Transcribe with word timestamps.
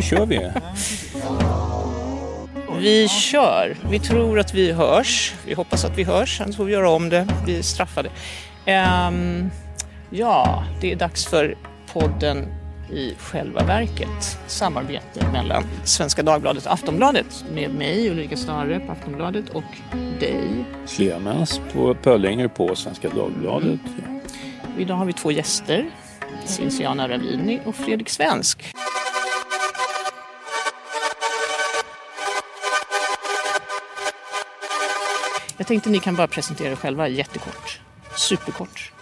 då 0.00 0.04
kör 0.04 0.26
vi. 0.26 0.50
Vi 2.78 3.08
kör. 3.08 3.76
Vi 3.90 3.98
tror 3.98 4.38
att 4.38 4.54
vi 4.54 4.72
hörs. 4.72 5.34
Vi 5.46 5.54
hoppas 5.54 5.84
att 5.84 5.98
vi 5.98 6.04
hörs, 6.04 6.40
annars 6.40 6.56
får 6.56 6.64
vi 6.64 6.72
göra 6.72 6.90
om 6.90 7.08
det. 7.08 7.26
Vi 7.46 7.58
är 7.58 7.62
straffade. 7.62 8.10
Ehm, 8.66 9.50
ja, 10.10 10.64
det 10.80 10.92
är 10.92 10.96
dags 10.96 11.26
för 11.26 11.54
podden 11.92 12.46
i 12.92 13.14
själva 13.18 13.64
verket. 13.64 14.38
Samarbete 14.46 15.26
mellan 15.32 15.64
Svenska 15.84 16.22
Dagbladet 16.22 16.66
och 16.66 16.72
Aftonbladet 16.72 17.44
med 17.54 17.74
mig 17.74 18.10
Ulrika 18.10 18.36
Stare 18.36 18.80
på 18.80 18.92
Aftonbladet 18.92 19.48
och 19.48 19.64
dig. 20.20 20.64
Clemens 20.88 21.60
på 21.72 21.94
Pöllinger 21.94 22.48
på 22.48 22.74
Svenska 22.74 23.08
Dagbladet. 23.08 23.80
Idag 24.78 24.94
har 24.94 25.04
vi 25.04 25.12
två 25.12 25.30
gäster. 25.30 25.90
Cinciana 26.44 27.08
Ravini 27.08 27.60
och 27.64 27.74
Fredrik 27.74 28.08
Svensk. 28.08 28.74
Jag 35.60 35.66
tänkte 35.66 35.90
ni 35.90 35.98
kan 35.98 36.14
bara 36.14 36.26
presentera 36.26 36.72
er 36.72 36.76
själva 36.76 37.08
jättekort. 37.08 37.80
Superkort. 38.16 38.92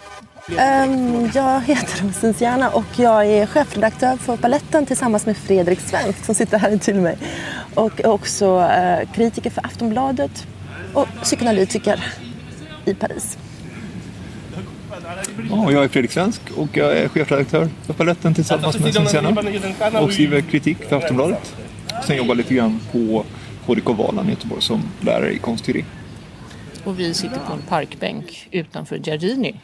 Um, 0.47 1.31
jag 1.33 1.61
heter 1.61 2.03
Rosenstjärna 2.03 2.69
och 2.69 2.85
jag 2.95 3.25
är 3.25 3.45
chefredaktör 3.45 4.17
för 4.17 4.37
Paletten 4.37 4.85
tillsammans 4.85 5.25
med 5.25 5.37
Fredrik 5.37 5.79
Svensk 5.79 6.25
som 6.25 6.35
sitter 6.35 6.57
här 6.57 6.77
till 6.77 6.95
mig. 6.95 7.17
Och 7.75 8.05
också 8.05 8.59
uh, 8.59 9.11
kritiker 9.13 9.49
för 9.49 9.65
Aftonbladet 9.65 10.47
och 10.93 11.07
psykoanalytiker 11.21 12.13
i 12.85 12.93
Paris. 12.93 13.37
Ja, 15.49 15.71
jag 15.71 15.83
är 15.83 15.87
Fredrik 15.87 16.11
Svensk 16.11 16.41
och 16.57 16.77
jag 16.77 16.97
är 16.97 17.07
chefredaktör 17.07 17.69
för 17.85 17.93
Paletten 17.93 18.33
tillsammans 18.33 18.79
med 18.79 18.93
Cinciana 18.93 19.29
och 20.01 20.13
skriver 20.13 20.41
kritik 20.41 20.77
för 20.89 20.95
Aftonbladet. 20.95 21.55
Sen 22.07 22.17
jobbar 22.17 22.35
lite 22.35 22.53
grann 22.53 22.79
på 22.91 23.25
HDK 23.65 23.89
Valand 23.89 24.27
i 24.27 24.31
Göteborg 24.31 24.61
som 24.61 24.83
lärare 25.01 25.33
i 25.33 25.39
konstteori. 25.39 25.85
Och 26.85 26.99
vi 26.99 27.13
sitter 27.13 27.39
på 27.39 27.53
en 27.53 27.61
parkbänk 27.61 28.47
utanför 28.51 28.97
Giardini. 28.97 29.55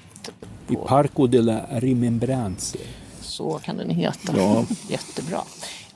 I 0.69 0.75
Parco 0.75 1.27
della 1.27 1.65
Rimembranze. 1.71 2.77
Så 3.21 3.59
kan 3.63 3.77
den 3.77 3.89
heta. 3.89 4.33
Ja. 4.37 4.65
Jättebra. 4.89 5.37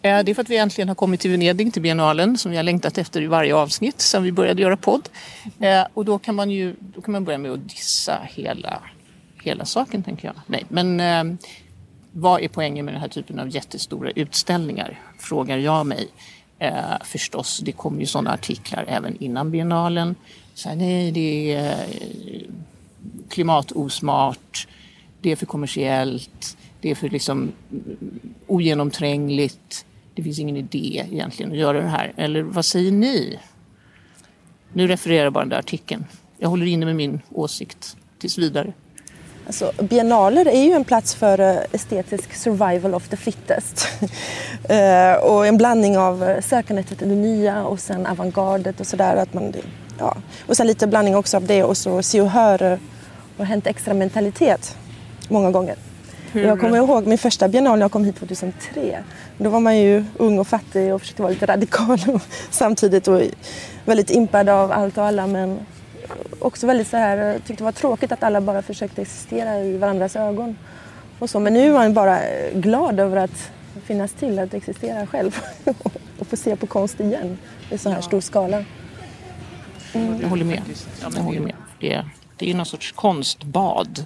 Eh, 0.02 0.20
Det 0.24 0.32
är 0.32 0.34
för 0.36 0.42
att 0.42 0.50
vi 0.50 0.58
äntligen 0.58 0.88
har 0.88 0.96
kommit 0.96 1.20
till 1.20 1.32
Venedig, 1.32 1.74
till 1.74 1.82
biennalen, 1.82 2.38
som 2.38 2.52
vi 2.52 2.58
har 2.58 2.64
längtat 2.64 2.98
efter 2.98 3.22
i 3.22 3.28
varje 3.28 3.56
avsnitt 3.56 4.02
sedan 4.02 4.24
vi 4.24 4.32
började 4.32 4.62
göra 4.62 4.78
podd. 4.78 5.10
Eh, 5.60 5.84
Och 5.94 6.06
då 6.06 6.20
kan 6.20 6.36
man 6.36 6.50
ju 6.52 6.76
då 6.80 7.02
kan 7.02 7.12
man 7.12 7.26
börja 7.26 7.38
med 7.38 7.52
att 7.52 7.70
dissa 7.70 8.20
hela, 8.30 8.80
hela 9.44 9.66
saken, 9.66 10.04
tänker 10.04 10.28
jag. 10.28 10.36
Nej, 10.48 10.66
men 10.70 11.00
eh, 11.00 11.38
vad 12.12 12.42
är 12.42 12.48
poängen 12.48 12.86
med 12.86 12.94
den 12.94 13.02
här 13.02 13.08
typen 13.10 13.40
av 13.40 13.50
jättestora 13.50 14.12
utställningar? 14.12 15.00
Frågar 15.20 15.58
jag 15.58 15.86
mig. 15.86 16.08
Eh, 16.60 16.74
förstås, 17.04 17.60
det 17.64 17.72
kom 17.72 18.00
ju 18.00 18.06
sådana 18.06 18.34
artiklar 18.34 18.86
även 18.88 19.24
innan 19.24 19.52
biennalen. 19.52 20.16
Så 20.60 20.70
här, 20.70 20.76
nej, 20.76 21.12
det 21.12 21.54
är 21.54 21.72
eh, 21.72 22.42
klimatosmart, 23.30 24.68
det 25.22 25.32
är 25.32 25.36
för 25.36 25.46
kommersiellt, 25.46 26.58
det 26.82 26.92
är 26.92 26.96
för 26.96 27.10
liksom 27.10 27.52
mm, 27.72 27.98
ogenomträngligt. 28.48 29.86
Det 30.16 30.24
finns 30.24 30.40
ingen 30.40 30.58
idé 30.58 31.06
egentligen 31.12 31.52
att 31.52 31.58
göra 31.58 31.82
det 31.82 31.88
här. 31.88 32.14
Eller 32.16 32.42
vad 32.42 32.66
säger 32.66 32.92
ni? 32.92 33.40
Nu 34.74 34.88
refererar 34.88 35.24
jag 35.24 35.34
bara 35.34 35.40
den 35.40 35.50
där 35.50 35.60
artikeln. 35.60 36.06
Jag 36.38 36.50
håller 36.50 36.66
inne 36.66 36.86
med 36.86 36.96
min 36.96 37.22
åsikt 37.32 37.98
tills 38.18 38.38
vidare. 38.38 38.74
Alltså, 39.48 39.72
biennaler 39.82 40.46
är 40.46 40.64
ju 40.64 40.72
en 40.72 40.84
plats 40.84 41.16
för 41.16 41.40
eh, 41.40 41.58
estetisk 41.72 42.34
survival 42.34 42.94
of 42.94 43.08
the 43.08 43.18
fittest. 43.18 43.88
Eh, 44.70 45.14
och 45.14 45.48
en 45.48 45.58
blandning 45.58 45.98
av 45.98 46.42
sökandet 46.42 46.92
efter 46.92 47.06
det 47.06 47.16
nya 47.16 47.66
och 47.66 47.80
sen 47.80 48.06
avantgardet 48.06 48.80
och 48.80 48.88
sådär. 48.88 49.16
Att 49.16 49.34
man, 49.34 49.54
ja. 50.00 50.18
Och 50.48 50.58
sen 50.58 50.68
lite 50.68 50.88
blandning 50.88 51.16
också 51.16 51.38
av 51.38 51.46
det 51.46 51.64
och 51.64 51.78
så 51.78 52.04
se 52.04 52.22
och 52.22 52.30
höra 52.30 52.78
och 53.38 53.46
hänt 53.46 53.68
extra 53.68 53.94
mentalitet 53.94 54.78
många 55.28 55.52
gånger. 55.52 55.76
Jag 56.34 56.60
kommer 56.60 56.78
ihåg 56.78 57.08
min 57.08 57.18
första 57.18 57.48
biennal 57.48 57.80
när 57.80 57.84
jag 57.84 57.92
kom 57.92 58.06
hit 58.06 58.16
2003. 58.16 59.04
Då 59.38 59.50
var 59.50 59.60
man 59.60 59.78
ju 59.78 60.06
ung 60.18 60.40
och 60.40 60.48
fattig 60.48 60.94
och 60.94 61.02
försökte 61.02 61.22
vara 61.22 61.32
lite 61.32 61.46
radikal 61.46 62.00
och 62.08 62.22
samtidigt 62.50 63.08
och 63.08 63.22
väldigt 63.86 64.10
impad 64.10 64.50
av 64.50 64.72
allt 64.72 64.98
och 64.98 65.06
alla 65.06 65.28
men 65.28 65.60
också 66.40 66.68
väldigt 66.68 66.88
så 66.88 66.98
här, 66.98 67.34
tyckte 67.34 67.54
det 67.54 67.64
var 67.64 67.72
tråkigt 67.72 68.12
att 68.12 68.24
alla 68.24 68.42
bara 68.42 68.62
försökte 68.62 69.02
existera 69.02 69.60
i 69.60 69.78
varandras 69.78 70.16
ögon. 70.16 70.58
Och 71.20 71.30
så. 71.30 71.40
Men 71.40 71.54
nu 71.54 71.70
är 71.70 71.74
man 71.74 71.94
bara 71.94 72.20
glad 72.54 73.00
över 73.00 73.18
att 73.18 73.52
finnas 73.84 74.12
till, 74.12 74.40
att 74.40 74.54
existera 74.54 75.08
själv 75.08 75.40
och 76.20 76.28
få 76.28 76.38
se 76.38 76.56
på 76.56 76.68
konst 76.68 77.00
igen 77.00 77.38
i 77.70 77.78
så 77.78 77.90
här 77.90 78.02
stor 78.02 78.22
skala. 78.22 78.66
Jag 79.94 80.30
håller 80.30 80.46
med. 80.46 80.62
Jag 81.02 81.10
håller 81.24 81.40
med. 81.40 81.56
Det, 81.80 81.94
är- 81.94 82.10
det 82.38 82.50
är 82.52 82.56
någon 82.56 82.66
sorts 82.66 82.92
konstbad. 82.92 84.06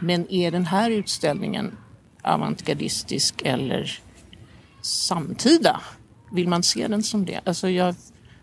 Men 0.00 0.32
är 0.32 0.50
den 0.50 0.66
här 0.66 0.90
utställningen 0.90 1.76
avantgardistisk 2.22 3.42
eller 3.44 3.98
samtida? 4.82 5.80
Vill 6.32 6.48
man 6.48 6.62
se 6.62 6.88
den 6.88 7.02
som 7.02 7.24
det? 7.24 7.40
Alltså 7.44 7.68
jag, 7.70 7.94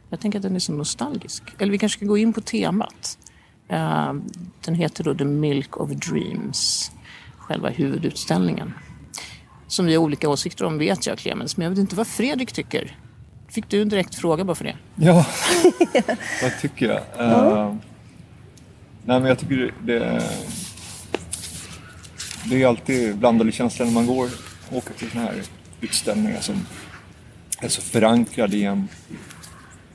jag 0.10 0.20
tänker 0.20 0.40
att 0.40 0.44
den 0.44 0.56
är 0.56 0.60
så 0.60 0.72
nostalgisk. 0.74 1.44
Eller 1.60 1.72
vi 1.72 1.78
kanske 1.78 1.98
ska 1.98 2.06
gå 2.06 2.18
in 2.18 2.34
på 2.34 2.42
temat. 2.42 3.18
Eh, 3.68 4.14
Den 4.66 4.76
heter 4.76 5.04
då 5.04 5.16
The 5.16 5.26
Milk 5.26 5.78
of 5.78 5.90
Dreams, 5.90 6.92
själva 7.38 7.70
huvudutställningen. 7.70 8.74
Som 9.68 9.86
vi 9.86 9.96
har 9.96 10.02
olika 10.04 10.30
åsikter 10.30 10.66
om 10.66 10.78
vet 10.78 11.06
jag, 11.08 11.18
Clemens, 11.18 11.58
men 11.58 11.64
jag 11.64 11.70
vet 11.70 11.80
inte 11.80 11.96
vad 11.96 12.08
Fredrik 12.08 12.52
tycker. 12.52 12.98
Fick 13.52 13.70
du 13.70 13.82
en 13.82 13.90
direkt 13.90 14.16
fråga 14.16 14.44
bara 14.44 14.56
för 14.56 14.64
det? 14.64 14.76
Ja, 14.96 15.26
vad 16.42 16.60
tycker 16.62 16.86
jag? 16.88 17.28
Eh, 17.28 17.76
nej, 19.06 19.20
men 19.20 19.26
jag 19.26 19.40
tycker 19.40 19.74
det, 19.84 20.24
det 22.50 22.64
är 22.64 22.68
alltid 22.68 23.18
blandade 23.18 23.52
känslor 23.52 23.86
när 23.86 23.94
man 23.94 24.08
går 24.08 24.30
åker 24.72 24.94
till 24.94 25.10
sådana 25.10 25.28
här 25.28 25.42
utställningar 25.82 26.40
som 26.40 26.56
är 27.62 27.68
så 27.68 27.82
förankrade 27.82 28.58
i 28.58 28.64
en, 28.64 28.88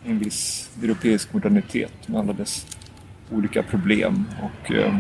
en 0.05 0.19
viss 0.19 0.71
europeisk 0.83 1.33
modernitet 1.33 2.09
med 2.09 2.21
alla 2.21 2.33
dess 2.33 2.67
olika 3.33 3.63
problem. 3.63 4.25
Och, 4.43 4.73
eh, 4.73 4.99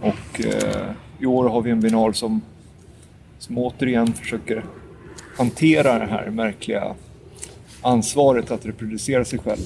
och 0.00 0.40
eh, 0.44 0.90
i 1.18 1.26
år 1.26 1.48
har 1.48 1.62
vi 1.62 1.70
en 1.70 1.80
biennal 1.80 2.14
som, 2.14 2.40
som 3.38 3.58
återigen 3.58 4.12
försöker 4.12 4.64
hantera 5.36 5.98
det 5.98 6.06
här 6.06 6.30
märkliga 6.30 6.94
ansvaret 7.82 8.50
att 8.50 8.66
reproducera 8.66 9.24
sig 9.24 9.38
själv 9.38 9.62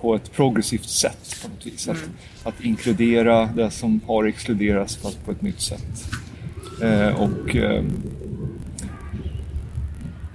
på 0.00 0.14
ett 0.14 0.32
progressivt 0.32 0.88
sätt 0.88 1.36
på 1.42 1.48
något 1.48 1.66
vis. 1.66 1.88
Att, 1.88 2.08
att 2.44 2.60
inkludera 2.60 3.46
det 3.46 3.70
som 3.70 4.00
har 4.06 4.24
exkluderats 4.24 4.96
fast 4.96 5.24
på 5.24 5.32
ett 5.32 5.42
nytt 5.42 5.60
sätt. 5.60 6.10
Eh, 6.82 7.22
och, 7.22 7.56
eh, 7.56 7.84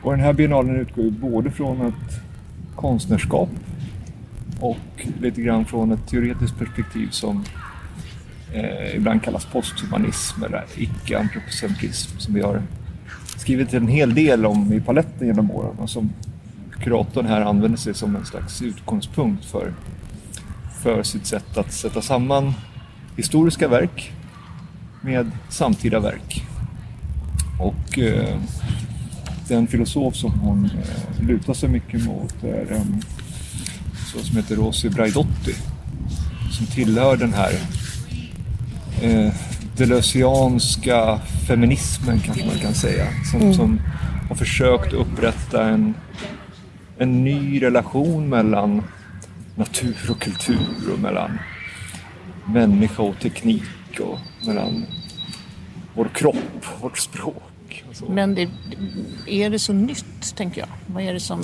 och 0.02 0.12
den 0.12 0.20
här 0.20 0.34
biennalen 0.34 0.76
utgår 0.76 1.04
ju 1.04 1.12
både 1.12 1.52
från 1.52 1.88
ett 1.88 2.22
konstnärskap 2.76 3.50
och 4.60 5.08
lite 5.22 5.42
grann 5.42 5.66
från 5.66 5.92
ett 5.92 6.08
teoretiskt 6.08 6.58
perspektiv 6.58 7.08
som 7.12 7.44
eh, 8.54 8.96
ibland 8.96 9.24
kallas 9.24 9.46
posthumanism 9.46 10.44
eller 10.44 10.66
icke-antropocentrism 10.78 12.20
som 12.20 12.34
vi 12.34 12.42
har 12.42 12.62
skrivit 13.42 13.74
en 13.74 13.88
hel 13.88 14.14
del 14.14 14.46
om 14.46 14.74
i 14.74 14.82
paletten 14.82 15.28
genom 15.28 15.52
åren 15.52 15.76
och 15.78 15.90
som 15.90 16.10
kuratorn 16.80 17.26
här 17.26 17.42
använder 17.42 17.78
sig 17.78 17.94
som 17.94 18.16
en 18.16 18.26
slags 18.26 18.62
utgångspunkt 18.62 19.46
för, 19.46 19.74
för 20.82 21.04
sitt 21.04 21.26
sätt 21.26 21.58
att 21.58 21.74
sätta 21.74 22.02
samman 22.02 22.54
historiska 23.18 23.68
verk 23.68 24.12
med 25.02 25.32
samtida 25.50 26.00
verk. 26.00 26.44
Och 27.60 28.00
eh, 28.00 28.38
den 29.48 29.68
filosof 29.68 30.16
som 30.16 30.32
hon 30.32 30.66
eh, 30.66 31.28
lutar 31.28 31.54
sig 31.54 31.70
mycket 31.70 32.06
mot 32.06 32.44
är 32.44 32.72
en 32.72 33.02
så 34.14 34.20
som 34.20 34.38
heter 34.38 34.56
Rosi 34.56 34.90
Braidotti 34.90 35.56
som 36.52 36.66
tillhör 36.66 37.18
den 37.18 37.34
här 37.34 37.52
eh, 39.02 39.34
deleuzianska 39.82 41.20
feminismen 41.48 42.20
kanske 42.20 42.46
man 42.46 42.58
kan 42.58 42.74
säga. 42.74 43.08
Som, 43.32 43.54
som 43.54 43.82
har 44.30 44.36
försökt 44.36 44.94
upprätta 44.94 45.70
en, 45.70 45.94
en 46.98 47.24
ny 47.24 47.62
relation 47.62 48.30
mellan 48.30 48.84
natur 49.56 49.98
och 50.10 50.22
kultur 50.22 50.94
och 50.94 51.00
mellan 51.00 51.40
människa 52.46 53.04
och 53.04 53.20
teknik 53.20 54.00
och 54.00 54.18
mellan 54.48 54.86
vår 55.96 56.10
kropp, 56.14 56.66
vårt 56.82 56.98
språk. 56.98 57.84
Och 57.90 57.96
så. 57.96 58.06
Men 58.06 58.36
det, 58.36 58.50
är 59.28 59.50
det 59.50 59.60
så 59.60 59.74
nytt, 59.74 60.36
tänker 60.36 60.62
jag? 60.62 60.70
Vad 60.86 61.04
är 61.04 61.14
det 61.14 61.20
som... 61.20 61.42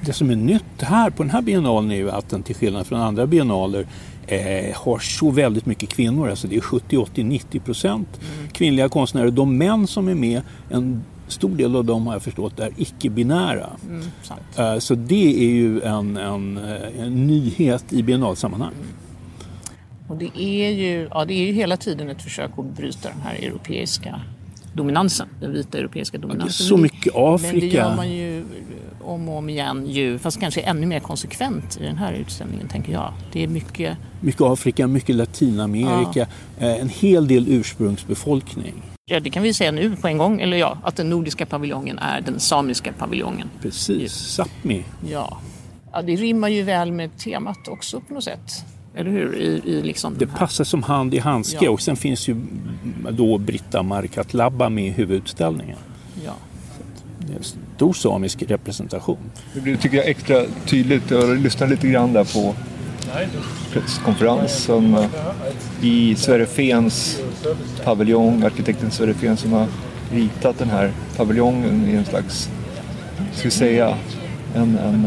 Det 0.00 0.12
som 0.12 0.30
är 0.30 0.36
nytt 0.36 0.82
här 0.82 1.10
på 1.10 1.22
den 1.22 1.30
här 1.30 1.42
biennalen 1.42 1.90
är 1.90 1.96
ju 1.96 2.10
att 2.10 2.30
den 2.30 2.42
till 2.42 2.54
skillnad 2.54 2.86
från 2.86 3.00
andra 3.00 3.26
biennaler 3.26 3.86
eh, 4.28 4.76
har 4.76 4.98
så 4.98 5.30
väldigt 5.30 5.66
mycket 5.66 5.88
kvinnor. 5.88 6.28
Alltså 6.30 6.48
det 6.48 6.56
är 6.56 6.60
70, 6.60 6.96
80, 6.96 7.22
90 7.24 7.60
procent 7.60 8.20
kvinnliga 8.52 8.88
konstnärer. 8.88 9.30
De 9.30 9.58
män 9.58 9.86
som 9.86 10.08
är 10.08 10.14
med, 10.14 10.42
en 10.70 11.02
stor 11.28 11.56
del 11.56 11.76
av 11.76 11.84
dem 11.84 12.06
har 12.06 12.14
jag 12.14 12.22
förstått 12.22 12.60
är 12.60 12.70
icke-binära. 12.76 13.70
Mm. 13.88 14.04
Eh, 14.74 14.78
Så 14.78 14.94
det 14.94 15.44
är 15.44 15.50
ju 15.50 15.80
en, 15.80 16.16
en, 16.16 16.56
eh, 16.58 17.00
en 17.02 17.26
nyhet 17.26 17.92
i 17.92 18.02
biennalsammanhang. 18.02 18.72
Och 20.08 20.16
det 20.16 20.30
är, 20.38 20.70
ju, 20.70 21.08
ja, 21.10 21.24
det 21.24 21.34
är 21.34 21.46
ju 21.46 21.52
hela 21.52 21.76
tiden 21.76 22.08
ett 22.08 22.22
försök 22.22 22.50
att 22.58 22.76
bryta 22.76 23.08
den 23.08 23.20
här 23.20 23.34
europeiska 23.34 24.20
dominansen, 24.72 25.28
den 25.40 25.52
vita 25.52 25.78
europeiska 25.78 26.18
dominansen. 26.18 26.66
så 26.66 26.76
mycket 26.76 27.14
Men 27.14 27.22
det 27.24 27.34
Afrika. 27.34 27.66
gör 27.76 27.96
man 27.96 28.10
ju 28.10 28.37
om 29.08 29.28
och 29.28 29.36
om 29.38 29.48
igen, 29.48 29.86
ju, 29.86 30.18
fast 30.18 30.40
kanske 30.40 30.60
ännu 30.60 30.86
mer 30.86 31.00
konsekvent 31.00 31.78
i 31.80 31.84
den 31.84 31.96
här 31.96 32.12
utställningen, 32.12 32.68
tänker 32.68 32.92
jag. 32.92 33.12
Det 33.32 33.42
är 33.44 33.48
mycket, 33.48 33.96
Mycket 34.20 34.40
Afrika, 34.42 34.86
mycket 34.86 35.16
Latinamerika, 35.16 36.20
eh, 36.58 36.80
en 36.80 36.88
hel 36.88 37.28
del 37.28 37.48
ursprungsbefolkning. 37.48 38.74
ja 39.10 39.20
det 39.20 39.30
kan 39.30 39.42
vi 39.42 39.54
säga 39.54 39.72
nu 39.72 39.96
på 39.96 40.08
en 40.08 40.18
gång, 40.18 40.40
eller 40.40 40.56
ja, 40.56 40.78
att 40.82 40.96
den 40.96 41.10
nordiska 41.10 41.46
paviljongen 41.46 41.98
är 41.98 42.20
den 42.20 42.40
samiska 42.40 42.92
paviljongen. 42.92 43.48
Precis, 43.62 44.12
Sápmi. 44.38 44.82
Ja. 45.10 45.38
ja, 45.92 46.02
det 46.02 46.16
rimmar 46.16 46.48
ju 46.48 46.62
väl 46.62 46.92
med 46.92 47.16
temat 47.18 47.68
också 47.68 48.00
på 48.00 48.14
något 48.14 48.24
sätt. 48.24 48.64
Eller 48.94 49.10
hur? 49.10 49.36
I, 49.36 49.62
i 49.70 49.82
liksom 49.82 50.14
Det 50.18 50.26
passar 50.26 50.64
som 50.64 50.82
hand 50.82 51.14
i 51.14 51.18
handske 51.18 51.64
Ja. 51.64 51.70
och 51.70 51.80
sen 51.80 51.96
finns 51.96 52.28
ju 52.28 52.36
då 53.10 53.38
Britta 53.38 53.82
Markatlabba 53.82 54.68
med 54.68 54.86
i 54.86 54.90
huvudutställningen. 54.90 55.78
Ja. 56.24 56.32
Det 57.28 57.34
är 57.34 57.38
en 57.38 57.44
stor 57.76 57.92
samisk 57.92 58.42
representation. 58.42 59.18
Det 59.54 59.60
blir 59.60 59.76
tycker 59.76 59.96
jag 59.96 60.06
extra 60.06 60.44
tydligt. 60.66 61.10
Jag 61.10 61.38
lyssnade 61.38 61.72
lite 61.72 61.88
grann 61.88 62.12
där 62.12 62.24
på 62.24 62.54
presskonferensen 63.72 64.96
i 65.82 66.14
Sverre 66.14 66.46
Fens 66.46 67.20
paviljong. 67.84 68.42
Arkitekten 68.42 68.90
Sverre 68.90 69.14
Fen 69.14 69.36
som 69.36 69.52
har 69.52 69.66
ritat 70.12 70.58
den 70.58 70.70
här 70.70 70.92
paviljongen 71.16 71.88
i 71.90 71.94
en 71.94 72.04
slags, 72.04 72.50
ska 73.32 73.44
vi 73.44 73.50
säga, 73.50 73.96
en, 74.54 74.78
en, 74.78 75.04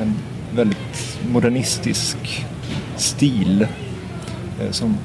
en 0.00 0.14
väldigt 0.54 1.18
modernistisk 1.28 2.44
stil. 2.96 3.66
Eh, 4.60 4.70
som 4.70 4.96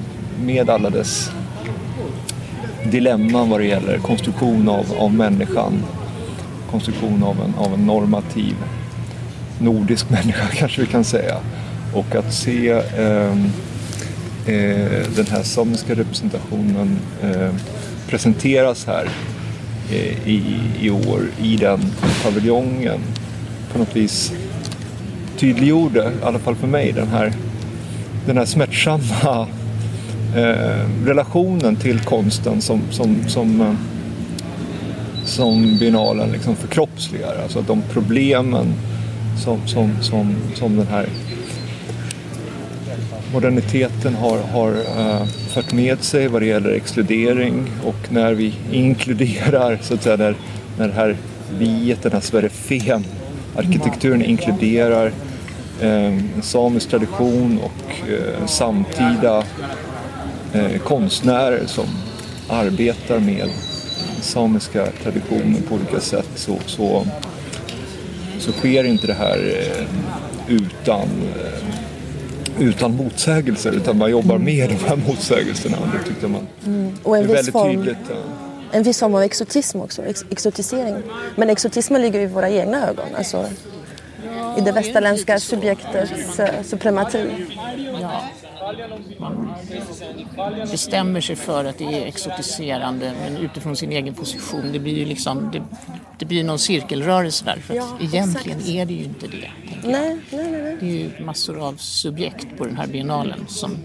med 0.44 0.70
alla 0.70 0.90
dess 0.90 1.32
dilemman 2.92 3.50
vad 3.50 3.60
det 3.60 3.66
gäller 3.66 3.98
konstruktion 3.98 4.70
av, 4.70 4.86
av 4.98 5.14
människan 5.14 5.84
konstruktion 6.72 7.24
av 7.24 7.38
en, 7.42 7.66
av 7.66 7.74
en 7.74 7.86
normativ 7.86 8.56
nordisk 9.60 10.10
människa 10.10 10.48
kanske 10.54 10.82
vi 10.82 10.88
kan 10.88 11.04
säga. 11.04 11.38
Och 11.94 12.16
att 12.16 12.34
se 12.34 12.70
eh, 12.70 13.32
eh, 14.46 15.08
den 15.16 15.26
här 15.32 15.44
samiska 15.44 15.96
representationen 15.96 17.00
eh, 17.24 17.54
presenteras 18.08 18.86
här 18.86 19.10
eh, 19.92 20.28
i, 20.28 20.62
i 20.80 20.90
år 20.90 21.22
i 21.42 21.58
den 21.58 21.80
paviljongen 22.24 23.00
på 23.74 23.80
något 23.80 23.96
vis 23.96 24.34
tydliggjorde, 25.38 26.12
i 26.22 26.26
alla 26.26 26.40
fall 26.40 26.56
för 26.56 26.68
mig, 26.68 26.92
den 26.92 27.08
här, 27.08 27.34
den 28.26 28.38
här 28.38 28.46
smärtsamma 28.46 29.48
eh, 30.36 31.06
relationen 31.06 31.76
till 31.76 32.00
konsten 32.00 32.62
som, 32.62 32.82
som, 32.92 33.16
som 33.28 33.62
eh, 33.62 33.74
som 35.30 35.78
biennalen 35.78 36.32
liksom 36.32 36.56
förkroppsligar. 36.56 37.36
Alltså 37.44 37.60
att 37.60 37.68
de 37.68 37.82
problemen 37.94 38.74
som, 39.44 39.68
som, 39.68 39.92
som, 40.02 40.36
som 40.56 40.78
den 40.78 40.88
här 40.88 41.06
moderniteten 43.34 44.16
har, 44.16 44.38
har 44.38 44.72
uh, 44.72 45.26
fört 45.26 45.74
med 45.74 46.04
sig 46.04 46.28
vad 46.28 46.42
det 46.42 46.46
gäller 46.46 46.72
exkludering 46.72 47.72
och 47.84 48.12
när 48.12 48.34
vi 48.34 48.54
inkluderar, 48.72 49.80
så 49.82 49.94
att 49.94 50.04
säga, 50.04 50.18
när, 50.18 50.36
när 50.78 50.88
det 50.88 50.94
här 50.94 51.16
viet, 51.58 52.04
den 52.04 52.12
här 52.12 52.20
Sverrefen, 52.20 53.04
arkitekturen 53.56 54.26
inkluderar 54.26 55.12
eh, 55.82 56.06
en 56.06 56.42
samisk 56.42 56.90
tradition 56.90 57.60
och 57.64 58.10
eh, 58.10 58.46
samtida 58.46 59.44
eh, 60.54 60.80
konstnärer 60.84 61.66
som 61.66 61.86
arbetar 62.50 63.20
med 63.20 63.50
samiska 64.22 64.88
traditionen 65.04 65.62
på 65.70 65.76
olika 65.76 66.00
sätt 66.00 66.30
så, 66.36 66.58
så, 66.66 67.06
så 68.40 68.52
sker 68.52 68.84
inte 68.84 69.08
det 69.08 69.14
här 69.14 69.38
eh, 69.38 69.86
utan, 70.56 71.02
eh, 71.36 72.64
utan 72.68 72.96
motsägelser 72.96 73.72
utan 73.72 73.98
man 73.98 74.12
jobbar 74.12 74.38
med 74.38 74.70
de 74.70 74.76
här 74.88 74.96
motsägelserna. 74.96 75.78
Det 75.94 76.08
tyckte 76.10 76.28
man 76.28 76.48
Och 77.04 77.18
en 77.18 77.24
är 77.24 77.28
viss 77.28 77.36
väldigt 77.38 77.52
form, 77.54 77.76
tydligt. 77.76 77.98
ja. 78.10 78.16
en 78.72 78.84
viss 78.84 79.00
form 79.00 79.16
av 79.16 79.22
exotism 79.22 79.82
också, 79.82 80.06
ex 80.06 80.26
exotisering. 80.30 80.96
Men 81.36 81.50
exotismen 81.50 82.02
ligger 82.02 82.20
i 82.20 82.26
våra 82.26 82.50
egna 82.50 82.88
ögon, 82.90 83.06
alltså 83.18 83.46
i 84.58 84.62
det 84.62 84.72
västerländska 84.72 85.40
subjektets 85.40 86.40
eh, 86.40 86.64
supremati. 86.64 87.30
Ja. 88.02 88.24
Man 89.20 89.49
bestämmer 90.72 91.22
sig 91.22 91.36
för 91.36 91.66
att 91.66 91.78
det 91.78 91.84
är 91.86 92.06
exotiserande 92.06 93.14
men 93.22 93.38
utifrån 93.38 93.76
sin 93.76 93.92
egen 93.92 94.14
position. 94.14 94.70
Det 94.74 94.80
blir 94.80 94.98
ju 94.98 95.06
liksom, 95.06 95.50
det, 95.54 95.62
det 96.18 96.26
blir 96.26 96.44
någon 96.44 96.60
cirkelrörelse 96.60 97.46
där 97.46 97.58
för 97.58 97.74
att 97.74 97.78
Ja, 97.78 97.98
egentligen 98.02 98.58
exakt. 98.58 98.76
är 98.76 98.86
det 98.86 98.94
ju 98.94 99.04
inte 99.04 99.28
det. 99.28 99.52
Nej, 99.84 100.18
nej, 100.32 100.52
nej. 100.52 100.78
Det 100.80 100.86
är 100.86 100.92
ju 101.20 101.26
massor 101.26 101.68
av 101.68 101.74
subjekt 101.78 102.48
på 102.58 102.66
den 102.66 102.78
här 102.78 102.88
biennalen 102.88 103.46
som, 103.48 103.78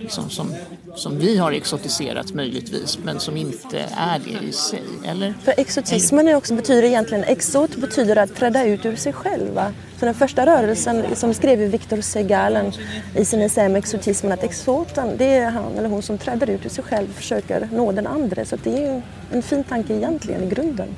liksom, 0.00 0.30
som, 0.30 0.54
som 0.94 1.18
vi 1.18 1.36
har 1.36 1.52
exotiserat 1.52 2.34
möjligtvis 2.34 2.98
men 3.04 3.20
som 3.20 3.36
inte 3.36 3.78
är 3.96 4.18
det 4.18 4.46
i 4.48 4.52
sig. 4.52 4.82
Eller? 5.04 5.34
För 5.44 5.54
exotismen 5.56 6.28
är 6.28 6.34
också, 6.34 6.54
betyder 6.54 6.82
egentligen, 6.82 7.24
exot 7.24 7.76
betyder 7.76 8.16
att 8.16 8.34
träda 8.34 8.64
ut 8.64 8.86
ur 8.86 8.96
sig 8.96 9.12
själv. 9.12 9.54
Va? 9.54 9.72
Så 9.98 10.04
den 10.04 10.14
första 10.14 10.46
rörelsen 10.46 11.16
som 11.16 11.34
skrev 11.34 11.58
Victor 11.58 12.00
Segalen 12.00 12.72
i 13.16 13.24
sin 13.24 13.40
essä 13.40 13.66
om 13.66 13.76
exotismen 13.76 14.32
att 14.32 14.44
exoten 14.44 15.16
det 15.16 15.34
är 15.34 15.50
han 15.50 15.78
eller 15.78 15.88
hon 15.88 16.02
som 16.02 16.18
träder 16.18 16.50
ut 16.50 16.66
ur 16.66 16.70
sig 16.70 16.84
själv 16.84 17.08
och 17.08 17.14
försöker 17.14 17.68
nå 17.72 17.92
den 17.92 18.06
andra. 18.06 18.44
Så 18.44 18.56
det 18.56 18.86
är 18.86 19.02
en 19.32 19.42
fin 19.42 19.64
tanke 19.64 19.94
egentligen 19.94 20.42
i 20.42 20.48
grunden. 20.48 20.88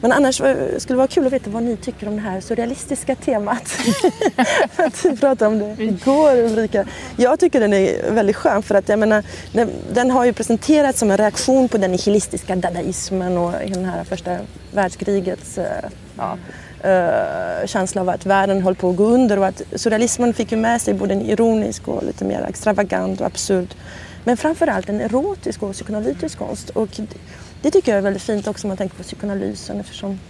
Men 0.00 0.12
annars 0.12 0.34
skulle 0.36 0.78
det 0.86 0.94
vara 0.94 1.06
kul 1.06 1.26
att 1.26 1.32
veta 1.32 1.50
vad 1.50 1.62
ni 1.62 1.76
tycker 1.76 2.08
om 2.08 2.16
det 2.16 2.22
här 2.22 2.40
surrealistiska 2.40 3.14
temat. 3.14 3.68
för 4.72 4.82
att 4.86 5.04
vi 5.04 5.16
pratade 5.16 5.46
om 5.46 5.58
det 5.58 5.84
igår 5.84 6.36
Ulrika. 6.36 6.84
Jag 7.16 7.40
tycker 7.40 7.60
den 7.60 7.72
är 7.72 8.10
väldigt 8.10 8.36
skön 8.36 8.62
för 8.62 8.74
att 8.74 8.88
jag 8.88 8.98
menar, 8.98 9.24
den, 9.52 9.70
den 9.92 10.10
har 10.10 10.24
ju 10.24 10.32
presenterats 10.32 10.98
som 10.98 11.10
en 11.10 11.16
reaktion 11.16 11.68
på 11.68 11.78
den 11.78 11.92
nihilistiska 11.92 12.56
dadaismen 12.56 13.38
och 13.38 13.52
den 13.52 13.84
här 13.84 14.04
första 14.04 14.36
världskrigets 14.72 15.58
eh, 15.58 15.90
ja, 16.16 16.38
Uh, 16.84 17.66
känsla 17.66 18.00
av 18.00 18.08
att 18.08 18.26
världen 18.26 18.62
höll 18.62 18.74
på 18.74 18.90
att 18.90 18.96
gå 18.96 19.04
under 19.04 19.38
och 19.38 19.46
att 19.46 19.62
surrealismen 19.74 20.34
fick 20.34 20.52
ju 20.52 20.58
med 20.58 20.82
sig 20.82 20.94
både 20.94 21.14
en 21.14 21.22
ironisk 21.22 21.88
och 21.88 22.04
lite 22.04 22.24
mer 22.24 22.46
extravagant 22.48 23.20
och 23.20 23.26
absurd 23.26 23.74
men 24.24 24.36
framförallt 24.36 24.88
en 24.88 25.00
erotisk 25.00 25.62
och 25.62 25.72
psykoanalytisk 25.72 26.38
konst. 26.38 26.70
Och 26.70 27.00
det, 27.62 27.70
tycker 27.70 27.92
jag 27.92 27.98
är 27.98 28.02
väldigt 28.02 28.22
fint 28.22 28.48
också 28.48 28.66
om 28.66 28.68
man 28.68 28.76
tänker 28.76 28.96
på 28.96 29.02
psykoanalysen 29.02 29.80
eftersom 29.80 30.20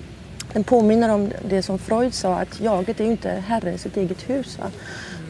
den 0.52 0.64
påminner 0.64 1.08
om 1.08 1.32
det 1.48 1.62
som 1.62 1.78
Freud 1.78 2.14
sa 2.14 2.34
att 2.34 2.60
jaget 2.60 3.00
är 3.00 3.04
ju 3.04 3.10
inte 3.10 3.30
herre 3.30 3.72
i 3.72 3.78
sitt 3.78 3.96
eget 3.96 4.30
hus. 4.30 4.58
Va? 4.58 4.70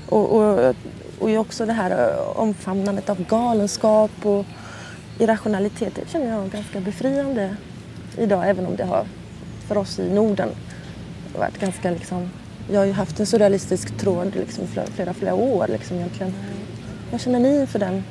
Och, 0.08 0.36
och, 0.36 0.74
och 1.18 1.30
också 1.30 1.66
det 1.66 1.72
här 1.72 1.90
eh, 1.90 2.38
omfamnandet 2.38 3.08
av 3.08 3.24
galenskap 3.24 4.10
och 4.22 4.44
irrationalitet. 5.18 5.94
Det 5.94 6.10
känner 6.10 6.28
jag 6.28 6.50
ganska 6.50 6.80
befriande 6.80 7.56
idag 8.18 8.50
även 8.50 8.66
om 8.66 8.76
det 8.76 8.84
har 8.84 9.06
för 9.68 9.76
oss 9.76 9.98
i 9.98 10.10
Norden 10.10 10.48
varit 11.38 11.60
ganska 11.60 11.90
liksom 11.90 12.30
jag 12.70 12.80
har 12.80 12.86
ju 12.86 12.92
haft 12.92 13.20
en 13.20 13.26
surrealistisk 13.26 13.98
tråd 13.98 14.34
liksom 14.34 14.66
flera, 14.66 14.86
flera, 14.86 15.14
flera 15.14 15.34
år 15.34 15.66
liksom 15.68 15.96
egentligen. 15.96 16.34
Vad 17.10 17.20
känner 17.20 17.38
ni 17.38 17.66
för 17.66 17.78
den? 17.78 18.04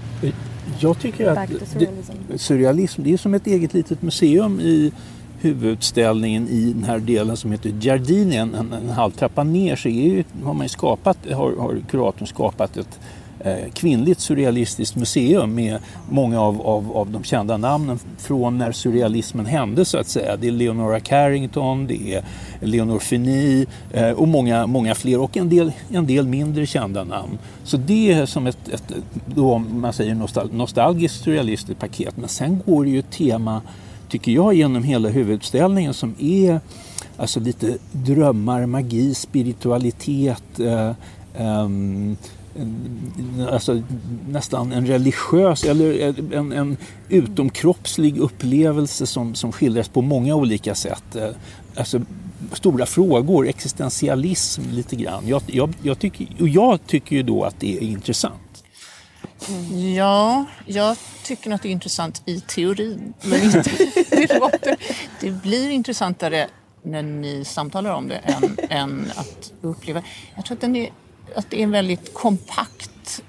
Jag 0.79 0.99
tycker 0.99 1.27
att 1.27 1.49
to 1.49 1.55
det, 1.59 1.65
surrealism. 1.65 2.37
surrealism 2.37 3.03
det 3.03 3.13
är 3.13 3.17
som 3.17 3.33
ett 3.33 3.47
eget 3.47 3.73
litet 3.73 4.01
museum 4.01 4.59
i 4.59 4.91
huvudutställningen 5.41 6.47
i 6.47 6.73
den 6.73 6.83
här 6.83 6.99
delen 6.99 7.37
som 7.37 7.51
heter 7.51 7.69
Giardini. 7.69 8.35
En, 8.35 8.55
en, 8.55 8.89
halv 8.89 9.11
trappa 9.11 9.43
ner 9.43 9.75
så 9.75 9.89
är 9.89 9.91
ju, 9.91 10.23
har, 10.43 10.53
man 10.53 10.69
skapat, 10.69 11.17
har, 11.31 11.55
har 11.55 11.81
kuratorn 11.89 12.27
skapat 12.27 12.77
ett 12.77 12.99
Eh, 13.39 13.71
kvinnligt 13.73 14.19
surrealistiskt 14.19 14.95
museum 14.95 15.55
med 15.55 15.79
många 16.09 16.41
av, 16.41 16.61
av, 16.61 16.97
av 16.97 17.11
de 17.11 17.23
kända 17.23 17.57
namnen 17.57 17.99
från 18.17 18.57
när 18.57 18.71
surrealismen 18.71 19.45
hände 19.45 19.85
så 19.85 19.97
att 19.97 20.07
säga. 20.07 20.37
Det 20.37 20.47
är 20.47 20.51
Leonora 20.51 20.99
Carrington, 20.99 21.87
det 21.87 22.13
är 22.13 22.23
Leonor 22.59 22.99
Fini 22.99 23.65
eh, 23.91 24.11
och 24.11 24.27
många, 24.27 24.67
många 24.67 24.95
fler 24.95 25.19
och 25.19 25.37
en 25.37 25.49
del, 25.49 25.71
en 25.89 26.07
del 26.07 26.27
mindre 26.27 26.65
kända 26.65 27.03
namn. 27.03 27.37
Så 27.63 27.77
det 27.77 28.11
är 28.11 28.25
som 28.25 28.47
ett, 28.47 28.69
ett 28.69 28.93
då, 29.25 29.57
man 29.57 29.93
säger 29.93 30.15
nostal 30.15 30.53
nostalgiskt 30.53 31.23
surrealistiskt 31.23 31.79
paket. 31.79 32.17
Men 32.17 32.29
sen 32.29 32.61
går 32.65 32.83
det 32.83 32.89
ju 32.89 32.99
ett 32.99 33.11
tema, 33.11 33.61
tycker 34.09 34.31
jag, 34.31 34.53
genom 34.53 34.83
hela 34.83 35.09
huvudutställningen 35.09 35.93
som 35.93 36.15
är 36.19 36.59
alltså 37.17 37.39
lite 37.39 37.77
drömmar, 37.91 38.65
magi, 38.65 39.13
spiritualitet, 39.13 40.59
eh, 40.59 40.91
ehm, 41.37 42.17
alltså, 43.51 43.81
nästan 44.27 44.71
en 44.71 44.87
religiös 44.87 45.63
eller 45.63 46.13
en, 46.33 46.51
en 46.51 46.77
utomkroppslig 47.09 48.17
upplevelse 48.17 49.07
som, 49.07 49.35
som 49.35 49.51
skildras 49.51 49.87
på 49.89 50.01
många 50.01 50.35
olika 50.35 50.75
sätt. 50.75 51.15
Eh, 51.15 51.29
alltså, 51.75 52.01
stora 52.53 52.85
frågor, 52.85 53.47
existentialism 53.47 54.61
lite 54.71 54.95
grann. 54.95 55.27
Jag, 55.27 55.41
jag, 55.47 55.73
jag, 55.81 55.99
tycker, 55.99 56.27
och 56.39 56.47
jag 56.47 56.87
tycker 56.87 57.15
ju 57.15 57.23
då 57.23 57.43
att 57.43 57.59
det 57.59 57.77
är 57.77 57.81
intressant. 57.81 58.63
Ja, 59.95 60.45
jag 60.65 60.97
tycker 61.23 61.51
att 61.51 61.61
det 61.61 61.69
är 61.69 61.71
intressant 61.71 62.21
i 62.25 62.39
teorin. 62.39 63.13
Men 63.23 63.43
inte, 63.43 63.59
det, 64.09 64.39
låter, 64.39 64.75
det 65.21 65.31
blir 65.31 65.69
intressantare 65.69 66.47
när 66.83 67.03
ni 67.03 67.45
samtalar 67.45 67.91
om 67.91 68.07
det 68.07 68.15
än, 68.15 68.57
än 68.69 69.11
att 69.15 69.53
uppleva. 69.61 70.03
Jag 70.35 70.45
tror 70.45 70.55
att, 70.55 70.61
den 70.61 70.75
är, 70.75 70.89
att 71.35 71.49
det 71.49 71.59
är 71.59 71.63
en 71.63 71.71
väldigt 71.71 72.13
kompakt 72.13 73.23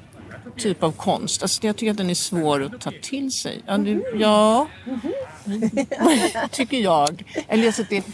typ 0.56 0.82
av 0.82 0.92
konst. 0.92 1.42
Alltså 1.42 1.66
jag 1.66 1.76
tycker 1.76 1.90
att 1.90 1.96
den 1.96 2.10
är 2.10 2.14
svår 2.14 2.62
att 2.62 2.80
ta 2.80 2.92
till 3.02 3.32
sig. 3.32 3.62
Ja, 3.66 3.76
nu, 3.76 4.02
ja 4.14 4.68
tycker 6.50 6.78
jag. 6.78 7.24
Eller 7.48 7.66
alltså 7.66 7.82
det, 7.90 8.06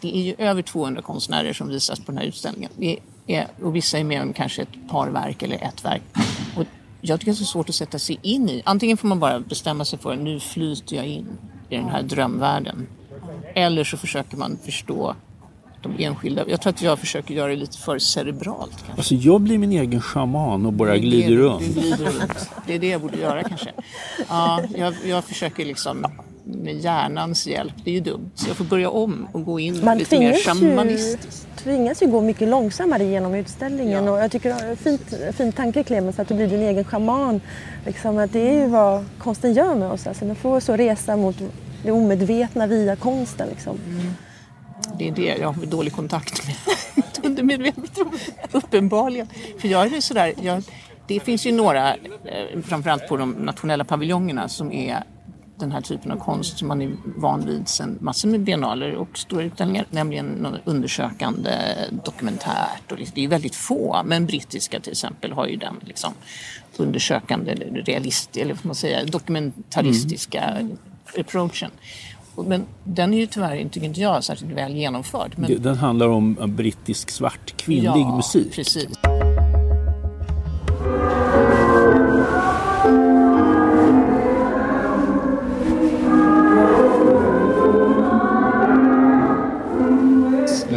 det 0.00 0.16
är 0.16 0.22
ju 0.22 0.34
över 0.38 0.62
200 0.62 1.02
konstnärer 1.02 1.52
som 1.52 1.68
visas 1.68 2.00
på 2.00 2.12
den 2.12 2.18
här 2.18 2.24
utställningen. 2.24 2.70
Det 2.76 2.98
är, 3.26 3.48
och 3.62 3.76
vissa 3.76 3.98
är 3.98 4.04
med 4.04 4.22
om 4.22 4.32
kanske 4.32 4.62
ett 4.62 4.88
par 4.88 5.08
verk 5.08 5.42
eller 5.42 5.56
ett 5.56 5.84
verk. 5.84 6.02
Och 6.56 6.64
jag 7.00 7.20
tycker 7.20 7.32
det 7.32 7.36
är 7.36 7.38
så 7.38 7.44
svårt 7.44 7.68
att 7.68 7.74
sätta 7.74 7.98
sig 7.98 8.18
in 8.22 8.48
i. 8.48 8.62
Antingen 8.64 8.96
får 8.96 9.08
man 9.08 9.20
bara 9.20 9.40
bestämma 9.40 9.84
sig 9.84 9.98
för 9.98 10.12
att 10.12 10.18
nu 10.18 10.40
flyter 10.40 10.96
jag 10.96 11.06
in 11.06 11.38
i 11.68 11.76
den 11.76 11.88
här 11.88 12.02
drömvärlden. 12.02 12.86
Eller 13.54 13.84
så 13.84 13.96
försöker 13.96 14.36
man 14.36 14.58
förstå 14.64 15.14
de 15.82 16.04
enskilda. 16.04 16.44
Jag 16.48 16.60
tror 16.60 16.70
att 16.70 16.82
jag 16.82 16.98
försöker 16.98 17.34
göra 17.34 17.48
det 17.48 17.56
lite 17.56 17.78
för 17.78 17.98
cerebralt. 17.98 18.70
Kanske. 18.70 18.92
Alltså 18.96 19.14
jag 19.14 19.40
blir 19.40 19.58
min 19.58 19.72
egen 19.72 20.00
shaman 20.00 20.66
och 20.66 20.72
bara 20.72 20.98
glider 20.98 21.36
runt. 21.36 21.62
glider 21.62 22.04
runt. 22.04 22.50
Det 22.66 22.74
är 22.74 22.78
det 22.78 22.88
jag 22.88 23.00
borde 23.00 23.18
göra 23.18 23.42
kanske. 23.42 23.70
Ja, 24.28 24.60
jag, 24.76 24.94
jag 25.04 25.24
försöker 25.24 25.64
liksom 25.64 26.06
med 26.44 26.76
hjärnans 26.76 27.46
hjälp. 27.46 27.72
Det 27.84 27.90
är 27.90 27.94
ju 27.94 28.00
dumt. 28.00 28.30
Så 28.34 28.48
jag 28.48 28.56
får 28.56 28.64
börja 28.64 28.90
om 28.90 29.28
och 29.32 29.44
gå 29.44 29.60
in 29.60 29.84
Man 29.84 29.98
lite 29.98 30.18
mer 30.18 30.34
shamanistiskt. 30.34 31.46
Man 31.48 31.56
tvingas 31.62 32.02
ju 32.02 32.06
gå 32.06 32.20
mycket 32.20 32.48
långsammare 32.48 33.04
genom 33.04 33.34
utställningen. 33.34 34.04
Ja. 34.04 34.10
Och 34.12 34.18
jag 34.18 34.30
tycker 34.30 34.48
det 34.48 34.54
är 34.54 34.76
fint, 34.76 35.14
fin 35.36 35.52
tanke 35.52 35.82
Clemens 35.82 36.18
att 36.18 36.28
du 36.28 36.34
blir 36.34 36.48
din 36.48 36.62
egen 36.62 36.84
shaman. 36.84 37.40
Liksom, 37.86 38.18
att 38.18 38.32
det 38.32 38.48
är 38.48 38.52
ju 38.52 38.66
vad 38.66 39.04
konsten 39.18 39.52
gör 39.52 39.74
med 39.74 39.90
oss. 39.90 40.06
Alltså, 40.06 40.24
den 40.24 40.36
får 40.36 40.60
så 40.60 40.76
resa 40.76 41.16
mot 41.16 41.36
det 41.84 41.92
omedvetna 41.92 42.66
via 42.66 42.96
konsten. 42.96 43.48
Liksom. 43.48 43.78
Mm. 43.88 44.14
Det 44.98 45.08
är 45.08 45.12
det 45.12 45.36
jag 45.40 45.52
har 45.52 45.66
dålig 45.66 45.92
kontakt 45.92 46.46
med. 46.46 46.56
Undermedvetet, 47.24 47.98
uppenbarligen. 48.52 49.28
För 49.58 49.68
jag 49.68 49.92
är 49.92 50.00
sådär, 50.00 50.34
jag, 50.42 50.62
det 51.06 51.20
finns 51.20 51.46
ju 51.46 51.52
några, 51.52 51.94
eh, 51.94 52.60
framförallt 52.64 53.08
på 53.08 53.16
de 53.16 53.30
nationella 53.30 53.84
paviljongerna, 53.84 54.48
som 54.48 54.72
är 54.72 55.04
den 55.60 55.72
här 55.72 55.80
typen 55.80 56.12
av 56.12 56.16
konst 56.16 56.58
som 56.58 56.68
man 56.68 56.82
är 56.82 56.90
van 57.04 57.46
vid 57.46 57.68
sedan 57.68 57.98
massor 58.00 58.28
med 58.28 58.40
biennaler 58.40 58.94
och 58.94 59.18
stora 59.18 59.42
utställningar, 59.42 59.86
nämligen 59.90 60.46
undersökande 60.64 61.52
dokumentärt. 62.04 62.92
Och 62.92 62.98
det 63.14 63.24
är 63.24 63.28
väldigt 63.28 63.54
få, 63.54 64.02
men 64.04 64.26
brittiska 64.26 64.80
till 64.80 64.92
exempel 64.92 65.32
har 65.32 65.46
ju 65.46 65.56
den 65.56 65.74
liksom 65.84 66.12
undersökande, 66.76 67.54
realist, 67.54 68.36
eller 68.36 68.54
vad 68.54 68.66
man 68.66 68.74
säga, 68.74 69.04
dokumentaristiska 69.04 70.40
mm. 70.40 70.78
approachen. 71.18 71.70
Men 72.36 72.66
den 72.84 73.14
är 73.14 73.18
ju 73.18 73.26
tyvärr 73.26 73.54
inte, 73.56 73.80
inte 73.80 74.00
jag 74.00 74.24
särskilt 74.24 74.52
väl 74.52 74.76
genomförd. 74.76 75.32
Men... 75.36 75.62
Den 75.62 75.76
handlar 75.76 76.08
om 76.08 76.36
brittisk 76.46 77.10
svart 77.10 77.56
kvinnlig 77.56 77.90
ja, 78.00 78.16
musik. 78.16 78.54
Precis. 78.54 78.88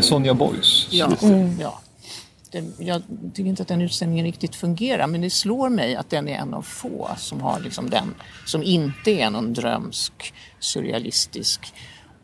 Sonja 0.03 0.33
Boys. 0.33 0.87
Ja. 0.91 1.11
Mm. 1.21 1.59
ja. 1.59 1.79
Det, 2.53 2.63
jag 2.77 3.01
tycker 3.33 3.49
inte 3.49 3.61
att 3.61 3.67
den 3.67 3.81
utställningen 3.81 4.25
riktigt 4.25 4.55
fungerar 4.55 5.07
men 5.07 5.21
det 5.21 5.29
slår 5.29 5.69
mig 5.69 5.95
att 5.95 6.09
den 6.09 6.27
är 6.27 6.35
en 6.35 6.53
av 6.53 6.61
få 6.61 7.09
som 7.17 7.41
har 7.41 7.59
liksom 7.59 7.89
den, 7.89 8.15
som 8.45 8.63
inte 8.63 9.11
är 9.11 9.29
någon 9.29 9.53
drömsk, 9.53 10.33
surrealistisk. 10.59 11.73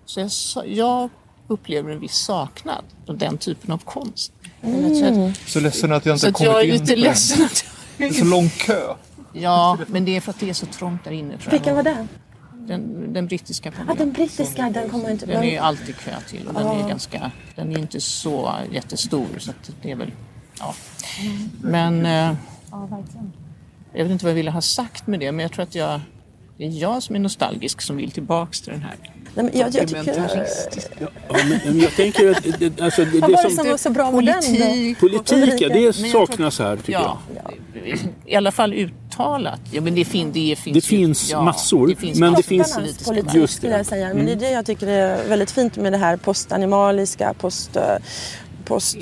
Så 0.06 0.20
jag, 0.20 0.68
jag 0.68 1.10
upplever 1.48 1.92
en 1.92 2.00
viss 2.00 2.16
saknad 2.16 2.84
av 3.08 3.18
den 3.18 3.38
typen 3.38 3.72
av 3.72 3.78
konst. 3.78 4.34
Mm. 4.62 5.34
Så 5.48 5.60
ledsen 5.60 5.92
att 5.92 6.06
jag 6.06 6.16
inte 6.16 6.26
så 6.26 6.34
kommit 6.34 6.52
jag 6.52 6.62
är 6.62 6.66
in 6.66 6.72
lite 6.72 6.94
på 6.94 7.00
ledsen 7.00 7.46
att 7.46 7.66
Det 7.98 8.06
är 8.06 8.14
så 8.14 8.26
lång 8.26 8.50
kö. 8.50 8.96
Ja, 9.34 9.78
men 9.88 10.06
det 10.06 10.16
är 10.16 10.22
för 10.22 10.32
att 10.32 10.40
det 10.40 10.50
är 10.50 10.54
så 10.54 10.66
trångt 10.66 11.04
där 11.04 11.12
inne. 11.12 11.38
Vilken 11.52 11.76
var 11.76 11.84
det? 11.84 12.08
Den, 12.70 13.14
den 13.14 13.28
brittiska 13.28 13.72
Ja, 13.88 13.94
den 13.94 14.12
brittiska, 14.12 14.70
den 14.70 14.90
kommer 14.90 15.12
inte... 15.12 15.26
Den 15.26 15.44
är 15.44 15.62
alltid 15.62 15.96
kö 15.96 16.12
till 16.30 16.48
och 16.48 16.54
den 16.54 16.68
är 16.68 16.90
ganska, 16.90 17.32
den 17.56 17.72
är 17.72 17.80
inte 17.80 18.02
så 18.02 18.54
jättestor 18.72 19.28
så 19.38 19.52
att 19.52 19.72
det 19.82 19.92
är 19.92 19.96
väl, 19.96 20.12
ja. 20.60 20.76
Men, 21.62 22.06
eh, 22.06 22.36
jag 23.94 24.04
vet 24.04 24.12
inte 24.12 24.26
vad 24.26 24.32
jag 24.32 24.36
ville 24.36 24.52
ha 24.52 24.62
sagt 24.62 25.08
med 25.08 25.20
det 25.20 25.32
men 25.32 25.44
jag 25.44 25.52
tror 25.52 25.64
att 25.64 25.76
jag, 25.76 26.02
det 26.58 26.66
är 26.66 26.70
jag 26.70 27.04
som 27.04 27.16
är 27.16 27.20
nostalgisk 27.20 27.82
som 27.82 27.98
vill 27.98 28.12
tillbaks 28.12 28.62
till 28.62 28.74
den 28.74 28.82
här 28.82 28.96
Nej, 29.36 29.46
men 29.46 29.60
jag, 29.60 29.76
jag, 29.76 29.88
tycker, 29.88 30.46
ja, 31.00 31.38
men 31.66 31.80
jag 31.80 31.96
tänker 31.96 32.32
att 32.32 32.44
det, 32.60 32.82
alltså, 32.82 33.06
det, 33.06 33.20
det 33.20 33.28
det 33.28 33.52
som 33.52 33.70
var 33.70 33.78
så 33.78 33.90
bra 33.90 34.12
med 34.12 34.26
den 34.26 34.36
politik, 34.42 35.00
politik 35.00 35.62
ja, 35.62 35.70
det 35.70 35.94
saknas 35.94 36.60
här 36.60 36.78
tycker 36.78 36.92
ja, 36.92 37.20
jag. 37.36 37.54
I 38.26 38.36
alla 38.36 38.52
fall 38.52 38.74
uttalat. 38.74 39.60
Ja, 39.72 39.82
men 39.82 39.96
det, 39.96 40.06
fin, 40.06 40.32
det 40.32 40.56
finns, 40.56 40.74
det 40.74 40.82
finns 40.82 41.32
ja, 41.32 41.42
massor. 41.42 41.88
Det 41.88 41.96
finns 41.96 42.20
men 42.20 42.34
det 42.34 42.44
finns 42.44 43.04
politik 43.06 43.34
just 43.34 43.54
skulle 43.54 43.78
jag 43.78 43.86
säga. 43.86 44.14
Men 44.14 44.26
det 44.26 44.32
är 44.32 44.36
det 44.36 44.52
jag 44.52 44.66
tycker 44.66 44.88
är 44.88 45.28
väldigt 45.28 45.52
fint 45.52 45.78
med 45.78 45.94
det 45.94 45.98
här 45.98 46.18
postanimaliska, 46.18 47.34
post 47.34 47.78
post... 48.70 48.98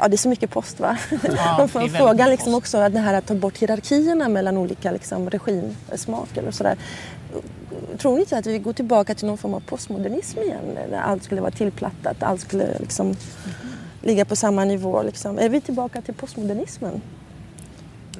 Ja, 0.00 0.08
det 0.08 0.14
är 0.14 0.16
så 0.16 0.28
mycket 0.28 0.50
post 0.50 0.80
va? 0.80 0.96
Ja, 1.22 1.68
Frågan 1.98 2.30
liksom 2.30 2.54
också 2.54 2.78
att 2.78 2.92
det 2.92 2.98
här 2.98 3.14
att 3.14 3.26
ta 3.26 3.34
bort 3.34 3.58
hierarkierna 3.58 4.28
mellan 4.28 4.56
olika 4.56 4.92
liksom, 4.92 5.30
regimsmaker 5.30 6.46
och 6.46 6.54
sådär. 6.54 6.76
Tror 7.98 8.14
ni 8.14 8.20
inte 8.20 8.38
att 8.38 8.46
vi 8.46 8.58
går 8.58 8.72
tillbaka 8.72 9.14
till 9.14 9.26
någon 9.26 9.38
form 9.38 9.54
av 9.54 9.60
postmodernism 9.60 10.38
igen? 10.38 10.78
När 10.90 11.00
allt 11.00 11.22
skulle 11.24 11.40
vara 11.40 11.50
tillplattat, 11.50 12.22
allt 12.22 12.40
skulle 12.40 12.78
liksom 12.78 13.06
mm. 13.06 13.18
ligga 14.02 14.24
på 14.24 14.36
samma 14.36 14.64
nivå. 14.64 15.02
Liksom. 15.02 15.38
Är 15.38 15.48
vi 15.48 15.60
tillbaka 15.60 16.02
till 16.02 16.14
postmodernismen? 16.14 17.00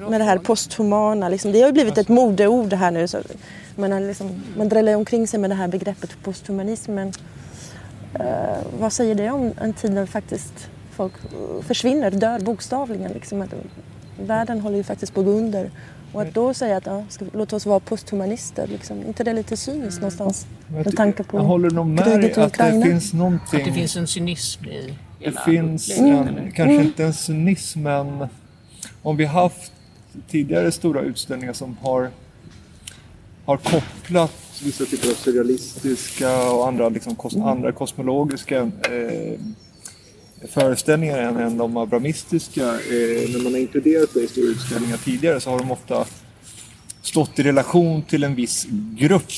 Med 0.09 0.21
det 0.21 0.25
här 0.25 0.37
posthumana. 0.37 1.29
Liksom. 1.29 1.51
Det 1.51 1.59
har 1.59 1.67
ju 1.67 1.73
blivit 1.73 1.97
ett 1.97 2.09
modeord 2.09 2.73
här 2.73 2.91
nu. 2.91 3.07
Så 3.07 3.17
man, 3.75 4.07
liksom, 4.07 4.43
man 4.57 4.69
dräller 4.69 4.95
omkring 4.95 5.27
sig 5.27 5.39
med 5.39 5.49
det 5.49 5.55
här 5.55 5.67
begreppet 5.67 6.23
posthumanism. 6.23 6.93
Men, 6.93 7.07
uh, 8.19 8.25
vad 8.79 8.93
säger 8.93 9.15
det 9.15 9.29
om 9.29 9.53
en 9.61 9.73
tid 9.73 9.91
när 9.91 10.05
faktiskt 10.05 10.69
folk 10.91 11.13
försvinner, 11.61 12.11
dör 12.11 12.39
bokstavligen? 12.39 13.11
Liksom, 13.11 13.45
världen 14.19 14.59
håller 14.59 14.77
ju 14.77 14.83
faktiskt 14.83 15.13
på 15.13 15.19
att 15.19 15.25
gå 15.25 15.31
under. 15.31 15.71
Och 16.13 16.21
att 16.21 16.33
då 16.33 16.53
säga 16.53 16.77
att 16.77 16.85
ja, 16.85 17.03
ska, 17.09 17.25
låt 17.33 17.53
oss 17.53 17.65
vara 17.65 17.79
posthumanister, 17.79 18.67
liksom, 18.67 19.05
inte 19.07 19.23
det 19.23 19.33
lite 19.33 19.57
cyniskt 19.57 19.97
mm. 19.97 20.01
någonstans? 20.01 20.47
Med 20.67 20.95
tanke 20.95 21.23
på 21.23 21.37
jag 21.37 21.43
håller 21.43 21.69
nog 21.69 21.87
med 21.87 22.03
kriget 22.03 22.37
i 22.37 22.41
Ukraina. 22.41 22.77
Att 22.77 22.83
det 22.83 22.89
finns 22.89 23.13
någonting... 23.13 23.59
Att 23.59 23.65
det 23.65 23.73
finns 23.73 23.95
en 23.95 24.07
cynism 24.07 24.65
i 24.65 24.93
Det 25.19 25.43
finns 25.45 25.99
en, 25.99 26.05
mm. 26.05 26.51
kanske 26.51 26.73
mm. 26.73 26.85
inte 26.85 27.03
en 27.03 27.13
cynism 27.13 27.81
men 27.81 28.27
om 29.01 29.17
vi 29.17 29.25
haft 29.25 29.71
tidigare 30.27 30.71
stora 30.71 31.01
utställningar 31.01 31.53
som 31.53 31.77
har, 31.81 32.09
har 33.45 33.57
kopplat 33.57 34.61
vissa 34.63 34.85
typer 34.85 35.09
av 35.09 35.13
surrealistiska 35.13 36.51
och 36.51 36.67
andra, 36.67 36.89
liksom, 36.89 37.15
kos, 37.15 37.35
mm. 37.35 37.47
andra 37.47 37.71
kosmologiska 37.71 38.59
eh, 38.61 39.39
föreställningar 40.49 41.17
än, 41.17 41.57
de 41.57 41.77
abramistiska. 41.77 42.61
Eh, 42.61 43.29
när 43.33 43.43
man 43.43 43.53
har 43.53 43.59
inkluderat 43.59 44.09
det 44.13 44.19
i 44.19 44.27
stora 44.27 44.45
utställningar 44.45 44.97
tidigare 44.97 45.39
så 45.39 45.49
har 45.49 45.59
de 45.59 45.71
ofta 45.71 46.05
stått 47.01 47.39
i 47.39 47.43
relation 47.43 48.03
till 48.03 48.23
en 48.23 48.35
viss 48.35 48.67
grupp 48.95 49.31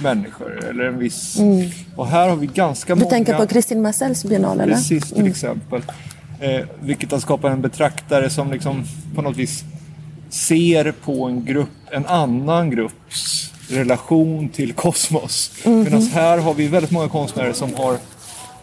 människor. 0.00 0.68
Eller 0.68 0.84
en 0.84 0.98
viss... 0.98 1.38
Mm. 1.38 1.70
Och 1.96 2.06
här 2.06 2.28
har 2.28 2.36
vi 2.36 2.46
ganska 2.46 2.94
du 2.94 3.00
många... 3.00 3.10
Du 3.10 3.16
tänker 3.16 3.34
på 3.34 3.46
Kristin 3.46 3.82
Marcells 3.82 4.24
biennale? 4.24 4.64
Precis, 4.64 5.08
till 5.08 5.18
mm. 5.18 5.30
exempel. 5.30 5.82
Eh, 6.40 6.64
vilket 6.80 7.10
har 7.10 7.18
skapat 7.18 7.52
en 7.52 7.62
betraktare 7.62 8.30
som 8.30 8.52
liksom 8.52 8.84
på 9.14 9.22
något 9.22 9.36
vis 9.36 9.64
ser 10.28 10.92
på 10.92 11.24
en 11.24 11.44
grupp, 11.44 11.68
en 11.90 12.06
annan 12.06 12.70
grupps 12.70 13.50
relation 13.68 14.48
till 14.48 14.72
kosmos. 14.72 15.52
Mm. 15.64 15.82
Medan 15.82 16.02
här 16.02 16.38
har 16.38 16.54
vi 16.54 16.68
väldigt 16.68 16.90
många 16.90 17.08
konstnärer 17.08 17.52
som 17.52 17.74
har 17.74 17.98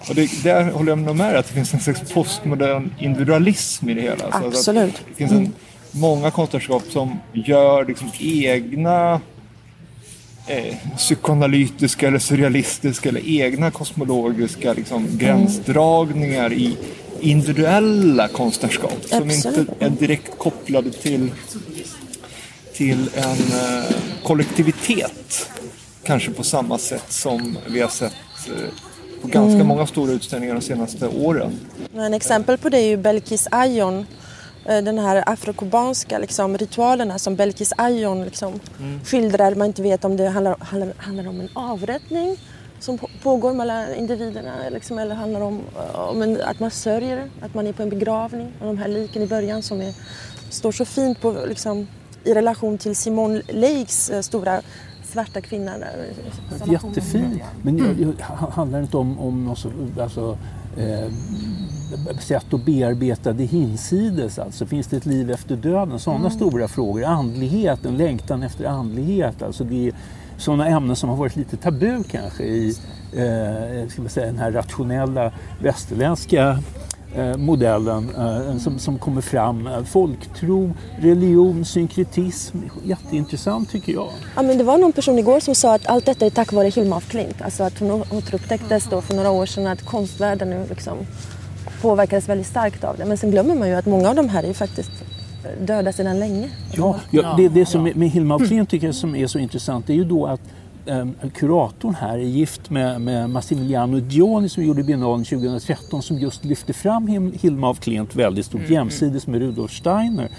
och 0.09 0.15
det, 0.15 0.43
där 0.43 0.71
håller 0.71 0.91
jag 0.91 0.99
nog 0.99 1.15
med 1.15 1.35
att 1.35 1.47
det 1.47 1.53
finns 1.53 1.73
en 1.73 1.79
slags 1.79 2.13
postmodern 2.13 2.93
individualism 2.99 3.89
i 3.89 3.93
det 3.93 4.01
hela. 4.01 4.25
Absolut. 4.31 5.01
det 5.09 5.15
finns 5.15 5.31
en, 5.31 5.37
mm. 5.37 5.51
många 5.91 6.31
konstnärskap 6.31 6.83
som 6.89 7.19
gör 7.33 7.85
liksom 7.85 8.11
egna 8.19 9.21
eh, 10.47 10.75
psykoanalytiska 10.97 12.07
eller 12.07 12.19
surrealistiska 12.19 13.09
eller 13.09 13.29
egna 13.29 13.71
kosmologiska 13.71 14.73
liksom, 14.73 15.07
gränsdragningar 15.11 16.53
i 16.53 16.77
individuella 17.19 18.27
konstnärskap 18.27 18.97
som 19.05 19.29
Absolut. 19.29 19.57
inte 19.59 19.85
är 19.85 19.89
direkt 19.89 20.37
kopplade 20.37 20.91
till, 20.91 21.31
till 22.73 23.09
en 23.15 23.31
eh, 23.31 23.95
kollektivitet. 24.23 25.49
Kanske 26.03 26.31
på 26.31 26.43
samma 26.43 26.77
sätt 26.77 27.05
som 27.11 27.57
vi 27.67 27.81
har 27.81 27.89
sett 27.89 28.13
eh, 28.47 28.69
på 29.31 29.39
ganska 29.39 29.63
många 29.63 29.87
stora 29.87 30.11
utställningar 30.11 30.55
de 30.55 30.61
senaste 30.61 31.07
åren. 31.07 31.59
En 31.95 32.13
exempel 32.13 32.57
på 32.57 32.69
det 32.69 32.77
är 32.77 32.87
ju 32.87 32.97
Belkis 32.97 33.47
Ayon. 33.51 34.05
eh, 34.65 34.83
Den 34.83 34.99
här 34.99 35.23
afrokubanska 35.29 36.17
liksom, 36.19 36.57
ritualerna 36.57 37.19
som 37.19 37.35
Belkis 37.35 37.73
Ayon 37.77 38.23
liksom, 38.25 38.59
skildrar. 39.05 39.55
Man 39.55 39.67
inte 39.67 39.81
vet 39.81 40.05
om 40.05 40.17
det 40.17 40.27
handlar, 40.29 40.55
handlar, 40.59 40.93
handlar 40.97 41.27
om 41.27 41.39
en 41.39 41.49
avrättning 41.53 42.37
som 42.79 42.97
på- 42.97 43.09
pågår 43.23 43.53
mellan 43.53 43.95
individerna 43.95 44.53
liksom, 44.71 44.99
eller 44.99 45.15
handlar 45.15 45.41
om, 45.41 45.61
eh, 45.77 45.99
om 45.99 46.21
en, 46.21 46.41
att 46.41 46.59
man 46.59 46.71
sörjer, 46.71 47.29
att 47.41 47.53
man 47.53 47.67
är 47.67 47.73
på 47.73 47.83
en 47.83 47.89
begravning. 47.89 48.51
Och 48.59 48.65
de 48.67 48.77
här 48.77 48.87
liken 48.87 49.21
i 49.21 49.27
början 49.27 49.63
som 49.63 49.81
är, 49.81 49.93
står 50.49 50.71
så 50.71 50.85
fint 50.85 51.21
på, 51.21 51.35
liksom, 51.47 51.87
i 52.23 52.33
relation 52.33 52.77
till 52.77 52.95
Simone 52.95 53.41
Leiggs 53.49 54.09
eh, 54.09 54.21
stora 54.21 54.61
svarta 55.15 55.41
kvinna. 55.41 55.71
Där, 55.77 56.71
Jättefin. 56.71 57.39
Men 57.61 57.77
jag- 57.77 57.99
jag- 58.19 58.25
ha- 58.25 58.49
handlar 58.51 58.79
det 58.79 58.83
inte 58.83 58.97
om, 58.97 59.19
om 59.19 59.45
något 59.45 59.57
så, 59.59 59.69
alltså, 60.01 60.37
eh, 60.77 61.11
sätt 62.19 62.53
att 62.53 62.65
bearbeta 62.65 63.33
det 63.33 63.45
hinsides? 63.45 64.39
Alltså, 64.39 64.65
finns 64.65 64.87
det 64.87 64.97
ett 64.97 65.05
liv 65.05 65.31
efter 65.31 65.55
döden? 65.55 65.99
Sådana 65.99 66.29
stora 66.29 66.67
frågor. 66.67 67.03
Andlighet, 67.03 67.85
en 67.85 67.97
längtan 67.97 68.43
efter 68.43 68.65
andlighet. 68.65 69.41
Alltså, 69.41 69.63
det 69.63 69.87
är 69.87 69.93
sådana 70.37 70.67
ämnen 70.67 70.95
som 70.95 71.09
har 71.09 71.15
varit 71.15 71.35
lite 71.35 71.57
tabu 71.57 72.03
kanske 72.11 72.43
i 72.43 72.67
eh, 73.13 73.89
ska 73.89 74.01
man 74.01 74.09
säga, 74.09 74.25
den 74.25 74.37
här 74.37 74.51
rationella 74.51 75.31
västerländska 75.61 76.59
modellen 77.37 78.09
eh, 78.15 78.57
som, 78.57 78.79
som 78.79 78.99
kommer 78.99 79.21
fram. 79.21 79.67
Eh, 79.67 79.83
Folktro, 79.83 80.73
religion, 80.99 81.65
synkretism. 81.65 82.57
Jätteintressant 82.83 83.71
tycker 83.71 83.93
jag. 83.93 84.09
Ja, 84.35 84.41
men 84.41 84.57
det 84.57 84.63
var 84.63 84.77
någon 84.77 84.91
person 84.91 85.19
igår 85.19 85.39
som 85.39 85.55
sa 85.55 85.75
att 85.75 85.87
allt 85.87 86.05
detta 86.05 86.25
är 86.25 86.29
tack 86.29 86.53
vare 86.53 86.69
Hilma 86.69 86.95
af 86.95 87.07
Klint. 87.09 87.41
Alltså 87.41 87.63
att 87.63 87.79
hon 87.79 87.91
återupptäcktes 87.91 88.87
då 88.89 89.01
för 89.01 89.15
några 89.15 89.29
år 89.31 89.45
sedan 89.45 89.67
att 89.67 89.85
konstvärlden 89.85 90.49
nu 90.49 90.65
liksom 90.69 90.97
påverkades 91.81 92.29
väldigt 92.29 92.47
starkt 92.47 92.83
av 92.83 92.97
det. 92.97 93.05
Men 93.05 93.17
sen 93.17 93.31
glömmer 93.31 93.55
man 93.55 93.67
ju 93.67 93.75
att 93.75 93.85
många 93.85 94.09
av 94.09 94.15
de 94.15 94.29
här 94.29 94.43
är 94.43 94.47
ju 94.47 94.53
faktiskt 94.53 94.91
döda 95.61 95.93
sedan 95.93 96.19
länge. 96.19 96.49
Ja, 96.73 96.99
ja, 97.11 97.33
det, 97.37 97.47
det 97.47 97.65
som 97.65 97.83
med 97.83 98.09
Hilma 98.09 98.35
af 98.35 98.47
Klint 98.47 98.69
tycker 98.69 98.87
jag 98.87 98.95
som 98.95 99.15
är 99.15 99.27
så 99.27 99.39
intressant 99.39 99.87
det 99.87 99.93
är 99.93 99.97
ju 99.97 100.05
då 100.05 100.25
att 100.25 100.41
eh, 100.41 100.64
kuratorn 101.33 101.95
här 101.95 102.17
är 102.17 102.23
gift 102.23 102.69
med, 102.69 103.01
med 103.01 103.29
Massimiliano 103.29 103.99
Gioni 103.99 104.49
som 104.49 104.63
gjorde 104.63 104.83
biennalen 104.83 105.25
2013 105.25 106.01
som 106.01 106.17
just 106.17 106.45
lyfte 106.45 106.73
fram 106.73 107.31
Hilma 107.33 107.69
af 107.69 107.79
Klint 107.79 108.15
väldigt 108.15 108.45
stort 108.45 108.69
jämsides 108.69 109.27
med 109.27 109.39
Rudolf 109.39 109.71
Steiner. 109.71 110.29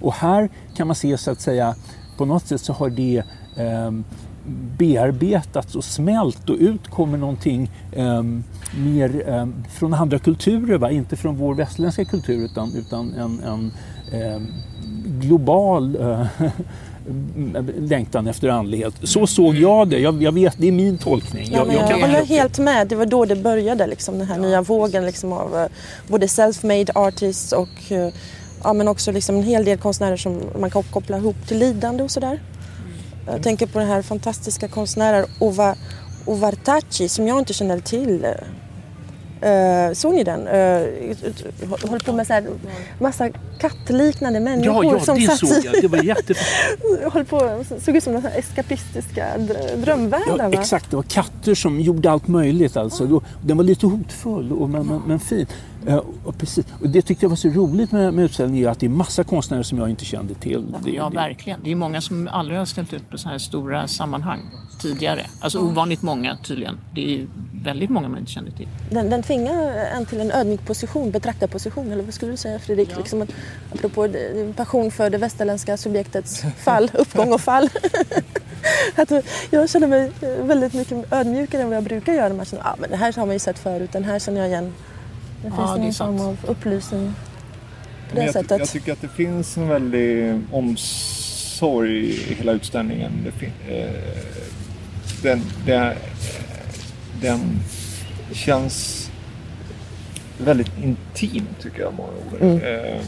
Och 0.00 0.14
här 0.14 0.48
kan 0.76 0.86
man 0.86 0.96
se 0.96 1.18
så 1.18 1.30
att 1.30 1.40
säga 1.40 1.74
på 2.16 2.24
något 2.24 2.46
sätt 2.46 2.60
så 2.60 2.72
har 2.72 2.90
det 2.90 3.22
eh, 3.56 3.90
bearbetats 4.78 5.74
och 5.74 5.84
smält 5.84 6.50
och 6.50 6.56
ut 6.56 6.88
kommer 6.88 7.18
någonting 7.18 7.70
eh, 7.92 8.22
mer 8.76 9.28
eh, 9.28 9.46
från 9.72 9.94
andra 9.94 10.18
kulturer, 10.18 10.78
va? 10.78 10.90
inte 10.90 11.16
från 11.16 11.36
vår 11.36 11.54
västerländska 11.54 12.04
kultur 12.04 12.44
utan, 12.44 12.74
utan 12.74 13.14
en, 13.14 13.40
en 13.40 13.72
eh, 14.12 14.40
global 15.20 15.96
eh, 15.96 16.26
längtan 17.78 18.26
efter 18.26 18.48
andlighet. 18.48 18.94
Så 19.02 19.26
såg 19.26 19.54
jag 19.56 19.88
det. 19.88 19.98
Jag, 19.98 20.22
jag 20.22 20.32
vet, 20.32 20.54
det 20.58 20.68
är 20.68 20.72
min 20.72 20.98
tolkning. 20.98 21.48
Ja, 21.52 21.58
Jag, 21.58 21.66
jag 21.66 21.74
jag, 21.82 21.88
kan- 21.90 22.00
håller 22.00 22.24
helt 22.24 22.58
med. 22.58 22.86
Det 22.88 22.94
var 22.96 23.06
då 23.06 23.24
det 23.24 23.36
började, 23.36 23.86
liksom, 23.86 24.18
den 24.18 24.26
här 24.26 24.38
nya 24.38 24.62
vågen 24.62 25.06
liksom, 25.06 25.32
av 25.32 25.56
eh, 25.56 25.66
både 26.08 26.26
self-made 26.26 26.90
artists 26.94 27.52
och 27.52 27.68
eh, 27.92 28.08
ja, 28.64 28.72
men 28.72 28.88
också 28.88 29.12
liksom, 29.12 29.36
en 29.36 29.42
hel 29.42 29.64
del 29.64 29.78
konstnärer 29.78 30.16
som 30.16 30.40
man 30.60 30.70
kan 30.70 30.82
koppla 30.82 31.16
ihop 31.16 31.36
till 31.48 31.58
lidande 31.58 32.02
och 32.02 32.10
sådär. 32.10 32.40
Jag 33.26 33.42
tänker 33.42 33.66
på 33.66 33.78
den 33.78 33.88
här 33.88 34.02
fantastiska 34.02 34.68
konstnären 34.68 35.26
Ova, 35.40 35.74
Ovartachi 36.24 37.08
som 37.08 37.28
jag 37.28 37.38
inte 37.38 37.52
känner 37.52 37.80
till. 37.80 38.26
Uh, 39.42 39.92
såg 39.94 40.14
ni 40.14 40.24
den? 40.24 40.40
Uh, 40.40 40.86
håller 41.88 42.04
på 42.04 42.12
med 42.12 42.26
så 42.26 42.32
här, 42.32 42.44
massa 43.00 43.30
kattliknande 43.58 44.40
människor 44.40 44.84
ja, 44.84 44.92
ja, 44.92 45.00
som 45.00 45.20
satt 45.20 45.38
såg 45.38 45.64
jag. 45.64 45.82
Det 45.82 45.88
var 45.88 46.02
jätte... 46.02 46.34
höll 47.12 47.24
på, 47.24 47.64
såg 47.84 47.96
ut 47.96 48.04
som 48.04 48.12
några 48.12 48.30
eskapistiska 48.30 49.26
dr- 49.36 49.76
drömvärldar. 49.76 50.50
Ja, 50.52 50.60
exakt, 50.60 50.90
det 50.90 50.96
var 50.96 51.02
katter 51.02 51.54
som 51.54 51.80
gjorde 51.80 52.10
allt 52.10 52.28
möjligt. 52.28 52.76
Alltså. 52.76 53.06
Då- 53.06 53.22
Den 53.44 53.56
var 53.56 53.64
lite 53.64 53.86
hotfull 53.86 54.52
och, 54.52 54.70
men, 54.70 54.86
men, 54.86 55.02
men 55.06 55.20
fin. 55.20 55.46
Och, 56.24 56.38
precis. 56.38 56.66
och 56.80 56.88
det 56.88 57.02
tyckte 57.02 57.24
jag 57.24 57.30
var 57.30 57.36
så 57.36 57.48
roligt 57.48 57.92
med, 57.92 58.14
med 58.14 58.24
utställningen, 58.24 58.66
är 58.66 58.72
att 58.72 58.80
det 58.80 58.86
är 58.86 58.90
massa 58.90 59.24
konstnärer 59.24 59.62
som 59.62 59.78
jag 59.78 59.90
inte 59.90 60.04
kände 60.04 60.34
till. 60.34 60.64
Det, 60.84 60.90
Ja, 60.90 61.08
det, 61.08 61.16
verkligen. 61.16 61.60
Det 61.64 61.70
är 61.70 61.74
många 61.74 62.00
som 62.00 62.28
aldrig 62.32 62.58
har 62.58 62.66
ställt 62.66 62.92
ut 62.92 63.10
på 63.10 63.18
så 63.18 63.28
här 63.28 63.38
stora 63.38 63.88
sammanhang 63.88 64.40
tidigare. 64.80 65.26
Alltså 65.40 65.58
ovanligt 65.58 66.02
många 66.02 66.36
tydligen. 66.36 66.78
Det 66.94 67.14
är 67.14 67.26
väldigt 67.64 67.90
många 67.90 68.08
man 68.08 68.18
inte 68.18 68.32
känner 68.32 68.50
till. 68.50 68.68
Den, 68.90 69.10
den 69.10 69.22
tvingar 69.22 69.74
en 69.96 70.06
till 70.06 70.20
en 70.20 70.30
ödmjuk 70.30 70.66
position, 70.66 71.10
betraktarposition, 71.10 71.92
eller 71.92 72.02
vad 72.02 72.14
skulle 72.14 72.32
du 72.32 72.36
säga 72.36 72.58
Fredrik? 72.58 72.96
Liksom 72.96 73.22
att, 73.22 73.30
apropå 73.74 74.06
din 74.06 74.54
passion 74.54 74.90
för 74.90 75.10
det 75.10 75.18
västerländska 75.18 75.76
subjektets 75.76 76.44
fall, 76.56 76.90
uppgång 76.94 77.32
och 77.32 77.40
fall. 77.40 77.68
att 78.96 79.12
jag 79.50 79.70
känner 79.70 79.86
mig 79.86 80.12
väldigt 80.42 80.74
mycket 80.74 81.12
ödmjukare 81.12 81.62
än 81.62 81.68
vad 81.68 81.76
jag 81.76 81.84
brukar 81.84 82.12
göra. 82.12 82.34
Man 82.34 82.46
känner, 82.46 82.66
ah, 82.66 82.76
men 82.78 82.90
det 82.90 82.96
här 82.96 83.12
har 83.12 83.26
man 83.26 83.34
ju 83.34 83.38
sett 83.38 83.58
förut, 83.58 83.92
den 83.92 84.04
här 84.04 84.18
känner 84.18 84.40
jag 84.40 84.48
igen. 84.48 84.72
Det 85.46 85.50
finns 85.56 85.70
Ja, 85.70 85.76
det 85.76 85.92
sant. 85.92 86.18
form 86.18 86.28
av 86.28 86.36
upplysning 86.46 87.14
på 88.10 88.16
det 88.16 88.24
jag, 88.24 88.32
sättet. 88.32 88.58
jag 88.58 88.68
tycker 88.68 88.92
att 88.92 89.00
det 89.00 89.08
finns 89.08 89.56
en 89.56 89.68
väldig 89.68 90.40
omsorg 90.52 92.04
i 92.10 92.34
hela 92.34 92.52
utställningen. 92.52 93.12
Det 93.24 93.32
eh, 93.78 93.90
den, 95.22 95.42
den, 95.66 95.94
den 97.20 97.40
känns 98.32 99.10
väldigt 100.38 100.70
intim 100.82 101.46
tycker 101.60 101.80
jag 101.80 101.94
många 101.94 102.12
gånger. 102.48 102.66
Eh, 102.96 103.00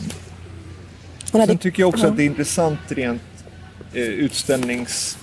Hon 1.33 1.40
hade- 1.40 1.51
Sen 1.53 1.59
tycker 1.59 1.83
jag 1.83 1.88
också 1.88 2.05
ja. 2.05 2.11
att 2.11 2.16
det 2.16 2.22
är 2.22 2.27
intressant 2.27 2.79
rent 2.88 3.22
eh, 3.94 4.03
utställnings 4.03 5.18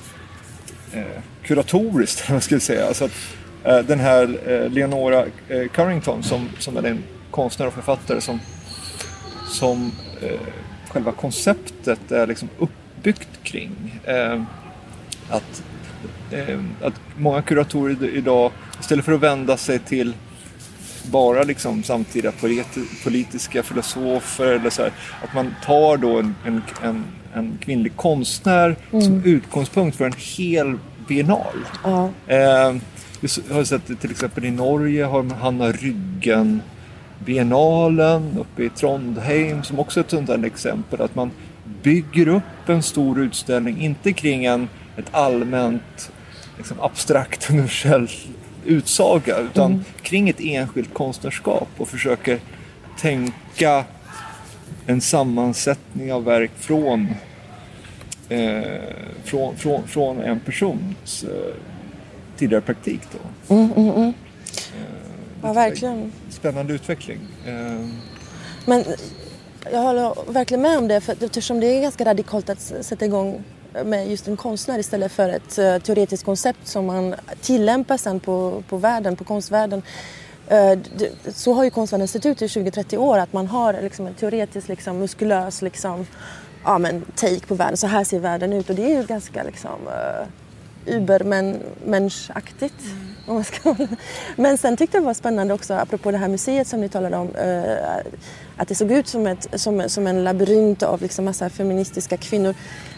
eh, 0.94 1.04
kuratoriskt, 1.44 2.30
vad 2.30 2.44
ska 2.44 2.56
jag 2.56 2.62
säga. 2.62 2.86
Alltså 2.88 3.06
att, 3.06 3.12
eh, 3.12 3.18
den 3.74 4.00
här 4.00 4.38
eh, 4.48 4.70
Leonora 4.72 5.26
eh, 5.50 5.68
Carrington 5.74 6.24
som, 6.24 6.50
som 6.60 6.78
är 6.78 6.84
en 6.84 7.04
konstnär 7.32 7.68
och 7.68 7.74
författare 7.74 8.22
som, 8.22 8.40
som 9.48 9.92
eh, 10.22 10.40
själva 10.90 11.12
konceptet 11.12 12.12
är 12.12 12.28
liksom 12.28 12.50
uppbyggt 12.60 13.44
kring. 13.44 14.00
Eh, 14.04 14.42
att, 15.30 15.64
eh, 16.32 16.60
att 16.82 16.94
många 17.18 17.42
kuratorer 17.42 17.94
id- 17.94 18.14
idag, 18.16 18.52
istället 18.80 19.06
för 19.06 19.12
att 19.12 19.20
vända 19.20 19.58
sig 19.58 19.80
till 19.80 20.14
bara 21.12 21.44
liksom 21.44 21.84
samtida 21.84 22.32
politi- 22.32 23.04
politiska 23.04 23.64
filosofer 23.64 24.46
eller 24.48 24.70
så 24.70 24.82
här, 24.82 24.92
att 25.24 25.34
man 25.34 25.56
tar 25.64 25.98
då 25.98 26.20
en, 26.20 26.36
en, 26.46 27.04
en, 27.34 27.58
kvinnlig 27.62 27.96
konstnär 27.96 28.76
som 28.92 29.24
utgångspunkt 29.26 29.98
för 29.98 30.06
en 30.06 30.14
hel 30.18 30.78
biennal. 31.08 31.56
Ja. 31.84 32.10
Eh, 32.28 32.76
vi 33.26 33.28
s- 33.28 33.40
har 33.52 33.64
sett 33.64 34.00
till 34.02 34.12
exempel 34.12 34.46
i 34.46 34.52
Norge 34.52 35.04
har 35.04 35.24
man 35.24 35.38
Hanna 35.38 35.72
Ryggen 35.72 36.62
biennalen 37.26 38.38
uppe 38.40 38.64
i 38.64 38.70
Trondheim 38.70 39.64
som 39.64 39.80
också 39.80 40.00
är 40.00 40.04
ett 40.04 40.10
sånt 40.10 40.28
där 40.28 40.46
exempel 40.46 41.02
att 41.02 41.16
man 41.16 41.32
bygger 41.84 42.28
upp 42.28 42.70
en 42.70 42.84
stor 42.84 43.20
utställning, 43.20 43.82
inte 43.82 44.14
kring 44.14 44.46
en, 44.46 44.70
ett 44.98 45.06
allmänt 45.12 46.12
liksom 46.58 46.80
abstrakt 46.82 47.50
universell 47.50 48.10
utsaga 48.66 49.38
utan 49.40 49.86
kring 50.02 50.30
ett 50.30 50.40
enskilt 50.40 50.94
konstnärskap 50.94 51.70
och 51.78 51.88
försöker 51.88 52.40
tänka 53.00 53.84
en 54.88 55.02
sammansättning 55.02 56.14
av 56.14 56.24
verk 56.24 56.52
från, 56.56 57.08
eh, 58.30 58.62
från, 59.24 59.56
från, 59.58 59.88
från 59.88 60.20
en 60.22 60.40
persons 60.40 61.24
eh, 61.24 61.54
tidigare 62.38 62.62
praktik. 62.62 63.02
Då. 63.12 63.56
Mm, 63.56 63.72
mm, 63.76 63.90
mm. 63.96 64.14
Ja, 65.44 65.54
verkligen. 65.54 66.12
Spännande 66.30 66.74
utveckling. 66.74 67.20
Eh, 67.48 67.88
Men 68.66 68.84
jag 69.72 69.80
håller 69.82 70.32
verkligen 70.32 70.62
med 70.62 70.78
om 70.78 70.88
det 70.88 71.02
för 71.02 71.24
eftersom 71.24 71.60
det 71.60 71.68
är 71.68 71.82
ganska 71.82 72.06
radikalt 72.06 72.50
att 72.50 72.74
sätta 72.82 73.06
igång 73.06 73.44
med 73.86 74.10
just 74.10 74.28
en 74.28 74.38
konstnär 74.38 74.80
istället 74.80 75.12
för 75.12 75.30
ett 75.30 75.58
eh, 75.58 75.78
teoretiskt 75.78 76.26
koncept 76.26 76.68
som 76.68 76.86
man 76.86 77.16
tillämpar 77.42 77.98
sen 77.98 78.20
på, 78.20 78.64
på 78.70 78.78
världen, 78.78 79.16
på 79.16 79.24
konstvärlden. 79.24 79.82
Eh, 80.48 80.72
det- 80.98 81.12
Så 81.36 81.54
har 81.54 81.64
ju 81.64 81.70
konstvärlden 81.70 82.08
sett 82.08 82.26
ut 82.26 82.42
i 82.42 82.48
20-30 82.48 82.98
år 82.98 83.18
att 83.18 83.34
man 83.34 83.48
har 83.48 83.74
liksom 83.82 84.08
en 84.08 84.14
teoretisk, 84.14 84.68
liksom, 84.68 84.98
muskulös 85.00 85.62
liksom, 85.62 86.06
ja, 86.64 86.78
men 86.78 87.02
take 87.16 87.40
på 87.48 87.56
världen. 87.56 87.78
Så 87.78 87.88
här 87.88 88.04
ser 88.04 88.20
världen 88.20 88.54
ut 88.54 88.70
och 88.70 88.76
det 88.76 88.84
är 88.94 88.98
ju 89.02 89.04
ganska 89.08 89.44
liksom, 89.44 89.88
eh, 89.88 90.28
man 93.28 93.44
ska- 93.44 93.76
Men 94.36 94.58
sen 94.58 94.78
tyckte 94.78 94.98
jag 94.98 95.04
det 95.04 95.06
var 95.06 95.14
spännande 95.14 95.54
också, 95.54 95.74
apropå 95.74 96.12
det 96.12 96.18
här 96.18 96.28
museet 96.28 96.68
som 96.68 96.82
ni 96.82 96.90
talade 96.90 97.18
om, 97.18 97.36
eh, 97.36 97.96
att 98.58 98.68
det 98.68 98.76
såg 98.76 98.92
ut 98.92 99.08
som, 99.08 99.28
ett, 99.28 99.48
som, 99.54 99.90
som 99.90 100.08
en 100.08 100.24
labyrint 100.24 100.84
av 100.84 101.02
liksom 101.02 101.26
massa 101.26 101.50
feministiska 101.50 102.18
kvinnor. 102.18 102.56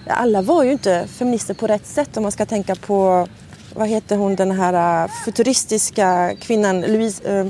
Alla 0.08 0.42
var 0.42 0.64
ju 0.64 0.72
inte 0.72 1.08
feminister 1.08 1.54
på 1.54 1.68
rätt 1.68 1.86
sätt 1.86 2.18
om 2.18 2.24
man 2.24 2.32
ska 2.32 2.46
tänka 2.46 2.76
på, 2.76 3.28
vad 3.76 3.88
heter 3.88 4.16
hon, 4.18 4.36
den 4.36 4.52
här 4.52 5.04
eh, 5.04 5.12
futuristiska 5.26 6.36
kvinnan, 6.40 6.82
Louise, 6.82 7.40
eh, 7.40 7.46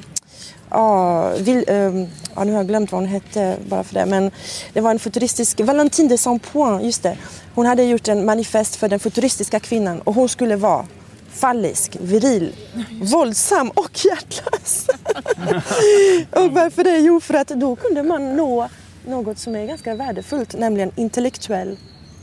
Ja, 0.69 1.29
vill, 1.37 1.69
um, 1.69 2.07
ja, 2.35 2.43
nu 2.43 2.51
har 2.51 2.59
jag 2.59 2.67
glömt 2.67 2.91
vad 2.91 3.01
hon 3.01 3.09
hette 3.09 3.57
bara 3.69 3.83
för 3.83 3.93
det. 3.93 4.05
Men 4.05 4.31
det 4.73 4.81
var 4.81 4.91
en 4.91 4.99
futuristisk, 4.99 5.59
Valentine 5.59 6.09
de 6.09 6.17
Saint-Point, 6.17 6.83
just 6.83 7.03
det. 7.03 7.17
Hon 7.55 7.65
hade 7.65 7.83
gjort 7.83 8.07
en 8.07 8.25
manifest 8.25 8.75
för 8.75 8.89
den 8.89 8.99
futuristiska 8.99 9.59
kvinnan 9.59 10.01
och 10.01 10.15
hon 10.15 10.29
skulle 10.29 10.55
vara 10.55 10.85
fallisk, 11.29 11.97
viril, 12.01 12.55
våldsam 13.01 13.69
och 13.69 14.05
hjärtlös. 14.05 14.87
och 16.31 16.51
varför 16.51 16.83
det? 16.83 16.97
Jo, 16.97 17.19
för 17.19 17.33
att 17.33 17.47
då 17.47 17.75
kunde 17.75 18.03
man 18.03 18.35
nå 18.35 18.69
något 19.05 19.39
som 19.39 19.55
är 19.55 19.65
ganska 19.65 19.95
värdefullt, 19.95 20.57
nämligen 20.57 20.91
intellektuell 20.95 21.77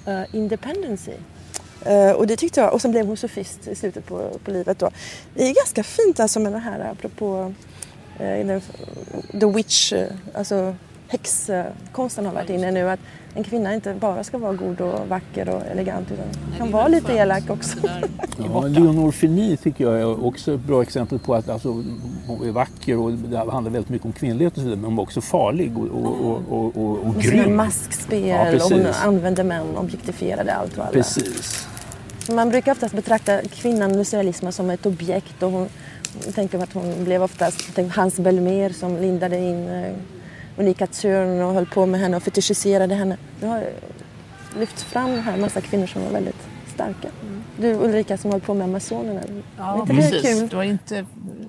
uh, 0.08 0.22
independency. 0.32 1.12
Uh, 1.86 2.10
och 2.10 2.26
det 2.26 2.36
tyckte 2.36 2.60
jag, 2.60 2.74
och 2.74 2.82
sen 2.82 2.90
blev 2.90 3.06
hon 3.06 3.16
sofist 3.16 3.68
i 3.68 3.74
slutet 3.74 4.06
på, 4.06 4.38
på 4.44 4.50
livet 4.50 4.78
då. 4.78 4.90
Det 5.34 5.42
är 5.48 5.54
ganska 5.54 5.84
fint 5.84 6.20
alltså 6.20 6.40
med 6.40 6.52
det 6.52 6.58
här 6.58 6.90
apropå 6.92 7.54
eh, 8.18 8.46
den, 8.46 8.60
The 9.40 9.46
Witch, 9.46 9.92
eh, 9.92 10.06
alltså 10.34 10.74
häxkonsten 11.08 12.26
har 12.26 12.32
varit 12.32 12.50
inne 12.50 12.70
nu. 12.70 12.90
Att 12.90 13.00
en 13.34 13.44
kvinna 13.44 13.74
inte 13.74 13.94
bara 13.94 14.24
ska 14.24 14.38
vara 14.38 14.52
god 14.52 14.80
och 14.80 15.08
vacker 15.08 15.48
och 15.48 15.62
elegant 15.66 16.10
utan 16.12 16.56
kan 16.58 16.70
vara 16.70 16.88
lite 16.88 17.12
elak 17.12 17.50
också. 17.50 17.78
Ja, 18.38 18.60
Leonor 18.66 19.10
Fini 19.10 19.56
tycker 19.56 19.84
jag 19.84 20.00
är 20.00 20.24
också 20.24 20.54
ett 20.54 20.60
bra 20.60 20.82
exempel 20.82 21.18
på 21.18 21.34
att 21.34 21.48
alltså, 21.48 21.68
hon 22.26 22.48
är 22.48 22.52
vacker 22.52 22.98
och 22.98 23.12
det 23.12 23.36
handlar 23.36 23.70
väldigt 23.70 23.88
mycket 23.88 24.06
om 24.06 24.12
kvinnlighet 24.12 24.52
och 24.52 24.58
så 24.58 24.62
vidare, 24.62 24.76
men 24.76 24.84
hon 24.84 24.96
var 24.96 25.02
också 25.02 25.20
farlig 25.20 25.78
och, 25.78 25.84
och, 25.84 26.20
och, 26.26 26.42
och, 26.48 26.76
och, 26.76 26.98
och 26.98 27.14
Med 27.14 27.22
grym. 27.22 27.56
maskspel 27.56 28.28
Ja, 28.28 28.54
och 28.54 28.70
hon 28.70 28.86
använde 29.02 29.44
män, 29.44 29.76
objektifierade 29.76 30.54
allt 30.54 30.78
och 30.78 30.84
alla. 30.84 30.92
Precis. 30.92 31.68
Man 32.32 32.50
brukar 32.50 32.72
oftast 32.72 32.94
betrakta 32.94 33.42
kvinnan 33.42 33.96
Lucia 33.96 34.52
som 34.52 34.70
ett 34.70 34.86
objekt 34.86 35.42
och 35.42 35.50
hon 35.50 35.68
tänker 36.34 36.62
att 36.62 36.72
hon 36.72 37.04
blev 37.04 37.22
oftast 37.22 37.74
tänker 37.74 37.96
Hans 37.96 38.16
Belmer 38.16 38.70
som 38.70 38.96
lindade 38.96 39.38
in 39.38 39.68
eh, 39.68 39.94
Unika 40.56 40.86
Thörn 40.86 41.42
och 41.42 41.54
höll 41.54 41.66
på 41.66 41.86
med 41.86 42.00
henne 42.00 42.16
och 42.16 42.22
fetischiserade 42.22 42.94
henne. 42.94 43.16
Nu 43.40 43.46
har 43.46 43.56
jag 43.56 43.66
lyft 44.58 44.82
fram 44.82 45.18
här 45.18 45.34
en 45.34 45.40
massa 45.40 45.60
kvinnor 45.60 45.86
som 45.86 46.04
var 46.04 46.10
väldigt 46.10 46.48
starka. 46.74 47.08
Du 47.56 47.74
Ulrika 47.74 48.18
som 48.18 48.30
höll 48.30 48.40
på 48.40 48.54
med 48.54 48.64
Amazonerna. 48.64 49.20
Ja, 49.56 49.80
inte 49.80 49.92
det 49.92 50.02
precis. 50.02 50.22
kul? 50.22 50.48
Det 50.48 50.56
var 50.56 50.62
inte, 50.62 51.06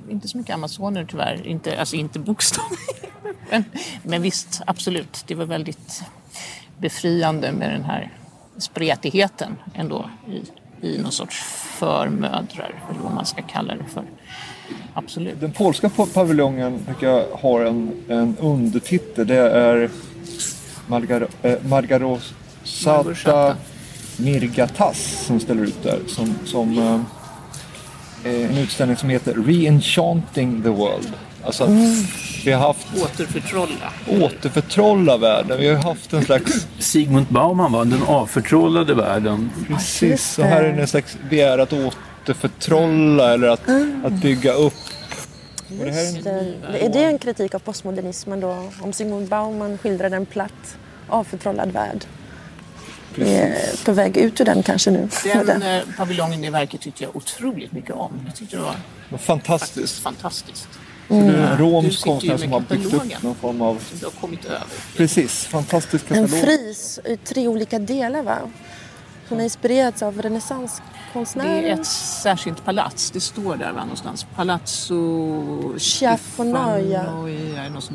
inte 0.10 0.28
så 0.28 0.38
mycket 0.38 0.54
amazoner 0.54 1.06
tyvärr. 1.06 1.48
Inte, 1.48 1.80
alltså 1.80 1.96
inte 1.96 2.20
bokstavligt. 2.20 3.06
men, 3.50 3.64
men 4.04 4.22
visst, 4.22 4.62
absolut. 4.68 5.24
Det 5.28 5.36
var 5.36 5.46
väldigt 5.46 6.04
befriande 6.78 7.52
med 7.52 7.70
den 7.70 7.84
här 7.84 8.12
spretigheten 8.58 9.58
ändå 9.74 10.10
i, 10.28 10.42
i 10.88 10.98
någon 11.02 11.12
sorts 11.12 11.44
förmödrar, 11.80 12.84
eller 12.90 13.00
vad 13.00 13.14
man 13.14 13.26
ska 13.26 13.42
kalla 13.42 13.76
det 13.76 13.84
för. 13.84 14.04
Absolut. 14.94 15.40
Den 15.42 15.52
polska 15.52 15.90
pa- 15.90 16.06
paviljongen 16.14 16.80
tycker 16.88 17.08
jag 17.08 17.24
har 17.42 17.62
en, 17.62 17.92
en 18.08 18.36
undertitel. 18.40 19.28
Det 19.28 19.36
är 19.36 19.90
Margar, 20.88 21.28
eh, 21.42 21.56
Margarosata. 21.66 23.56
Mirgatas 24.18 25.24
som 25.28 25.40
ställer 25.40 25.64
ut 25.64 25.84
där. 25.84 26.00
Som, 26.08 26.36
som 26.46 26.78
eh, 26.78 26.94
eh, 28.34 28.50
en 28.52 28.58
utställning 28.58 28.98
som 28.98 29.10
heter 29.10 29.34
Reenchanting 29.34 30.62
the 30.64 30.70
World. 30.70 31.14
Alltså 31.44 31.64
att 31.64 31.70
vi 32.46 32.52
har 32.52 32.68
haft 32.68 32.88
Återförtrolla. 33.04 33.94
återförtrolla 34.26 35.18
världen. 35.18 35.60
Vi 35.60 35.68
har 35.68 35.76
haft 35.84 36.14
en 36.14 36.26
slags 36.26 36.68
Sigmund 36.80 37.26
Bauman 37.30 37.72
var 37.72 37.86
den 37.86 38.04
avförtrollade 38.04 38.94
världen. 38.94 39.50
Precis, 39.68 40.40
och 40.40 40.46
här 40.46 40.64
är 40.64 40.74
det 40.74 40.82
en 40.82 40.88
slags 40.88 41.18
begär 41.30 41.58
att 41.58 41.74
återförtrolla 42.26 43.34
eller 43.34 43.48
att, 43.48 43.70
att 44.04 44.14
bygga 44.14 44.54
upp. 44.54 44.74
Och 45.80 45.86
det 45.86 45.92
här 45.92 46.04
är 46.04 46.18
en, 46.18 46.24
det. 46.72 46.86
Är 46.86 46.90
det 46.90 47.04
en 47.04 47.18
kritik 47.18 47.56
av 47.56 47.60
postmodernismen 47.60 48.40
då? 48.40 48.70
Om 48.82 48.94
Sigmund 48.94 49.28
Bauman 49.28 49.78
skildrade 49.78 50.16
en 50.16 50.26
platt, 50.26 50.78
avförtrollad 51.10 51.72
värld. 51.72 52.06
På 53.86 53.92
väg 53.92 54.18
ut 54.18 54.42
ur 54.42 54.46
den 54.46 54.64
kanske 54.64 54.92
nu. 54.92 55.10
Den 55.24 55.62
eh, 55.62 55.84
paviljongen 55.98 56.44
i 56.44 56.50
verket 56.50 56.82
tyckte 56.82 57.04
jag 57.04 57.16
otroligt 57.16 57.72
mycket 57.72 57.96
om. 57.96 58.22
Jag 58.26 58.36
tyckte 58.36 58.58
det 58.58 58.64
var 59.10 59.18
fantastiskt. 59.18 60.00
fantastiskt. 60.00 60.68
Det 61.08 61.16
är 61.16 61.20
en 61.20 61.58
Du 61.58 61.64
romsk 61.64 62.04
konstnär 62.04 62.38
som 62.38 62.52
har 62.52 62.60
byggt 62.60 62.94
upp 62.94 63.24
någon 63.24 63.36
form 63.36 63.62
av... 63.62 63.80
Som 63.90 64.00
du 64.00 64.06
har 64.06 64.12
kommit 64.12 64.46
över. 64.46 64.68
Precis, 64.98 65.46
fantastisk 65.46 66.06
En 66.10 66.28
katalog. 66.28 66.46
fris 66.46 67.00
i 67.06 67.18
tre 67.18 67.48
olika 67.48 67.80
delar 67.80 68.24
va? 68.24 68.38
Hon 69.30 69.38
har 69.38 69.44
inspirerats 69.44 70.04
av 70.04 70.16
Det 70.16 70.22
renässanskonstnärer. 70.22 71.64
är 71.64 71.74
ett 71.74 71.86
särskilt 71.86 72.66
palats. 72.66 73.12
Det 73.12 73.20
står 73.20 73.56
där 73.56 73.72
va, 73.72 73.80
någonstans. 73.80 74.26
Palazzo 74.36 75.78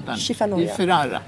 där. 0.06 0.16
Schifanoia. 0.16 0.64
I 0.64 0.68
Ferrara. 0.68 1.20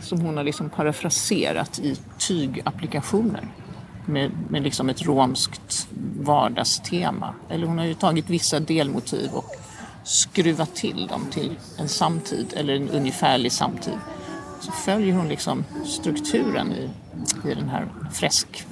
Som 0.00 0.20
hon 0.20 0.36
har 0.36 0.44
liksom 0.44 0.70
parafraserat 0.70 1.78
i 1.78 1.96
tygapplikationer. 2.18 3.48
Med, 4.06 4.30
med 4.48 4.62
liksom 4.62 4.88
ett 4.88 5.02
romskt 5.02 5.88
vardagstema. 6.20 7.34
Eller 7.50 7.66
hon 7.66 7.78
har 7.78 7.84
ju 7.84 7.94
tagit 7.94 8.30
vissa 8.30 8.60
delmotiv 8.60 9.30
och 9.32 9.56
skruvat 10.04 10.74
till 10.74 11.06
dem 11.06 11.26
till 11.30 11.56
en 11.78 11.88
samtid 11.88 12.46
eller 12.56 12.74
en 12.74 12.88
ungefärlig 12.88 13.52
samtid. 13.52 13.98
Så 14.60 14.72
följer 14.72 15.14
hon 15.14 15.28
liksom 15.28 15.64
strukturen 15.84 16.72
i, 16.72 16.90
i 17.50 17.54
den 17.54 17.68
här 17.68 17.88
fresk 18.12 18.66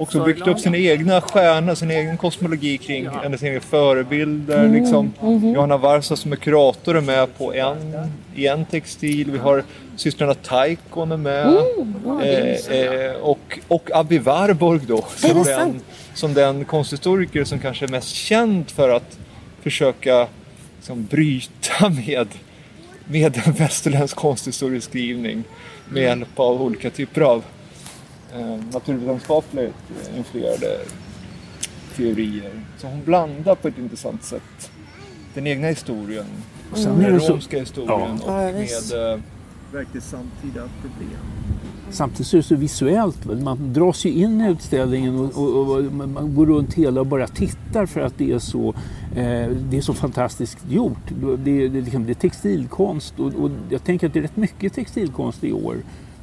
Också 0.00 0.24
byggt 0.24 0.46
upp 0.46 0.58
sina 0.60 0.76
egna 0.76 1.20
stjärnor, 1.20 1.74
sin 1.74 1.90
egen 1.90 2.16
kosmologi 2.16 2.78
kring 2.78 3.04
Ja. 3.04 3.10
hennes 3.22 3.42
egna 3.42 3.60
förebilder. 3.60 4.68
Liksom. 4.68 5.12
Johanna 5.54 5.76
Varsa 5.76 6.16
som 6.16 6.32
är 6.32 6.36
kurator 6.36 6.96
är 6.96 7.00
med 7.00 7.38
på 7.38 7.54
en, 7.54 7.76
i 8.34 8.46
en 8.46 8.64
textil. 8.64 9.30
Vi 9.30 9.38
har 9.38 9.64
systrarna 9.96 10.34
Taikon 10.34 11.12
är 11.12 11.16
med. 11.16 11.46
eh, 12.22 12.76
eh, 12.80 13.12
och, 13.16 13.58
och 13.68 13.90
Abby 13.94 14.18
Warburg 14.18 14.80
då. 14.86 15.04
Som 15.16 15.42
den, 15.44 15.80
som 16.14 16.34
den 16.34 16.64
konsthistoriker 16.64 17.44
som 17.44 17.58
kanske 17.58 17.84
är 17.84 17.88
mest 17.88 18.08
känd 18.08 18.70
för 18.70 18.88
att 18.88 19.18
försöka 19.62 20.26
liksom, 20.76 21.04
bryta 21.10 21.88
med, 22.06 22.28
med 23.06 23.40
en 23.46 23.52
västerländsk 23.52 24.16
konsthistorieskrivning 24.16 25.44
med 25.88 26.02
hjälp 26.02 26.38
av 26.40 26.62
olika 26.62 26.90
typer 26.90 27.20
av 27.20 27.44
naturvetenskapligt 28.72 29.74
influerade 30.16 30.78
teorier. 31.96 32.64
Så 32.78 32.86
hon 32.86 33.04
blandar 33.04 33.54
på 33.54 33.68
ett 33.68 33.78
intressant 33.78 34.24
sätt 34.24 34.70
den 35.34 35.46
egna 35.46 35.66
historien, 35.66 36.26
Sen 36.74 37.00
är 37.00 37.10
den 37.10 37.18
det 37.18 37.28
romska 37.28 37.58
historien 37.58 38.20
Ja. 38.26 38.48
Och 38.48 38.54
med 38.54 39.12
eh, 39.12 39.20
verkligt 39.72 40.04
samtida 40.04 40.68
problem. 40.80 41.20
Samtidigt 41.90 42.26
så 42.26 42.36
är 42.36 42.38
det 42.38 42.46
så 42.46 42.54
visuellt. 42.54 43.24
Man 43.24 43.72
dras 43.72 44.04
ju 44.04 44.10
in 44.10 44.40
i 44.40 44.50
utställningen 44.50 45.18
och, 45.18 45.38
och, 45.38 45.76
och 45.76 45.92
man 45.92 46.34
går 46.34 46.46
runt 46.46 46.74
hela 46.74 47.00
och 47.00 47.06
bara 47.06 47.26
tittar 47.26 47.86
för 47.86 48.00
att 48.00 48.18
det 48.18 48.32
är 48.32 48.38
så, 48.38 48.68
eh, 49.16 49.48
det 49.50 49.76
är 49.76 49.80
så 49.80 49.94
fantastiskt 49.94 50.58
gjort. 50.68 51.08
Det, 51.08 51.36
det, 51.36 51.64
är 51.64 51.68
liksom, 51.68 52.06
det 52.06 52.12
är 52.12 52.14
textilkonst 52.14 53.20
och, 53.20 53.34
och 53.34 53.50
jag 53.70 53.84
tänker 53.84 54.06
att 54.06 54.12
det 54.12 54.18
är 54.18 54.22
rätt 54.22 54.36
mycket 54.36 54.72
textilkonst 54.72 55.44
i 55.44 55.52
år 55.52 55.76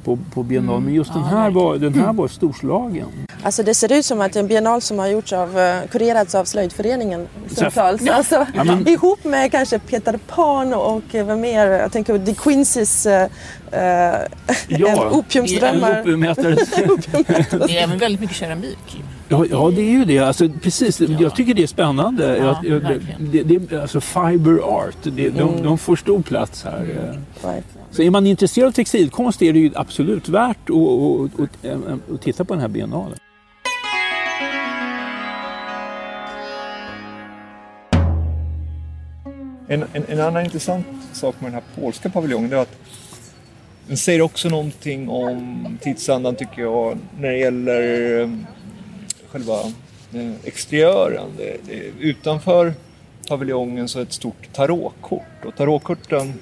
på, 0.08 0.18
på 0.34 0.42
biennalen. 0.42 0.82
Men 0.84 0.94
just 0.94 1.12
den, 1.12 1.22
Ja, 1.22 1.28
här 1.28 1.50
var, 1.50 1.76
den 1.76 1.94
här 1.94 2.12
var 2.12 2.28
storslagen. 2.28 3.06
Alltså 3.42 3.62
det 3.62 3.74
ser 3.74 3.92
ut 3.92 4.04
som 4.04 4.20
att 4.20 4.36
en 4.36 4.46
biennal 4.46 4.80
som 4.80 4.98
har 4.98 5.06
gjorts 5.06 5.32
av, 5.32 5.58
eh, 5.58 5.78
kurerats 5.90 6.34
av 6.34 6.44
slöjdföreningen 6.44 7.28
stundtals. 7.50 8.08
Alltså, 8.08 8.46
Ja, 8.54 8.64
men- 8.64 8.88
Ihop 8.88 9.24
med 9.24 9.50
kanske 9.50 9.78
Peter 9.78 10.18
Pan 10.26 10.74
och 10.74 11.14
eh, 11.14 11.26
vad 11.26 11.38
mer, 11.38 11.66
jag 11.66 11.92
tänker 11.92 12.18
De 12.18 12.32
Quincy's 12.32 13.06
uh, 13.06 13.28
Ja, 14.68 15.10
opiumsdrömmar. 15.10 16.02
Det 17.66 17.78
är 17.78 17.82
även 17.84 17.98
väldigt 17.98 18.20
mycket 18.20 18.36
keramik. 18.36 19.02
Ja, 19.28 19.44
ja, 19.50 19.70
det 19.76 19.80
är 19.82 19.90
ju 19.90 20.04
det. 20.04 20.18
Alltså, 20.18 20.48
precis. 20.62 21.00
Jag 21.00 21.34
tycker 21.36 21.54
det 21.54 21.62
är 21.62 21.66
spännande. 21.66 22.36
Ja, 22.36 22.60
Jag- 22.62 22.82
jag- 22.82 23.00
det, 23.18 23.42
det, 23.42 23.80
alltså 23.82 24.00
fiber 24.00 24.58
art, 24.64 24.96
det, 25.02 25.28
de, 25.28 25.62
de 25.62 25.78
får 25.78 25.96
stor 25.96 26.22
plats 26.22 26.64
här. 26.64 26.86
eh. 27.44 27.48
Så 27.90 28.02
är 28.02 28.10
man 28.10 28.26
intresserad 28.26 28.68
av 28.68 28.72
textilkonst 28.72 29.42
är 29.42 29.52
det 29.52 29.58
ju 29.58 29.70
absolut 29.74 30.28
värt 30.28 30.70
att, 30.70 31.40
att, 31.40 31.64
att, 31.64 32.10
att 32.14 32.22
titta 32.22 32.44
på 32.44 32.54
den 32.54 32.60
här 32.60 32.68
biennalen. 32.68 33.18
En, 39.68 39.84
en, 39.92 40.04
en 40.08 40.20
annan 40.20 40.44
intressant 40.44 40.86
sak 41.12 41.40
med 41.40 41.52
den 41.52 41.54
här 41.54 41.82
polska 41.82 42.10
paviljongen 42.10 42.52
är 42.52 42.56
att 42.56 42.78
den 43.86 43.96
säger 43.96 44.20
också 44.20 44.48
någonting 44.48 45.08
om 45.08 45.78
tidsandan 45.80 46.34
tycker 46.34 46.62
jag 46.62 46.98
när 47.20 47.28
det 47.28 47.38
gäller 47.38 48.20
eh, 48.20 48.30
själva 49.28 49.54
eh, 50.12 50.32
exteriören. 50.44 51.30
Det, 51.36 51.56
det, 51.66 51.92
utanför 52.00 52.74
paviljongen 53.28 53.88
så 53.88 53.98
är 53.98 54.02
ett 54.02 54.12
stort 54.12 54.52
tarotkort 54.52 55.44
och 55.44 55.56
tarotkorten 55.56 56.34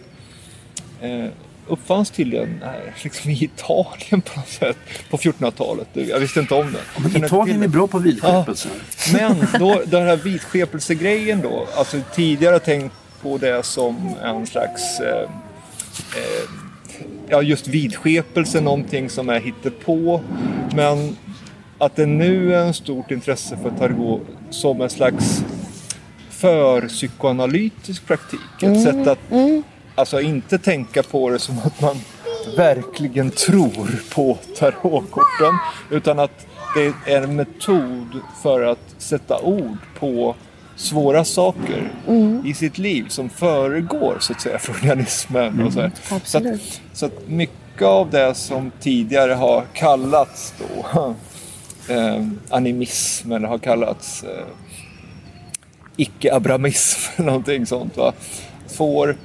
eh, 1.00 1.30
uppfanns 1.68 2.10
tydligen 2.10 2.64
liksom 3.02 3.30
i 3.30 3.44
Italien 3.44 4.20
på 4.20 4.40
något 4.40 4.48
sätt 4.48 4.76
på 5.10 5.16
1400-talet. 5.16 5.88
Jag 5.92 6.18
visste 6.18 6.40
inte 6.40 6.54
om 6.54 6.72
det. 6.72 7.00
Men 7.02 7.24
Italien 7.24 7.62
är 7.62 7.68
bra 7.68 7.86
på 7.86 7.98
vidskepelse. 7.98 8.68
Ja, 9.18 9.28
men 9.28 9.60
då, 9.60 9.82
den 9.86 10.06
här 10.06 10.16
vidskepelsegrejen 10.16 11.40
då, 11.42 11.66
alltså 11.76 12.00
tidigare 12.14 12.58
tänkt 12.58 12.94
på 13.22 13.38
det 13.38 13.62
som 13.62 14.14
en 14.22 14.46
slags 14.46 15.00
eh, 15.00 15.22
eh, 16.16 16.50
ja, 17.28 17.42
just 17.42 17.68
vidskepelse, 17.68 18.60
någonting 18.60 19.10
som 19.10 19.28
är 19.28 19.40
hittepå. 19.40 20.20
Men 20.74 21.16
att 21.78 21.96
det 21.96 22.06
nu 22.06 22.54
är 22.54 22.60
en 22.60 22.74
stort 22.74 23.10
intresse 23.10 23.58
för 23.62 23.70
tarot 23.70 24.20
som 24.50 24.80
en 24.80 24.90
slags 24.90 25.44
för 26.30 26.88
psykoanalytisk 26.88 28.06
praktik. 28.06 28.40
Ett 28.56 28.62
mm. 28.62 28.82
sätt 28.82 29.06
att 29.06 29.30
mm. 29.30 29.62
Alltså 29.96 30.20
inte 30.20 30.58
tänka 30.58 31.02
på 31.02 31.30
det 31.30 31.38
som 31.38 31.58
att 31.58 31.80
man 31.80 31.96
verkligen 32.56 33.30
tror 33.30 34.00
på 34.14 34.38
tarotkorten. 34.58 35.58
Utan 35.90 36.18
att 36.18 36.46
det 36.74 37.12
är 37.12 37.22
en 37.22 37.36
metod 37.36 38.20
för 38.42 38.62
att 38.62 38.94
sätta 38.98 39.40
ord 39.40 39.78
på 39.98 40.34
svåra 40.76 41.24
saker 41.24 41.92
mm. 42.08 42.46
i 42.46 42.54
sitt 42.54 42.78
liv 42.78 43.06
som 43.08 43.28
föregår 43.28 44.16
så 44.20 44.32
att 44.32 44.40
säga 44.40 44.58
freudianismen. 44.58 45.46
Mm. 45.46 45.66
Och 45.66 45.72
så, 45.72 45.90
så, 46.24 46.38
att, 46.38 46.44
så 46.92 47.06
att 47.06 47.28
mycket 47.28 47.82
av 47.82 48.10
det 48.10 48.34
som 48.34 48.70
tidigare 48.80 49.32
har 49.32 49.64
kallats 49.72 50.54
då 50.58 51.14
eh, 51.94 52.26
animism 52.50 53.32
eller 53.32 53.48
har 53.48 53.58
kallats 53.58 54.24
eh, 54.24 54.46
icke-abramism 55.96 57.10
eller 57.16 57.26
någonting 57.26 57.66
sånt. 57.66 57.96
Va? 57.96 58.12
Får 58.68 59.16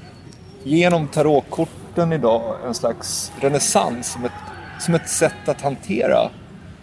genom 0.64 1.08
tarotkorten 1.08 2.14
idag 2.14 2.56
en 2.68 2.74
slags 2.74 3.32
renässans 3.40 4.12
som 4.12 4.26
ett, 4.26 4.32
som 4.80 4.96
ett 4.96 5.10
sätt 5.10 5.48
att 5.48 5.62
hantera 5.62 6.30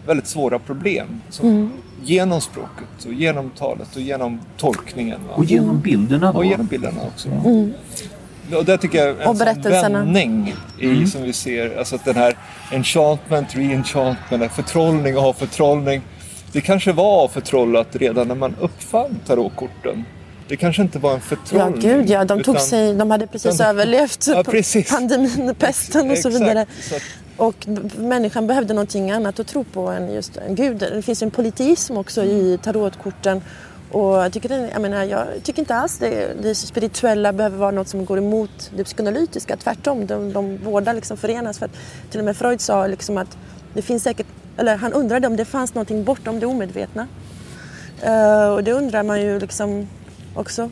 väldigt 0.07 0.27
svåra 0.27 0.59
problem. 0.59 1.23
Som, 1.31 1.49
mm. 1.49 1.71
Genom 2.03 2.41
språket 2.41 3.05
och 3.07 3.13
genom 3.13 3.51
talet 3.51 3.97
och 3.97 4.03
genom 4.03 4.41
tolkningen. 4.57 5.21
Va? 5.29 5.35
Och 5.35 5.45
genom 5.45 5.81
bilderna 5.81 6.33
då? 6.33 6.39
Och 6.39 6.45
genom 6.45 6.67
bilderna 6.67 7.01
också. 7.15 7.29
Mm. 7.29 7.73
Och 8.57 8.65
det 8.65 8.79
tycker 8.79 8.99
jag 8.99 9.09
är 9.09 9.29
en 9.29 9.37
sån 9.37 9.93
vändning 9.93 10.55
i, 10.79 10.85
mm. 10.85 11.07
som 11.07 11.23
vi 11.23 11.33
ser. 11.33 11.79
Alltså 11.79 11.95
att 11.95 12.05
den 12.05 12.17
här 12.17 12.37
enchantment, 12.73 13.57
reenchantment, 13.57 14.53
förtrollning 14.53 15.19
och 15.19 15.37
förtrollning. 15.37 16.03
Det 16.53 16.61
kanske 16.61 16.93
var 16.93 17.29
förtrollat 17.29 17.97
redan 17.97 18.29
när 18.29 18.35
man 18.35 18.55
uppfann 18.61 19.19
tarotkorten. 19.27 20.05
Det 20.49 20.57
kanske 20.57 20.83
inte 20.83 20.99
var 20.99 21.15
en 21.15 21.21
förtrollning. 21.21 21.83
Ja, 21.83 21.97
gud 21.97 22.11
ja. 22.11 22.25
De, 22.25 22.43
tog 22.43 22.55
utan, 22.55 22.67
sig, 22.67 22.95
de 22.95 23.11
hade 23.11 23.27
precis 23.27 23.55
utan, 23.55 23.67
överlevt 23.67 24.27
ja, 24.27 24.45
precis. 24.45 24.91
pandemin, 24.91 25.55
pesten 25.55 26.11
och 26.11 26.19
så 26.19 26.29
vidare. 26.29 26.67
Och 27.37 27.69
människan 27.97 28.47
behövde 28.47 28.75
någonting 28.75 29.11
annat 29.11 29.41
att 29.41 29.47
tro 29.47 29.65
på 29.65 29.89
än 29.89 30.13
just 30.13 30.37
en 30.37 30.55
gud. 30.55 30.77
Det 30.79 31.03
finns 31.03 31.23
en 31.23 31.31
politism 31.31 31.97
också 31.97 32.25
i 32.25 32.59
tarotkorten. 32.63 33.43
Och 33.91 34.15
jag, 34.15 34.33
tycker, 34.33 34.49
det, 34.49 34.71
jag, 34.73 34.83
menar, 34.83 35.05
jag 35.05 35.27
tycker 35.43 35.63
inte 35.63 35.75
alls 35.75 35.99
det, 35.99 36.43
det 36.43 36.55
spirituella 36.55 37.33
behöver 37.33 37.59
vara 37.59 37.71
något 37.71 37.89
som 37.89 38.05
går 38.05 38.19
emot 38.19 38.71
det 38.77 38.85
psykoanalytiska. 38.85 39.57
Tvärtom, 39.57 40.07
de, 40.07 40.33
de 40.33 40.59
båda 40.65 40.93
liksom 40.93 41.17
förenas. 41.17 41.59
För 41.59 41.67
att, 41.67 41.73
till 42.11 42.21
och 42.21 42.25
med 42.25 42.37
Freud 42.37 42.61
sa 42.61 42.87
liksom 42.87 43.19
att 43.19 43.37
det 43.75 43.83
finns 43.83 44.03
säkert, 44.03 44.27
eller 44.57 44.77
han 44.77 44.93
undrade 44.93 45.27
om 45.27 45.37
det 45.37 45.45
fanns 45.45 45.75
någonting 45.75 46.05
bortom 46.05 46.41
det 46.41 46.47
omedvetna. 46.47 47.07
Uh, 48.07 48.49
och 48.49 48.65
det 48.65 48.73
undrar 48.73 49.03
man 49.03 49.21
ju 49.21 49.39
liksom 49.41 49.89
också 50.39 50.71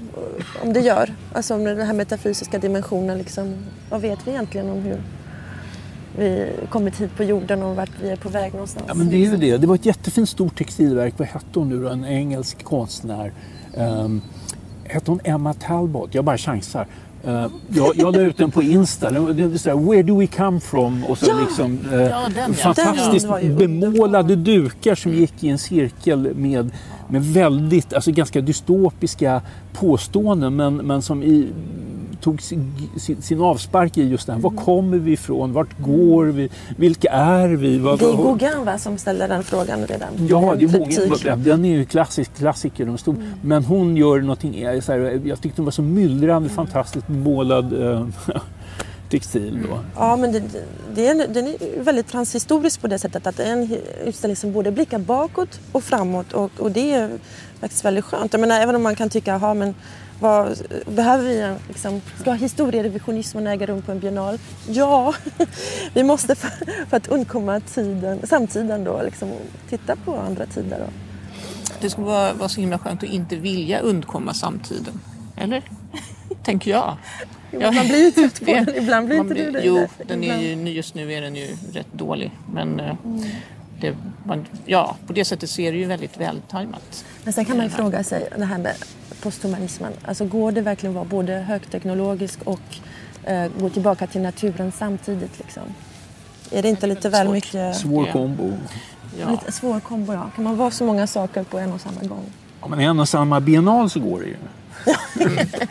om 0.62 0.72
det 0.72 0.80
gör. 0.80 1.14
Alltså 1.32 1.54
om 1.54 1.64
den 1.64 1.86
här 1.86 1.94
metafysiska 1.94 2.58
dimensionen. 2.58 3.18
Liksom, 3.18 3.54
vad 3.90 4.00
vet 4.00 4.18
vi 4.26 4.30
egentligen 4.30 4.70
om 4.70 4.78
hur 4.78 5.02
vi 6.18 6.52
kommit 6.68 7.00
hit 7.00 7.16
på 7.16 7.24
jorden 7.24 7.62
och 7.62 7.76
vart 7.76 7.90
vi 8.02 8.10
är 8.10 8.16
på 8.16 8.28
väg 8.28 8.52
någonstans. 8.52 8.84
Ja, 8.88 8.94
men 8.94 9.08
det 9.08 9.16
är 9.16 9.30
ju 9.30 9.36
det. 9.36 9.56
Det 9.56 9.66
var 9.66 9.74
ett 9.74 9.86
jättefint 9.86 10.28
stort 10.28 10.58
textilverk. 10.58 11.14
Vad 11.16 11.28
hette 11.28 11.58
hon 11.58 11.68
nu 11.68 11.82
då? 11.82 11.88
En 11.88 12.04
engelsk 12.04 12.64
konstnär. 12.64 13.32
Um, 13.76 14.22
hette 14.84 15.10
hon 15.10 15.20
Emma 15.24 15.54
Talbot? 15.54 16.14
Jag 16.14 16.24
bara 16.24 16.38
chansar. 16.38 16.86
Uh, 17.26 17.46
jag, 17.68 17.96
jag 17.96 18.16
la 18.16 18.20
ut 18.20 18.36
den 18.36 18.50
på 18.50 18.62
Insta. 18.62 19.10
Det 19.10 19.42
är 19.42 19.90
Where 19.90 20.02
do 20.02 20.18
we 20.18 20.26
come 20.26 20.60
from? 20.60 21.04
Och 21.04 21.18
så 21.18 21.26
ja! 21.28 21.40
liksom, 21.40 21.78
uh, 21.92 22.02
ja, 22.02 22.28
den, 22.34 22.54
fantastiskt 22.54 23.26
ja, 23.42 23.48
bemålade 23.48 24.36
dukar 24.36 24.94
som 24.94 25.12
gick 25.12 25.44
i 25.44 25.48
en 25.48 25.58
cirkel 25.58 26.34
med, 26.34 26.70
med 27.08 27.24
väldigt, 27.24 27.92
alltså 27.92 28.12
ganska 28.12 28.40
dystopiska 28.40 29.42
påståenden 29.80 30.56
men, 30.56 30.76
men 30.76 31.02
som 31.02 31.22
i 31.22 31.48
tog 32.20 32.42
sin, 32.42 32.72
sin, 33.20 33.40
avspark 33.40 33.98
i 33.98 34.08
just 34.08 34.26
det 34.26 34.32
här. 34.32 34.40
Var 34.40 34.50
mm. 34.50 34.64
kommer 34.64 34.98
vi 34.98 35.12
ifrån? 35.12 35.52
Vart 35.52 35.78
går 35.78 36.24
vi? 36.24 36.48
Vilka 36.76 37.10
är 37.10 37.48
vi? 37.48 37.78
Vad, 37.78 37.98
det 37.98 38.04
är 38.04 38.16
Gauguin 38.16 38.64
va, 38.64 38.78
som 38.78 38.98
ställer 38.98 39.28
den 39.28 39.44
frågan 39.44 39.86
redan? 39.86 40.08
Ja, 40.28 40.54
det 40.58 40.64
är 40.64 40.68
Gauguin. 40.68 41.42
Den 41.44 41.64
är 41.64 41.76
ju 41.76 41.84
klassisk 41.84 42.36
klassiker. 42.36 42.86
De 42.86 42.98
stod, 42.98 43.14
mm. 43.14 43.28
Men 43.42 43.64
hon 43.64 43.96
gör 43.96 44.20
någonting, 44.20 44.62
eh, 44.62 44.80
så 44.80 44.92
här, 44.92 45.20
jag 45.24 45.40
tyckte 45.40 45.60
hon 45.60 45.64
var 45.64 45.72
så 45.72 45.82
myllrande, 45.82 46.48
mm. 46.48 46.56
fantastiskt 46.56 47.08
målad 47.08 47.90
äh, 47.90 48.06
textil. 49.10 49.58
Då. 49.68 49.78
Ja, 49.96 50.16
men 50.16 50.32
det, 50.32 50.42
det 50.94 51.06
är, 51.06 51.28
den 51.28 51.46
är 51.46 51.82
väldigt 51.82 52.08
transhistorisk 52.08 52.80
på 52.80 52.86
det 52.86 52.98
sättet 52.98 53.26
att 53.26 53.36
det 53.36 53.44
är 53.44 53.52
en 53.52 53.76
utställning 54.04 54.36
som 54.36 54.52
både 54.52 54.72
blickar 54.72 54.98
bakåt 54.98 55.60
och 55.72 55.84
framåt 55.84 56.32
och, 56.32 56.50
och 56.58 56.70
det 56.70 56.92
är 56.92 57.10
faktiskt 57.66 57.84
väldigt 57.84 58.04
skönt. 58.04 58.32
Jag 58.32 58.40
menar, 58.40 58.60
även 58.60 58.76
om 58.76 58.82
man 58.82 58.96
kan 58.96 59.10
tycka, 59.10 59.34
aha, 59.34 59.54
men 59.54 59.74
vad, 60.20 60.58
behöver 60.86 61.24
vi 61.24 61.56
liksom, 61.68 62.00
ska 62.20 62.32
historierevisionismen 62.32 63.46
äga 63.46 63.66
rum 63.66 63.82
på 63.82 63.92
en 63.92 63.98
biennal? 63.98 64.38
Ja, 64.68 65.14
vi 65.94 66.02
måste 66.02 66.34
för, 66.34 66.50
för, 66.88 66.96
att 66.96 67.08
undkomma 67.08 67.60
tiden, 67.60 68.26
samtiden 68.26 68.84
då, 68.84 69.02
liksom, 69.02 69.32
titta 69.68 69.96
på 69.96 70.16
andra 70.16 70.46
tider. 70.46 70.78
Då. 70.78 70.92
Det 71.80 71.90
skulle 71.90 72.06
vara, 72.06 72.32
vara 72.32 72.48
så 72.48 72.60
himla 72.60 72.78
skönt 72.78 73.02
att 73.02 73.08
inte 73.08 73.36
vilja 73.36 73.78
undkomma 73.78 74.34
samtiden. 74.34 75.00
Eller? 75.36 75.62
Tänker 76.42 76.70
jag. 76.70 76.96
Jo, 77.52 77.72
man 77.72 77.86
blir 77.86 78.04
ju 78.04 78.10
trött 78.10 78.40
på 78.40 78.44
den. 78.44 78.76
Ibland 78.76 79.06
blir 79.06 79.18
inte 79.18 79.34
blir, 79.34 79.44
du 79.44 79.50
det. 79.50 79.60
Jo, 79.64 79.86
den 80.06 80.24
är 80.24 80.40
ju, 80.40 80.70
just 80.70 80.94
nu 80.94 81.12
är 81.12 81.20
den 81.20 81.36
ju 81.36 81.56
rätt 81.72 81.92
dålig. 81.92 82.30
Men 82.52 82.80
eh, 82.80 82.96
mm. 83.04 83.24
det, 83.80 83.96
man, 84.24 84.46
ja, 84.66 84.96
på 85.06 85.12
det 85.12 85.24
sättet 85.24 85.50
ser 85.50 85.72
det 85.72 85.78
ju 85.78 85.84
väldigt 85.84 86.16
vältajmat. 86.20 87.04
Men 87.26 87.32
sen 87.32 87.44
kan 87.44 87.56
man 87.56 87.66
ju 87.66 87.70
fråga 87.70 88.04
sig 88.04 88.28
det 88.36 88.44
här 88.44 88.58
med 88.58 88.74
posthumanismen. 89.22 89.92
Alltså 90.04 90.24
går 90.24 90.52
det 90.52 90.60
verkligen 90.60 90.90
att 90.90 90.94
vara 90.94 91.04
både 91.04 91.32
högteknologisk 91.32 92.38
och 92.44 92.60
eh, 93.24 93.50
gå 93.60 93.68
tillbaka 93.68 94.06
till 94.06 94.20
naturen 94.20 94.72
samtidigt? 94.72 95.38
Liksom? 95.38 95.62
Är 96.50 96.62
det 96.62 96.68
inte 96.68 96.86
lite 96.86 97.08
väl 97.08 97.28
mycket... 97.28 97.76
Svår 97.76 98.06
kombo. 98.12 98.52
Ja. 99.20 99.30
Lite 99.30 99.52
svår 99.52 99.80
kombo, 99.80 100.12
ja. 100.12 100.30
Kan 100.34 100.44
man 100.44 100.56
vara 100.56 100.70
så 100.70 100.84
många 100.84 101.06
saker 101.06 101.42
på 101.42 101.58
en 101.58 101.72
och 101.72 101.80
samma 101.80 102.00
gång? 102.00 102.32
Ja, 102.60 102.68
men 102.68 102.80
i 102.80 102.84
en 102.84 103.00
och 103.00 103.08
samma 103.08 103.40
biennal 103.40 103.90
så 103.90 104.00
går 104.00 104.20
det 104.20 104.26
ju. 104.26 104.36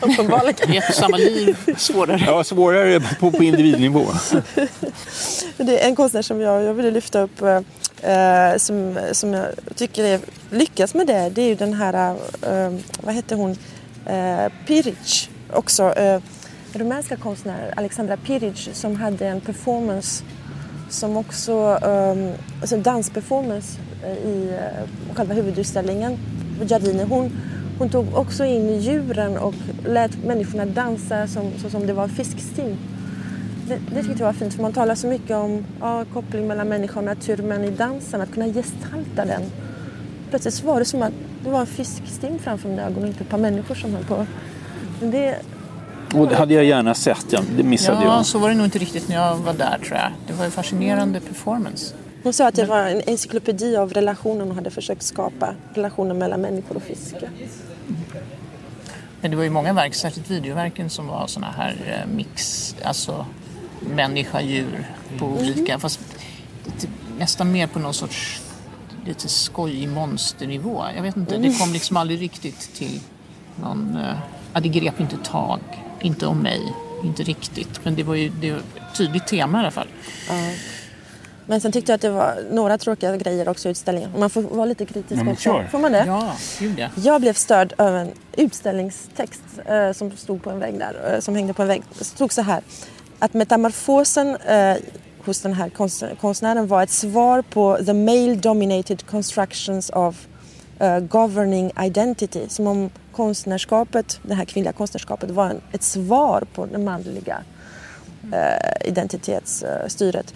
Uppenbarligen. 0.00 0.72
Ett 0.72 0.88
och 0.88 0.94
samma 0.94 1.16
liv, 1.16 1.56
svårare. 1.76 2.22
Ja, 2.26 2.44
svårare 2.44 3.00
på, 3.00 3.30
på 3.30 3.42
individnivå. 3.42 4.06
det 5.56 5.84
är 5.84 5.88
en 5.88 5.96
konstnär 5.96 6.22
som 6.22 6.40
jag, 6.40 6.62
jag 6.62 6.74
ville 6.74 6.90
lyfta 6.90 7.20
upp 7.20 7.42
eh, 8.02 8.56
som, 8.56 8.98
som 9.12 9.32
jag 9.32 9.48
tycker 9.74 10.04
är, 10.04 10.20
lyckas 10.50 10.94
med 10.94 11.06
det, 11.06 11.30
det 11.30 11.42
är 11.42 11.48
ju 11.48 11.54
den 11.54 11.74
här, 11.74 12.16
eh, 12.42 12.72
vad 13.00 13.14
hette 13.14 13.34
hon, 13.34 13.50
eh, 14.06 14.52
Piric 14.66 15.28
också. 15.52 15.92
Eh, 15.92 16.20
rumänska 16.72 17.16
konstnären 17.16 17.72
Alexandra 17.76 18.16
Piric 18.16 18.68
som 18.72 18.96
hade 18.96 19.26
en 19.26 19.40
performance 19.40 20.24
som 20.88 21.16
också, 21.16 21.52
ehm, 21.52 21.78
alltså 21.82 21.86
eh, 21.86 22.60
alltså 22.60 22.76
dansperformance 22.76 23.78
i 24.24 24.48
eh, 24.48 25.14
själva 25.14 25.34
huvudutställningen 25.34 26.18
Giardini. 26.62 27.04
Hon, 27.04 27.30
hon 27.78 27.88
tog 27.88 28.14
också 28.14 28.44
in 28.44 28.80
djuren 28.80 29.38
och 29.38 29.54
lät 29.86 30.24
människorna 30.24 30.64
dansa 30.64 31.26
som, 31.26 31.50
så 31.62 31.70
som 31.70 31.86
det 31.86 31.92
var 31.92 32.08
fiskstim 32.08 32.76
det, 33.68 33.78
det 33.94 34.02
tyckte 34.02 34.18
jag 34.18 34.26
var 34.26 34.32
fint 34.32 34.54
för 34.54 34.62
man 34.62 34.72
talar 34.72 34.94
så 34.94 35.06
mycket 35.06 35.36
om 35.36 35.64
ja, 35.80 36.04
koppling 36.12 36.46
mellan 36.46 36.68
människa 36.68 36.98
och 36.98 37.04
natur 37.04 37.36
men 37.36 37.64
i 37.64 37.70
dansen, 37.70 38.20
att 38.20 38.32
kunna 38.32 38.46
gestalta 38.46 39.24
den. 39.24 39.42
Plötsligt 40.30 40.54
så 40.54 40.66
var 40.66 40.78
det 40.78 40.84
som 40.84 41.02
att 41.02 41.12
det 41.44 41.50
var 41.50 41.60
en 41.60 41.66
fiskstim 41.66 42.38
framför 42.38 42.68
mina 42.68 42.82
ögon 42.82 43.02
och 43.02 43.08
inte 43.08 43.24
ett 43.24 43.30
par 43.30 43.38
människor 43.38 43.74
som 43.74 43.94
höll 43.94 44.04
på. 44.04 44.26
Men 45.00 45.10
det, 45.10 45.38
och 46.14 46.28
det 46.28 46.36
hade 46.36 46.54
jag 46.54 46.64
gärna 46.64 46.94
sett, 46.94 47.26
ja. 47.30 47.40
det 47.56 47.62
missade 47.62 47.98
ja, 47.98 48.04
jag. 48.04 48.18
Ja, 48.18 48.24
så 48.24 48.38
var 48.38 48.48
det 48.48 48.54
nog 48.54 48.66
inte 48.66 48.78
riktigt 48.78 49.08
när 49.08 49.16
jag 49.16 49.36
var 49.36 49.52
där 49.52 49.78
tror 49.78 49.98
jag. 49.98 50.12
Det 50.26 50.32
var 50.32 50.44
en 50.44 50.50
fascinerande 50.50 51.20
performance. 51.20 51.94
Hon 52.22 52.32
sa 52.32 52.48
att 52.48 52.54
det 52.54 52.64
var 52.64 52.86
en 52.86 53.02
encyklopedi 53.06 53.76
av 53.76 53.92
relationer 53.92 54.44
hon 54.44 54.54
hade 54.54 54.70
försökt 54.70 55.02
skapa. 55.02 55.54
Relationer 55.74 56.14
mellan 56.14 56.40
människor 56.40 56.76
och 56.76 56.82
fiske. 56.82 57.30
Men 59.20 59.30
det 59.30 59.36
var 59.36 59.44
ju 59.44 59.50
många 59.50 59.72
verk, 59.72 59.94
särskilt 59.94 60.30
videoverken, 60.30 60.90
som 60.90 61.06
var 61.06 61.26
såna 61.26 61.46
här 61.46 61.76
eh, 61.86 62.14
mix, 62.16 62.74
alltså 62.82 63.26
människa, 63.80 64.40
djur 64.40 64.86
på 65.18 65.26
olika, 65.26 65.72
mm. 65.72 65.80
fast 65.80 66.00
nästan 67.18 67.52
mer 67.52 67.66
på 67.66 67.78
någon 67.78 67.94
sorts 67.94 68.42
lite 69.06 69.28
skojig 69.28 69.88
monsternivå. 69.88 70.84
Jag 70.96 71.02
vet 71.02 71.16
inte, 71.16 71.36
det 71.36 71.58
kom 71.58 71.72
liksom 71.72 71.96
aldrig 71.96 72.20
riktigt 72.20 72.74
till 72.74 73.00
någon... 73.62 73.96
eh, 73.96 74.18
Ja, 74.56 74.60
det 74.60 74.68
grep 74.68 75.00
inte 75.00 75.16
tag. 75.16 75.60
Inte 76.00 76.26
om 76.26 76.38
mig. 76.38 76.74
Inte 77.04 77.22
riktigt. 77.22 77.84
Men 77.84 77.94
det 77.94 78.02
var 78.02 78.14
ju 78.14 78.28
det 78.28 78.52
var 78.52 78.58
ett 78.58 78.96
tydligt 78.96 79.26
tema 79.26 79.58
i 79.58 79.60
alla 79.60 79.70
fall. 79.70 79.88
Men 81.46 81.60
sen 81.60 81.72
tyckte 81.72 81.92
jag 81.92 81.94
att 81.94 82.02
det 82.02 82.10
var 82.10 82.38
några 82.50 82.78
tråkiga 82.78 83.16
grejer 83.16 83.48
också 83.48 83.68
i 83.68 83.70
utställningen. 83.70 84.10
Man 84.18 84.30
får 84.30 84.42
vara 84.42 84.66
lite 84.66 84.86
kritisk 84.86 85.20
Ja, 85.20 85.24
men 85.24 85.32
också. 85.32 85.64
Får 85.70 85.78
man 85.78 85.92
det? 85.92 86.04
Ja, 86.06 86.32
gud 86.58 86.78
ja. 86.78 86.88
Jag 86.96 87.20
blev 87.20 87.32
störd 87.32 87.72
av 87.78 87.96
en 87.96 88.10
utställningstext 88.36 89.42
eh, 89.66 89.92
som 89.92 90.16
stod 90.16 90.42
på 90.42 90.50
en 90.50 90.58
vägg 90.58 90.78
där, 90.78 91.14
eh, 91.14 91.20
som 91.20 91.34
hängde 91.34 91.52
på 91.54 91.62
en 91.62 91.68
vägg. 91.68 91.82
Det 91.98 92.04
stod 92.04 92.32
så 92.32 92.42
här, 92.42 92.62
att 93.18 93.34
metamorfosen 93.34 94.36
eh, 94.36 94.76
hos 95.26 95.40
den 95.40 95.52
här 95.52 95.70
konstnären 96.20 96.66
var 96.66 96.82
ett 96.82 96.90
svar 96.90 97.42
på 97.42 97.78
the 97.86 97.92
male 97.92 98.34
dominated 98.34 99.06
constructions 99.06 99.90
of 99.90 100.26
uh, 100.82 100.98
governing 100.98 101.72
identity. 101.84 102.48
Som 102.48 102.66
om 102.66 102.90
konstnärskapet, 103.12 104.20
det 104.22 104.34
här 104.34 104.44
kvinnliga 104.44 104.72
konstnärskapet 104.72 105.30
var 105.30 105.46
en, 105.46 105.60
ett 105.72 105.82
svar 105.82 106.42
på 106.54 106.66
det 106.66 106.78
manliga 106.78 107.42
uh, 108.24 108.88
identitetsstyret. 108.88 110.34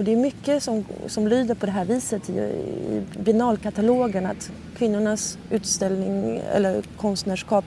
Och 0.00 0.06
det 0.06 0.12
är 0.12 0.16
mycket 0.16 0.62
som, 0.62 0.84
som 1.06 1.28
lyder 1.28 1.54
på 1.54 1.66
det 1.66 1.72
här 1.72 1.84
viset 1.84 2.30
i, 2.30 2.32
i 2.32 3.02
biennalkatalogen 3.18 4.26
att 4.26 4.50
kvinnornas 4.78 5.38
utställning 5.50 6.40
eller 6.54 6.82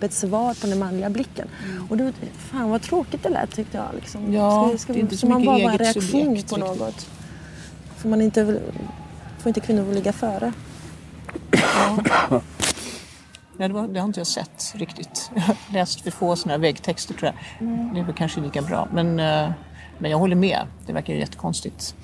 ett 0.04 0.14
svar 0.14 0.62
på 0.62 0.68
den 0.68 0.80
manliga 0.80 1.10
blicken. 1.10 1.48
Och 1.90 1.98
då, 1.98 2.12
fan 2.38 2.70
vad 2.70 2.82
tråkigt 2.82 3.24
det 3.24 3.30
lät 3.30 3.56
tyckte 3.56 3.78
jag. 3.78 3.88
Liksom. 3.96 4.34
Ja, 4.34 4.68
ska, 4.68 4.78
ska, 4.78 4.94
det 4.94 5.00
är 5.00 5.02
inte 5.02 5.18
så 5.18 5.28
man 5.28 5.38
mycket 5.38 5.46
bara 5.46 5.64
vara 5.64 5.74
en 5.74 5.82
eget 5.82 5.96
reaktion 5.96 6.22
subjekt 6.26 6.50
på 6.50 6.56
riktigt. 6.56 6.80
något? 6.80 7.10
Får, 7.98 8.10
man 8.10 8.22
inte, 8.22 8.60
får 9.40 9.50
inte 9.50 9.60
kvinnor 9.60 9.94
ligga 9.94 10.14
före? 10.14 10.54
Ja, 13.58 13.68
det, 13.68 13.74
var, 13.74 13.88
det 13.88 14.00
har 14.00 14.08
inte 14.08 14.20
jag 14.20 14.28
sett 14.28 14.74
riktigt. 14.76 15.32
Jag 15.36 15.42
har 15.42 15.56
läst 15.74 16.02
för 16.02 16.12
få 16.12 16.36
sådana 16.36 16.54
här 16.54 16.62
väggtexter 16.62 17.14
tror 17.14 17.32
jag. 17.32 17.68
Det 17.94 18.00
är 18.00 18.04
väl 18.04 18.16
kanske 18.16 18.42
lika 18.42 18.62
bra. 18.62 18.88
Men, 18.94 19.20
eh, 19.20 19.52
men 19.98 20.12
jag 20.12 20.18
håller 20.18 20.36
med. 20.36 20.60
Det 20.86 20.94
verkar 20.94 21.14
ju 21.14 21.20
jättekonstigt. 21.20 21.96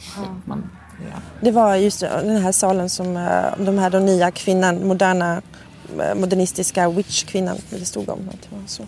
Man, 0.45 0.69
ja. 1.11 1.19
Det 1.41 1.51
var 1.51 1.75
just 1.75 1.99
den 1.99 2.37
här 2.43 2.51
salen 2.51 2.89
som 2.89 3.17
eh, 3.17 3.65
de 3.65 3.77
här 3.77 3.89
då 3.89 3.99
nya 3.99 4.31
kvinnan, 4.31 4.87
moderna, 4.87 5.41
eh, 5.99 6.15
modernistiska 6.15 6.89
witch-kvinnan, 6.89 7.57
det 7.69 7.85
stod 7.85 8.09
om 8.09 8.19
att 8.29 8.41
det 8.41 8.55
var 8.55 8.63
så. 8.67 8.83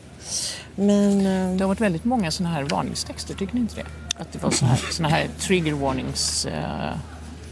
Men 0.75 1.17
eh, 1.19 1.55
Det 1.57 1.63
har 1.63 1.67
varit 1.67 1.81
väldigt 1.81 2.05
många 2.05 2.31
sådana 2.31 2.55
här 2.55 2.63
varningstexter, 2.63 3.33
tycker 3.33 3.53
ni 3.53 3.59
inte 3.59 3.75
det? 3.75 3.85
Att 4.21 4.31
det 4.33 4.43
var 4.43 4.51
sådana 4.51 4.73
här, 4.75 4.91
såna 4.91 5.09
här 5.09 5.27
trigger 5.39 5.73
warnings 5.73 6.45
eh, 6.45 6.91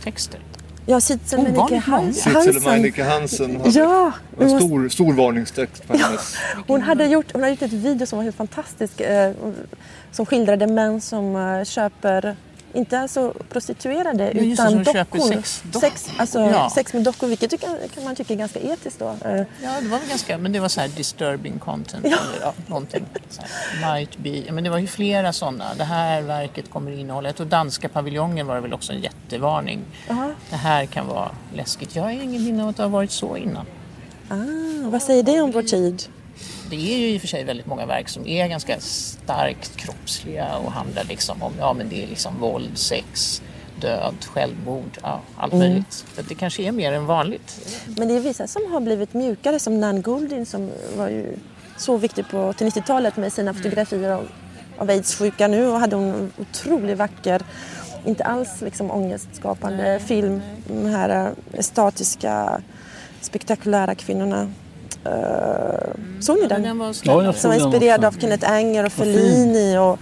texter. 0.03 0.39
ja, 0.85 1.01
Sitsen 1.01 1.43
Menneke 1.43 1.59
Ovanligt 1.61 1.87
många. 1.87 1.99
Hans- 2.03 2.13
Sitzel 2.13 2.63
Hansen. 2.63 3.05
Hansen 3.05 3.57
hade 3.61 3.69
Ja, 3.79 4.11
en 4.39 4.43
måste- 4.51 4.59
stor, 4.67 4.89
stor 4.89 5.13
varningstext 5.13 5.87
på 5.87 5.97
hennes. 5.97 6.35
hon 6.67 6.81
hade, 6.81 7.05
gjort, 7.05 7.25
hon 7.33 7.41
hade 7.41 7.51
gjort 7.51 7.61
ett 7.61 7.73
video 7.73 8.07
som 8.07 8.17
var 8.17 8.23
helt 8.23 8.35
fantastisk 8.35 9.01
eh, 9.01 9.31
som 10.11 10.25
skildrade 10.25 10.67
män 10.67 11.01
som 11.01 11.35
eh, 11.35 11.63
köper 11.65 12.35
inte 12.73 12.99
alltså 12.99 13.33
prostituerade 13.49 14.23
Ja, 14.27 14.33
det, 14.33 14.39
utan 14.39 14.71
som 14.71 14.85
köper 14.85 15.17
dockor. 15.17 15.33
sexdockor. 15.33 15.79
Sex, 15.79 16.09
alltså, 16.17 16.39
Ja. 16.39 16.69
sex 16.75 16.93
med 16.93 17.03
dockor, 17.03 17.27
vilket 17.27 17.49
tycker, 17.51 17.67
kan 17.95 18.03
man 18.03 18.15
tycka 18.15 18.33
är 18.33 18.37
ganska 18.37 18.59
etiskt 18.59 18.99
då. 18.99 19.05
Eh, 19.25 19.31
Ja, 19.63 19.81
det 19.81 19.87
var 19.87 19.99
väl 19.99 20.09
ganska, 20.09 20.37
men 20.37 20.51
det 20.51 20.59
var 20.59 20.67
så 20.67 20.81
här 20.81 20.87
disturbing 20.87 21.59
content 21.59 22.05
eller 22.05 22.17
ja, 22.41 22.53
någonting. 22.67 23.05
Might 23.93 24.17
be. 24.17 24.29
Ja, 24.29 24.53
men 24.53 24.63
det 24.63 24.69
var 24.69 24.77
ju 24.77 24.87
flera 24.87 25.33
sådana. 25.33 25.65
Det 25.77 25.83
här 25.83 26.21
verket 26.21 26.69
kommer 26.71 26.91
innehålla, 26.91 27.29
jag 27.29 27.35
tror 27.35 27.47
danska 27.47 27.89
paviljongen 27.89 28.47
var 28.47 28.55
det 28.55 28.61
väl 28.61 28.73
också 28.73 28.93
en 28.93 29.01
jättevarning. 29.01 29.79
Jaha. 30.07 30.31
Det 30.49 30.55
här 30.55 30.85
kan 30.85 31.07
vara 31.07 31.31
läskigt. 31.55 31.95
Jag 31.95 32.03
har 32.03 32.09
ingen 32.11 32.43
minne 32.43 32.63
av 32.63 32.69
att 32.69 32.77
det 32.77 32.83
har 32.83 32.89
varit 32.89 33.11
så 33.11 33.37
innan. 33.37 33.65
ah, 34.29 34.89
vad 34.89 35.01
säger 35.01 35.23
det 35.23 35.41
om 35.41 35.51
vår 35.51 35.63
tid? 35.63 36.03
Det 36.69 36.93
är 36.93 36.97
ju 36.97 37.09
i 37.09 37.17
och 37.17 37.21
för 37.21 37.27
sig 37.27 37.43
väldigt 37.43 37.65
många 37.65 37.85
verk 37.85 38.09
som 38.09 38.27
är 38.27 38.47
ganska 38.47 38.79
starkt 38.79 39.75
kroppsliga 39.75 40.57
och 40.57 40.71
handlar 40.71 41.03
liksom 41.03 41.43
om, 41.43 41.53
ja 41.59 41.73
men 41.73 41.89
det 41.89 42.03
är 42.03 42.07
liksom 42.07 42.39
våld, 42.39 42.77
sex, 42.77 43.41
död, 43.81 44.15
självmord, 44.25 44.97
ja, 45.03 45.21
allt 45.37 45.53
möjligt. 45.53 46.05
Så 46.15 46.21
det 46.21 46.35
kanske 46.35 46.63
är 46.63 46.71
mer 46.71 46.91
än 46.91 47.05
vanligt. 47.05 47.79
Men 47.97 48.07
det 48.07 48.15
är 48.15 48.19
vissa 48.19 48.47
som 48.47 48.71
har 48.71 48.79
blivit 48.79 49.13
mjukare 49.13 49.59
som 49.59 49.79
Nan 49.79 50.01
Goulding 50.01 50.45
som 50.45 50.69
var 50.97 51.09
ju 51.09 51.35
så 51.77 51.97
viktig 51.97 52.29
på 52.29 52.53
till 52.53 52.67
90-talet 52.67 53.17
med 53.17 53.33
sina 53.33 53.53
fotografier 53.53 54.09
av, 54.09 54.29
av 54.77 54.89
aidssjuka 54.89 55.47
nu 55.47 55.67
och 55.67 55.79
hade 55.79 55.95
en 55.95 56.31
otroligt 56.37 56.97
vacker, 56.97 57.41
inte 58.05 58.23
alls 58.23 58.61
liksom 58.61 58.91
ångestskapande 58.91 59.99
film. 59.99 60.41
De 60.67 60.85
här 60.85 61.33
eh, 61.53 61.61
statiska, 61.61 62.61
spektakulära 63.21 63.95
kvinnorna. 63.95 64.51
Uh, 65.05 66.21
såg 66.21 66.35
ni 66.35 66.41
Men 66.41 66.49
den? 66.49 66.61
den 66.61 66.77
var 66.77 66.95
Ja, 67.03 67.23
jag 67.23 67.35
Som 67.35 67.49
var 67.49 67.55
inspirerad 67.55 68.05
av 68.05 68.11
Kenneth 68.11 68.51
Anger 68.51 68.85
och. 68.85 68.91
Fellini 68.91 69.77
och, 69.77 69.99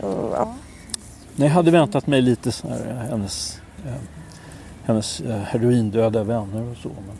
och 0.00 0.32
ja. 0.36 0.54
Nej, 1.36 1.48
jag 1.48 1.54
hade 1.54 1.70
väntat 1.70 2.06
mig 2.06 2.22
lite 2.22 2.52
så 2.52 2.68
här, 2.68 2.86
eh, 2.90 3.10
hennes, 3.10 3.60
eh, 3.86 3.92
hennes 4.84 5.20
eh, 5.20 5.36
heroindöda 5.36 6.24
vänner 6.24 6.70
och 6.70 6.76
så. 6.76 6.88
Men, 6.88 7.16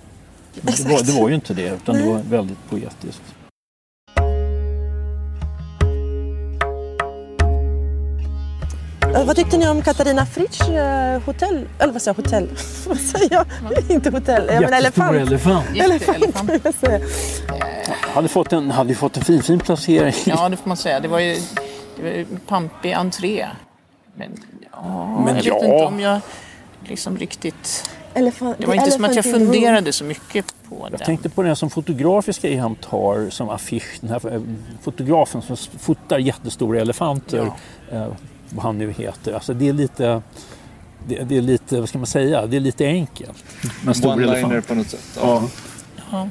men 0.61 0.75
det, 0.77 0.85
var, 0.85 1.03
det 1.03 1.21
var 1.21 1.29
ju 1.29 1.35
inte 1.35 1.55
det 1.55 1.69
utan 1.69 1.97
det 1.97 2.07
var 2.07 2.19
väldigt 2.19 2.71
poetiskt. 2.71 3.23
Vad 9.13 9.37
tyckte 9.37 9.59
ni 9.59 9.69
om 9.69 9.83
Katarina 9.83 10.27
Fritsch 10.27 10.69
eh, 10.69 11.21
hotell? 11.23 11.69
Eller 11.79 11.93
vad 11.93 12.03
säger 12.03 12.17
jag? 12.19 12.25
Hotell? 12.25 12.49
vad 12.89 12.99
säger 12.99 13.33
jag? 13.33 13.47
Inte 13.89 14.11
hotell. 14.11 14.47
Jag 14.47 14.63
menar 14.63 14.79
elefant. 14.79 15.17
elefant. 15.17 16.51
Vill 16.51 16.61
jag 16.65 16.75
säga. 16.75 17.01
Hade 18.15 18.29
fått 18.29 18.53
en, 18.53 18.71
hade 18.71 18.91
ju 18.91 18.95
fått 18.97 19.17
en 19.17 19.25
fin, 19.25 19.43
fin 19.43 19.61
placering. 19.61 20.15
Ja, 20.27 20.49
det 20.49 20.57
får 20.57 20.69
man 20.69 20.77
säga. 20.77 21.01
Det 21.01 21.09
var 21.09 21.19
ju, 21.21 21.35
det 21.97 22.03
var 22.03 22.11
ju 22.11 22.27
pampig 22.47 22.93
entré. 22.93 23.47
Men, 24.17 24.31
ja, 24.73 25.23
Men 25.25 25.37
jag 25.37 25.47
ja. 25.47 25.55
vet 25.55 25.65
inte 25.65 25.85
om 25.85 26.01
jag 26.01 26.21
liksom 26.85 27.19
riktigt... 27.19 27.91
Elefant, 28.15 28.59
Det 28.59 28.67
var 28.67 28.75
inte 28.75 28.91
som 28.91 29.05
att 29.05 29.17
jag 29.17 29.25
funderade 29.25 29.93
så 29.93 30.05
mycket 30.05 30.55
på 30.69 30.79
Jag 30.83 30.91
den. 30.91 31.07
tänkte 31.07 31.29
på 31.29 31.43
den 31.43 31.57
som 31.57 31.71
fotografiska 31.71 32.49
Eham 32.49 32.75
tar 32.75 33.31
som 33.31 33.51
affisch. 33.51 33.99
Den 34.01 34.11
här 34.11 34.35
eh, 34.35 34.41
fotografen 34.83 35.43
som 35.43 35.57
fotar 35.57 36.19
jättestora 36.19 36.81
elefanter. 36.81 37.51
Eh, 37.93 38.07
vad 38.55 38.65
han 38.65 38.79
nu 38.79 38.93
heter. 38.93 39.33
Alltså 39.33 39.55
det 39.55 39.69
är 39.69 39.73
lite... 39.73 40.23
Det, 41.09 41.25
det 41.25 41.37
är 41.37 41.43
lite, 41.43 41.81
vad 41.81 41.89
ska 41.89 41.99
man 41.99 42.07
säga, 42.07 42.47
det 42.47 42.57
är 42.57 42.61
lite 42.61 42.87
enkelt. 42.87 43.45
med 43.81 43.89
en 43.89 43.95
stor 43.95 44.11
One-liner 44.11 44.33
elefant. 44.35 44.69
på 44.69 44.75
något 44.75 44.89
sätt. 44.91 45.19
Ja. 45.21 45.43
Ja. 46.11 46.29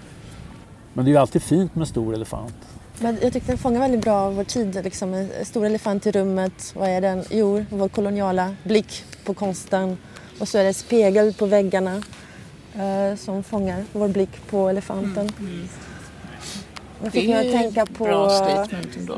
Men 0.93 1.05
det 1.05 1.11
är 1.11 1.13
ju 1.13 1.17
alltid 1.17 1.41
fint 1.43 1.75
med 1.75 1.87
stor 1.87 2.13
elefant. 2.13 2.53
Men 2.99 3.17
jag 3.21 3.33
tyckte 3.33 3.51
den 3.51 3.57
fångar 3.57 3.79
väldigt 3.79 4.01
bra 4.01 4.29
vår 4.29 4.43
tid. 4.43 4.79
Liksom, 4.83 5.13
en 5.13 5.29
stor 5.45 5.65
elefant 5.65 6.05
i 6.05 6.11
rummet. 6.11 6.73
Vad 6.75 6.89
är 6.89 7.01
den? 7.01 7.23
Jo, 7.29 7.65
vår 7.69 7.89
koloniala 7.89 8.55
blick 8.63 9.03
på 9.25 9.33
konsten. 9.33 9.97
Och 10.39 10.47
så 10.47 10.57
är 10.57 10.63
det 10.63 10.73
spegel 10.73 11.33
på 11.33 11.45
väggarna 11.45 12.01
eh, 12.75 13.17
som 13.17 13.43
fångar 13.43 13.83
vår 13.91 14.07
blick 14.07 14.47
på 14.49 14.69
elefanten. 14.69 15.29
Jag 17.03 17.11
fick 17.11 17.27
Det 17.27 17.33
mig 17.33 17.53
är 17.53 17.55
att 17.55 17.61
tänka 17.61 17.85
på. 17.85 18.05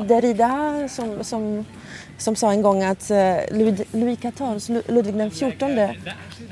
Derrida 0.08 0.88
som, 0.88 1.24
som, 1.24 1.64
som 2.18 2.36
sa 2.36 2.52
en 2.52 2.62
gång 2.62 2.82
att 2.82 3.10
eh, 3.10 3.16
Louis, 3.50 4.18
XIV, 4.18 4.82
Ludvig 4.88 5.14
den 5.14 5.30
XIV, 5.30 5.88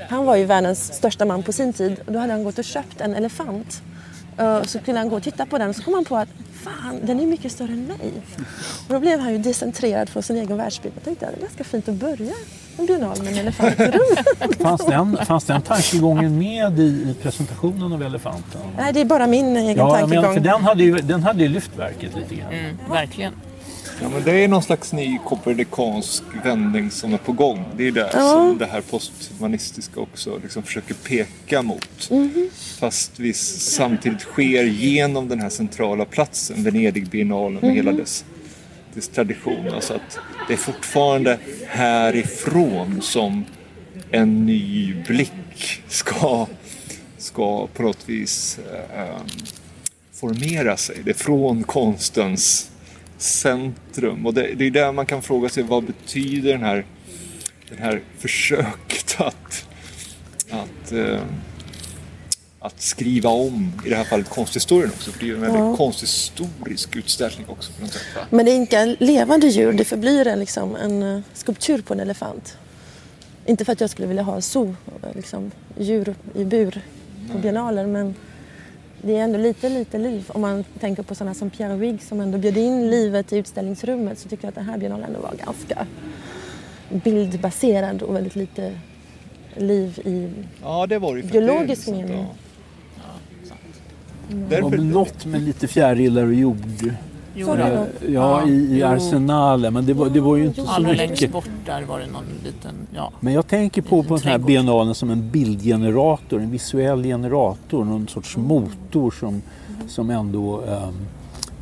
han 0.09 0.25
var 0.25 0.35
ju 0.35 0.45
världens 0.45 0.93
största 0.93 1.25
man 1.25 1.43
på 1.43 1.51
sin 1.51 1.73
tid. 1.73 1.99
Och 2.05 2.13
då 2.13 2.19
hade 2.19 2.31
han 2.33 2.43
gått 2.43 2.57
och 2.59 2.63
köpt 2.65 3.01
en 3.01 3.15
elefant. 3.15 3.81
Eh, 4.37 4.63
Så 4.63 4.79
kunde 4.79 4.99
han 4.99 5.09
gå 5.09 5.15
och 5.15 5.23
titta 5.23 5.45
på 5.45 5.57
den 5.57 5.69
och 5.69 5.75
så 5.75 5.83
kom 5.83 5.93
han 5.93 6.05
på 6.05 6.17
att 6.17 6.29
fan, 6.63 6.99
den 7.03 7.19
är 7.19 7.25
mycket 7.25 7.51
större 7.51 7.71
än 7.71 7.85
mig. 7.85 8.11
Och 8.87 8.93
då 8.93 8.99
blev 8.99 9.19
han 9.19 9.31
ju 9.31 9.37
decentrerad 9.37 10.09
från 10.09 10.23
sin 10.23 10.37
egen 10.37 10.57
världsbild. 10.57 10.93
Jag 10.95 11.03
tänkte 11.03 11.25
att 11.27 11.33
det 11.33 11.39
är 11.39 11.41
ganska 11.41 11.63
fint 11.63 11.89
att 11.89 11.95
börja 11.95 12.33
en 12.77 12.85
biennal 12.85 13.17
med 13.23 13.27
en 13.33 13.37
elefant 13.39 13.79
i 13.79 13.83
rummet. 13.83 14.57
Fanns 14.61 14.85
den, 14.85 15.17
fanns 15.25 15.43
den 15.45 15.61
tankegången 15.61 16.37
med 16.39 16.79
i, 16.79 16.83
i 16.83 17.15
presentationen 17.21 17.93
av 17.93 18.03
elefanten? 18.03 18.61
Nej, 18.77 18.93
det 18.93 19.01
är 19.01 19.05
bara 19.05 19.27
min 19.27 19.57
egen 19.57 19.77
Ja, 19.77 19.99
tankegång. 19.99 20.33
för 20.33 20.39
den 20.41 20.61
hade 20.63 20.83
ju, 20.83 20.95
den 20.97 21.23
hade 21.23 21.43
ju 21.43 21.49
lyft 21.49 21.71
verket 21.77 22.15
lite 22.15 22.35
grann. 22.35 22.53
Mm, 22.53 22.77
verkligen. 22.89 23.33
Ja, 24.01 24.09
men 24.09 24.23
det 24.23 24.31
är 24.43 24.47
någon 24.47 24.63
slags 24.63 24.93
ny 24.93 25.19
kopernikansk 25.25 26.23
vändning 26.43 26.91
som 26.91 27.13
är 27.13 27.17
på 27.17 27.31
gång. 27.31 27.65
Det 27.77 27.87
är 27.87 27.91
det 27.91 28.09
Ja. 28.13 28.19
som 28.31 28.57
det 28.57 28.65
här 28.65 28.81
posthumanistiska 28.81 29.99
också 29.99 30.39
liksom 30.43 30.63
försöker 30.63 30.93
peka 30.93 31.61
mot. 31.61 32.09
Mhm. 32.11 32.49
Fast 32.79 33.19
vi 33.19 33.33
samtidigt 33.33 34.21
sker 34.21 34.63
genom 34.63 35.27
den 35.29 35.39
här 35.39 35.49
centrala 35.49 36.05
platsen, 36.05 36.63
Venedigbiennalen 36.63 37.53
med 37.53 37.63
Mhm. 37.63 37.75
hela 37.75 37.91
dess, 37.91 38.25
dess 38.93 39.07
tradition. 39.07 39.67
Alltså 39.73 39.93
att 39.93 40.17
det 40.47 40.53
är 40.53 40.57
fortfarande 40.57 41.39
härifrån 41.67 43.01
som 43.01 43.45
en 44.11 44.45
ny 44.45 44.93
blick 45.07 45.81
ska, 45.87 46.47
ska 47.17 47.67
på 47.67 47.83
något 47.83 48.09
vis 48.09 48.59
eh, 48.95 49.21
formera 50.13 50.77
sig. 50.77 50.97
Det 51.03 51.09
är 51.09 51.15
från 51.15 51.63
konstens 51.63 52.69
centrum. 53.23 54.25
Och 54.25 54.33
det, 54.33 54.53
det 54.55 54.65
är 54.65 54.71
där 54.71 54.91
man 54.91 55.05
kan 55.05 55.21
fråga 55.21 55.49
sig 55.49 55.63
vad 55.63 55.83
betyder 55.83 56.51
den 56.51 56.63
här, 56.63 56.85
den 57.69 57.77
här 57.77 58.01
försöket 58.19 59.15
att, 59.21 59.65
att, 60.49 60.91
eh, 60.91 61.21
att 62.59 62.81
skriva 62.81 63.29
om, 63.29 63.71
i 63.85 63.89
det 63.89 63.95
här 63.95 64.03
fallet 64.03 64.29
konsthistorien 64.29 64.91
också. 64.95 65.11
För 65.11 65.19
det 65.19 65.25
är 65.25 65.27
ju 65.27 65.35
en 65.35 65.41
väldigt 65.41 65.59
ja. 65.59 65.77
konsthistorisk 65.77 66.95
utställning 66.95 67.45
också. 67.49 67.71
På 67.73 67.81
något 67.81 67.93
sätt, 67.93 68.01
va? 68.15 68.21
Men 68.29 68.45
det 68.45 68.51
är 68.51 68.55
inte 68.55 68.95
levande 68.99 69.47
djur, 69.47 69.73
det 69.73 69.85
förblir 69.85 70.27
en, 70.27 70.39
liksom, 70.39 70.75
en 70.75 71.03
uh, 71.03 71.21
skulptur 71.33 71.81
på 71.81 71.93
en 71.93 71.99
elefant. 71.99 72.57
Inte 73.45 73.65
för 73.65 73.71
att 73.73 73.81
jag 73.81 73.89
skulle 73.89 74.07
vilja 74.07 74.23
ha 74.23 74.41
zoo, 74.41 74.75
liksom, 75.15 75.51
djur 75.77 76.15
i 76.35 76.45
bur 76.45 76.81
på 77.31 77.37
biennaler 77.37 77.87
men 77.87 78.15
det 79.05 79.17
är 79.17 79.23
ändå 79.23 79.39
lite, 79.39 79.69
lite 79.69 79.97
liv. 79.97 80.25
Om 80.27 80.41
man 80.41 80.63
tänker 80.79 81.03
på 81.03 81.15
sådana 81.15 81.33
som 81.33 81.49
Pierre 81.49 81.75
Wigg 81.75 82.01
som 82.01 82.19
ändå 82.21 82.37
bjöd 82.37 82.57
in 82.57 82.89
livet 82.89 83.33
i 83.33 83.37
utställningsrummet 83.37 84.19
så 84.19 84.29
tycker 84.29 84.43
jag 84.43 84.49
att 84.49 84.55
den 84.55 84.65
här 84.65 84.77
biennalen 84.77 85.05
ändå 85.05 85.19
var 85.19 85.33
ganska 85.45 85.87
bildbaserad 86.89 88.01
och 88.01 88.15
väldigt 88.15 88.35
lite 88.35 88.79
liv 89.55 89.99
i 90.05 90.29
ja, 90.63 90.87
det 90.87 90.99
var 90.99 91.15
det 91.15 91.31
biologisk 91.31 91.87
mening. 91.87 92.17
Ja. 92.17 92.35
Mm. 94.31 94.49
Det 94.49 94.61
var 94.61 94.69
väl 94.69 94.85
något 94.85 95.25
med 95.25 95.41
lite 95.41 95.67
fjärilar 95.67 96.25
och 96.25 96.33
jord. 96.33 96.93
Ja, 97.35 97.85
ja, 98.07 98.47
i, 98.47 98.77
i 98.77 98.83
arsenalen. 98.83 99.73
Men 99.73 99.85
det 99.85 99.93
var, 99.93 100.09
det 100.09 100.19
var 100.19 100.35
ju 100.35 100.45
inte 100.45 100.61
så 100.61 100.67
Allra 100.67 100.91
mycket. 100.91 101.09
längst 101.09 101.31
bort 101.31 101.49
där 101.65 101.81
var 101.81 101.99
det 101.99 102.07
någon 102.07 102.25
liten... 102.43 102.75
Ja, 102.95 103.11
men 103.19 103.33
jag 103.33 103.47
tänker 103.47 103.81
på, 103.81 104.03
på 104.03 104.15
den 104.15 104.27
här 104.27 104.37
biennalen 104.37 104.95
som 104.95 105.09
en 105.09 105.29
bildgenerator, 105.31 106.39
en 106.39 106.51
visuell 106.51 107.03
generator, 107.03 107.85
någon 107.85 108.07
sorts 108.07 108.37
motor 108.37 109.11
som, 109.11 109.41
som 109.87 110.09
ändå 110.09 110.63
ähm, 110.67 111.07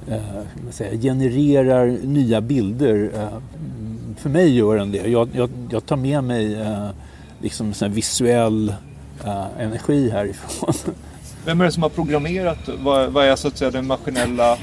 äh, 0.07 0.71
säga, 0.71 1.01
genererar 1.01 1.97
nya 2.03 2.41
bilder. 2.41 3.11
Äh, 3.15 3.27
för 4.17 4.29
mig 4.29 4.55
gör 4.55 4.75
den 4.75 4.91
det. 4.91 5.09
Jag, 5.09 5.29
jag, 5.33 5.49
jag 5.69 5.85
tar 5.85 5.95
med 5.95 6.23
mig 6.23 6.61
äh, 6.61 6.87
liksom 7.41 7.73
sån 7.73 7.91
visuell 7.93 8.73
energi 9.59 10.09
härifrån. 10.09 10.73
Vem 11.45 11.61
är 11.61 11.65
det 11.65 11.71
som 11.71 11.83
har 11.83 11.89
programmerat? 11.89 12.69
Vad, 12.79 13.11
vad 13.11 13.25
är 13.25 13.35
så 13.35 13.47
att 13.47 13.57
säga 13.57 13.71
den 13.71 13.87
maskinella 13.87 14.57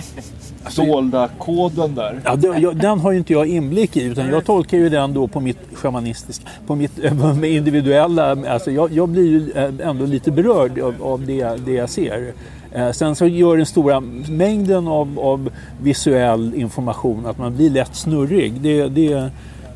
dolda 0.77 1.29
koden 1.39 1.95
där? 1.95 2.21
Ja, 2.25 2.37
den, 2.37 2.61
jag, 2.63 2.77
den 2.77 3.01
har 3.01 3.13
ju 3.13 3.19
inte 3.19 3.33
jag 3.33 3.47
inblick 3.47 3.97
i 3.97 4.03
utan 4.03 4.29
jag 4.29 4.45
tolkar 4.45 4.79
ju 4.79 4.89
den 4.89 5.15
då 5.15 5.29
på 5.29 5.41
mitt 5.41 5.59
shamanistiska, 5.73 6.49
på 6.67 6.75
mitt 6.75 6.99
individuella, 7.45 8.37
alltså 8.49 8.71
jag, 8.71 8.93
jag 8.93 9.09
blir 9.09 9.27
ju 9.27 9.53
eh, 9.53 9.89
ändå 9.89 10.07
lite 10.07 10.31
berörd 10.31 10.79
av, 10.79 10.95
av 11.03 11.27
det, 11.27 11.57
det 11.65 11.73
jag 11.73 11.91
ser. 11.91 12.33
Eh, 12.73 12.91
sen 12.91 13.17
så 13.17 13.27
gör 13.27 13.57
den 13.57 13.67
stora 13.67 14.01
mängden 14.29 14.89
av, 14.89 15.19
av 15.19 15.51
visuell 15.83 16.55
information 16.55 17.27
att 17.27 17.39
man 17.39 17.57
blir 17.57 17.71
lätt 17.71 17.95
snurrig. 17.95 18.61
Det, 18.61 18.89
det 18.89 19.31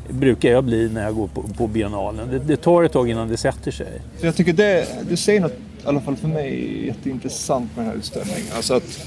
brukar 0.09 0.49
jag 0.49 0.63
bli 0.63 0.89
när 0.89 1.03
jag 1.03 1.15
går 1.15 1.27
på, 1.27 1.41
på 1.41 1.67
biennalen. 1.67 2.29
Det, 2.29 2.39
det 2.39 2.57
tar 2.57 2.83
ett 2.83 2.91
tag 2.91 3.09
innan 3.09 3.27
det 3.27 3.37
sätter 3.37 3.71
sig. 3.71 4.01
Jag 4.21 4.35
tycker 4.35 4.53
det, 4.53 4.87
du 5.09 5.17
säger 5.17 5.41
något 5.41 5.51
i 5.83 5.87
alla 5.87 6.01
fall 6.01 6.15
för 6.15 6.27
mig, 6.27 6.85
jätteintressant 6.87 7.75
med 7.75 7.85
den 7.85 7.91
här 7.91 7.97
utställningen. 7.97 8.45
Alltså 8.55 8.73
att 8.73 8.99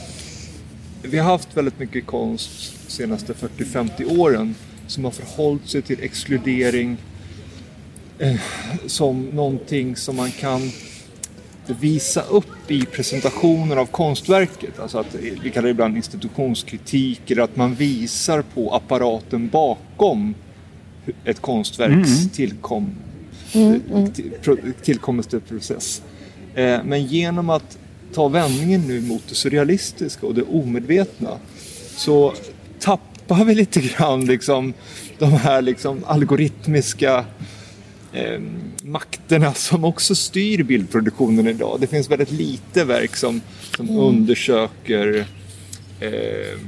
vi 1.06 1.18
har 1.18 1.30
haft 1.30 1.56
väldigt 1.56 1.78
mycket 1.78 2.06
konst 2.06 2.74
de 2.86 2.92
senaste 2.92 3.32
40-50 3.32 4.18
åren 4.18 4.54
som 4.86 5.04
har 5.04 5.10
förhållit 5.10 5.68
sig 5.68 5.82
till 5.82 6.02
exkludering 6.02 6.96
eh, 8.18 8.40
som 8.86 9.24
någonting 9.24 9.96
som 9.96 10.16
man 10.16 10.30
kan 10.30 10.70
visa 11.80 12.22
upp 12.22 12.70
i 12.70 12.82
presentationer 12.82 13.76
av 13.76 13.86
konstverket. 13.86 14.78
Alltså 14.78 14.98
att, 14.98 15.14
vi 15.42 15.50
kallar 15.50 15.62
det 15.62 15.70
ibland 15.70 15.96
institutionskritik 15.96 17.30
eller 17.30 17.42
att 17.42 17.56
man 17.56 17.74
visar 17.74 18.42
på 18.42 18.74
apparaten 18.74 19.48
bakom 19.48 20.34
ett 21.24 21.40
konstverks 21.40 22.18
mm. 22.18 22.28
tillkom, 22.28 22.90
mm, 23.52 23.80
mm. 23.92 24.12
tillkommelseprocess. 24.82 26.02
Eh, 26.54 26.84
men 26.84 27.06
genom 27.06 27.50
att 27.50 27.78
ta 28.14 28.28
vändningen 28.28 28.80
nu 28.80 29.00
mot 29.00 29.22
det 29.28 29.34
surrealistiska 29.34 30.26
och 30.26 30.34
det 30.34 30.42
omedvetna 30.42 31.38
så 31.96 32.34
tappar 32.80 33.44
vi 33.44 33.54
lite 33.54 33.80
grann 33.80 34.26
liksom 34.26 34.74
de 35.18 35.32
här 35.32 35.62
liksom 35.62 36.04
algoritmiska 36.06 37.24
eh, 38.12 38.40
makterna 38.82 39.54
som 39.54 39.84
också 39.84 40.14
styr 40.14 40.62
bildproduktionen 40.62 41.46
idag. 41.46 41.78
Det 41.80 41.86
finns 41.86 42.10
väldigt 42.10 42.32
lite 42.32 42.84
verk 42.84 43.16
som, 43.16 43.40
som 43.76 43.88
mm. 43.88 44.00
undersöker 44.00 45.26
eh, 46.00 46.58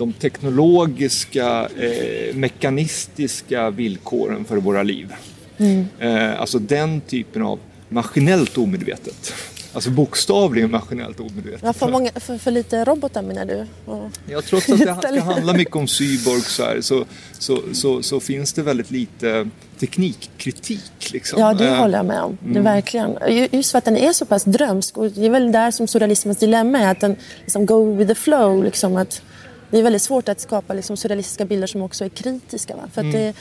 de 0.00 0.12
teknologiska, 0.12 1.68
eh, 1.78 2.34
mekanistiska 2.34 3.70
villkoren 3.70 4.44
för 4.44 4.56
våra 4.56 4.82
liv. 4.82 5.12
Mm. 5.58 5.84
Eh, 5.98 6.40
alltså 6.40 6.58
den 6.58 7.00
typen 7.00 7.42
av 7.42 7.58
maskinellt 7.88 8.58
omedvetet. 8.58 9.34
Alltså 9.72 9.90
bokstavligen 9.90 10.70
maskinellt 10.70 11.20
omedvetet. 11.20 11.60
Ja, 11.62 11.72
för, 11.72 11.88
många, 11.88 12.10
för, 12.16 12.38
för 12.38 12.50
lite 12.50 12.84
robotar 12.84 13.22
menar 13.22 13.44
du? 13.44 13.66
Och... 13.92 14.10
Ja, 14.26 14.42
trots 14.42 14.68
att 14.68 14.78
det 14.78 14.94
ska 15.02 15.20
handla 15.20 15.52
mycket 15.52 15.76
om 15.76 15.88
cyborgs 15.88 16.54
så, 16.54 16.82
så, 16.82 17.04
så, 17.38 17.62
så, 17.72 18.02
så 18.02 18.20
finns 18.20 18.52
det 18.52 18.62
väldigt 18.62 18.90
lite 18.90 19.48
teknikkritik. 19.80 21.12
Liksom. 21.12 21.40
Ja, 21.40 21.54
det 21.54 21.68
äh, 21.68 21.74
håller 21.74 21.98
jag 21.98 22.06
med 22.06 22.22
om. 22.22 22.38
Mm. 22.42 22.54
Det 22.54 22.60
verkligen. 22.60 23.18
Just 23.52 23.70
för 23.70 23.78
att 23.78 23.84
den 23.84 23.96
är 23.96 24.12
så 24.12 24.24
pass 24.24 24.44
drömsk. 24.44 24.96
Och 24.96 25.10
det 25.10 25.26
är 25.26 25.30
väl 25.30 25.52
där 25.52 25.70
som 25.70 25.86
surrealismens 25.86 26.38
dilemma 26.38 26.78
är. 26.78 26.90
Att 26.90 27.00
den 27.00 27.16
liksom 27.40 27.66
go 27.66 27.96
with 27.96 28.08
the 28.08 28.14
flow. 28.14 28.64
Liksom, 28.64 28.96
att 28.96 29.22
det 29.70 29.78
är 29.78 29.82
väldigt 29.82 30.02
svårt 30.02 30.28
att 30.28 30.40
skapa 30.40 30.74
liksom, 30.74 30.96
surrealistiska 30.96 31.44
bilder 31.44 31.66
som 31.66 31.82
också 31.82 32.04
är 32.04 32.08
kritiska. 32.08 32.76
Va? 32.76 32.82
För 32.92 33.00
mm. 33.00 33.12
det, 33.12 33.34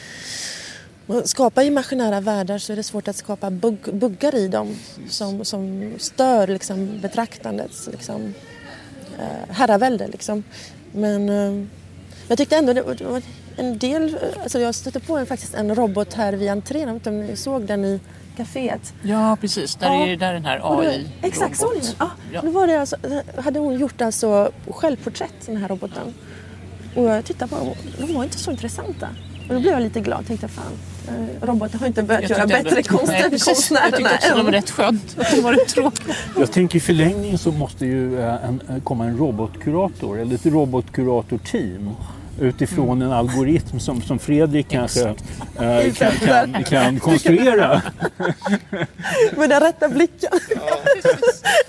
skapar 1.23 1.63
imaginära 1.63 2.21
världar 2.21 2.57
så 2.57 2.71
är 2.73 2.75
det 2.77 2.83
svårt 2.83 3.07
att 3.07 3.15
skapa 3.15 3.51
bugg, 3.51 3.79
buggar 3.93 4.35
i 4.35 4.47
dem 4.47 4.75
som, 5.09 5.45
som 5.45 5.93
stör 5.97 6.47
liksom, 6.47 6.99
betraktandets 7.01 7.89
liksom, 7.91 8.33
eh, 9.19 9.55
herravälde. 9.55 10.07
Liksom. 10.07 10.43
Men 10.91 11.29
eh, 11.29 11.67
jag 12.27 12.37
tyckte 12.37 12.57
ändå 12.57 12.73
det 12.73 12.81
var 12.81 13.21
en 13.57 13.77
del... 13.77 14.17
Alltså 14.41 14.59
jag 14.59 14.75
stötte 14.75 14.99
på 14.99 15.17
en, 15.17 15.25
faktiskt 15.25 15.53
en 15.53 15.75
robot 15.75 16.13
här 16.13 16.33
vid 16.33 16.49
entrén. 16.49 16.81
Jag 16.81 16.87
vet 16.87 16.95
inte 16.95 17.09
om 17.09 17.21
ni 17.21 17.35
såg 17.35 17.61
den 17.61 17.85
i 17.85 17.99
kaféet. 18.37 18.93
Ja, 19.01 19.37
precis. 19.41 19.75
Där 19.75 19.87
ja. 19.87 20.07
är 20.07 20.17
där 20.17 20.33
den 20.33 20.45
här 20.45 20.61
AI 20.63 21.07
Exakt, 21.21 21.57
så 21.57 21.73
ja, 21.99 22.09
ja. 22.33 22.41
Då 22.41 22.51
var 22.51 22.67
det 22.67 22.79
alltså, 22.79 22.95
hade 23.37 23.59
hon 23.59 23.79
gjort 23.79 24.01
alltså 24.01 24.51
självporträtt, 24.67 25.45
den 25.45 25.57
här 25.57 25.67
roboten. 25.67 26.13
Och 26.95 27.03
jag 27.03 27.25
tittade 27.25 27.49
på 27.49 27.55
dem 27.55 27.73
de 27.97 28.13
var 28.13 28.23
inte 28.23 28.37
så 28.37 28.51
intressanta. 28.51 29.09
Och 29.47 29.55
då 29.55 29.59
blev 29.59 29.73
jag 29.73 29.81
lite 29.81 29.99
glad. 29.99 30.27
Tänkte 30.27 30.47
fan, 30.47 30.71
robotar 31.41 31.79
har 31.79 31.87
inte 31.87 32.03
börjat 32.03 32.29
göra 32.29 32.47
bättre 32.47 32.83
konst 32.83 33.13
än 33.13 33.39
konstnärerna. 33.39 33.89
Jag 33.89 33.97
tyckte 33.97 34.15
också 34.15 34.35
de 34.35 34.45
var 34.45 34.51
rätt 34.51 34.69
skönt. 34.69 35.17
Det 35.35 35.41
var 35.41 35.53
rätt 35.53 35.67
tråkigt. 35.67 36.15
Jag 36.37 36.51
tänker 36.51 36.77
i 36.77 36.79
förlängningen 36.79 37.37
så 37.37 37.51
måste 37.51 37.85
ju 37.85 38.19
eh, 38.19 38.45
en, 38.45 38.61
eh, 38.69 38.83
komma 38.83 39.05
en 39.05 39.17
robotkurator 39.17 40.19
eller 40.19 40.35
ett 40.35 40.45
robotkuratorteam 40.45 41.89
utifrån 42.41 43.01
mm. 43.01 43.07
en 43.07 43.13
algoritm 43.13 43.79
som, 43.79 44.01
som 44.01 44.19
Fredrik 44.19 44.67
kanske 44.69 45.15
äh, 45.59 45.93
kan, 45.93 46.11
kan, 46.11 46.63
kan, 46.63 46.99
konstruera. 46.99 47.81
Med 49.37 49.49
den 49.49 49.61
rätta 49.61 49.89
blicken. 49.89 50.29
Ja, 50.55 50.79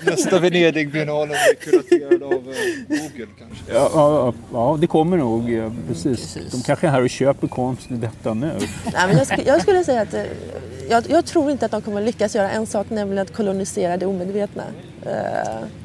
nästa 0.01 0.39
Venedigbiennalen 0.39 1.29
blir 1.29 1.71
kuraterad 1.71 2.23
av 2.23 2.45
Google 2.89 3.27
kanske. 3.39 3.73
Ja, 3.75 3.91
ja, 3.95 4.35
ja, 4.53 4.79
det 4.81 4.87
kommer 4.87 5.17
nog. 5.17 5.51
Ja, 5.51 5.73
precis. 5.89 6.39
De 6.51 6.63
kanske 6.63 6.87
är 6.87 6.91
här 6.91 7.03
och 7.03 7.11
köper 7.11 7.49
konst 7.49 7.91
i 7.91 7.95
detta 7.95 8.35
nu. 8.35 8.53
Nej, 8.85 9.07
men 9.07 9.17
jag, 9.17 9.27
sk 9.27 9.35
jag 9.47 9.63
skulle 9.63 9.85
säga 9.85 10.01
att 10.03 10.15
jag, 10.91 11.05
jag, 11.11 11.27
tror 11.27 11.51
inte 11.51 11.65
att 11.65 11.73
de 11.73 11.83
kommer 11.83 12.03
lyckas 12.03 12.35
göra 12.35 12.51
en 12.51 12.67
sak, 12.67 12.91
nämligen 12.91 13.23
att 13.23 13.33
kolonisera 13.33 13.97
det 13.97 14.07
omedvetna. 14.07 14.63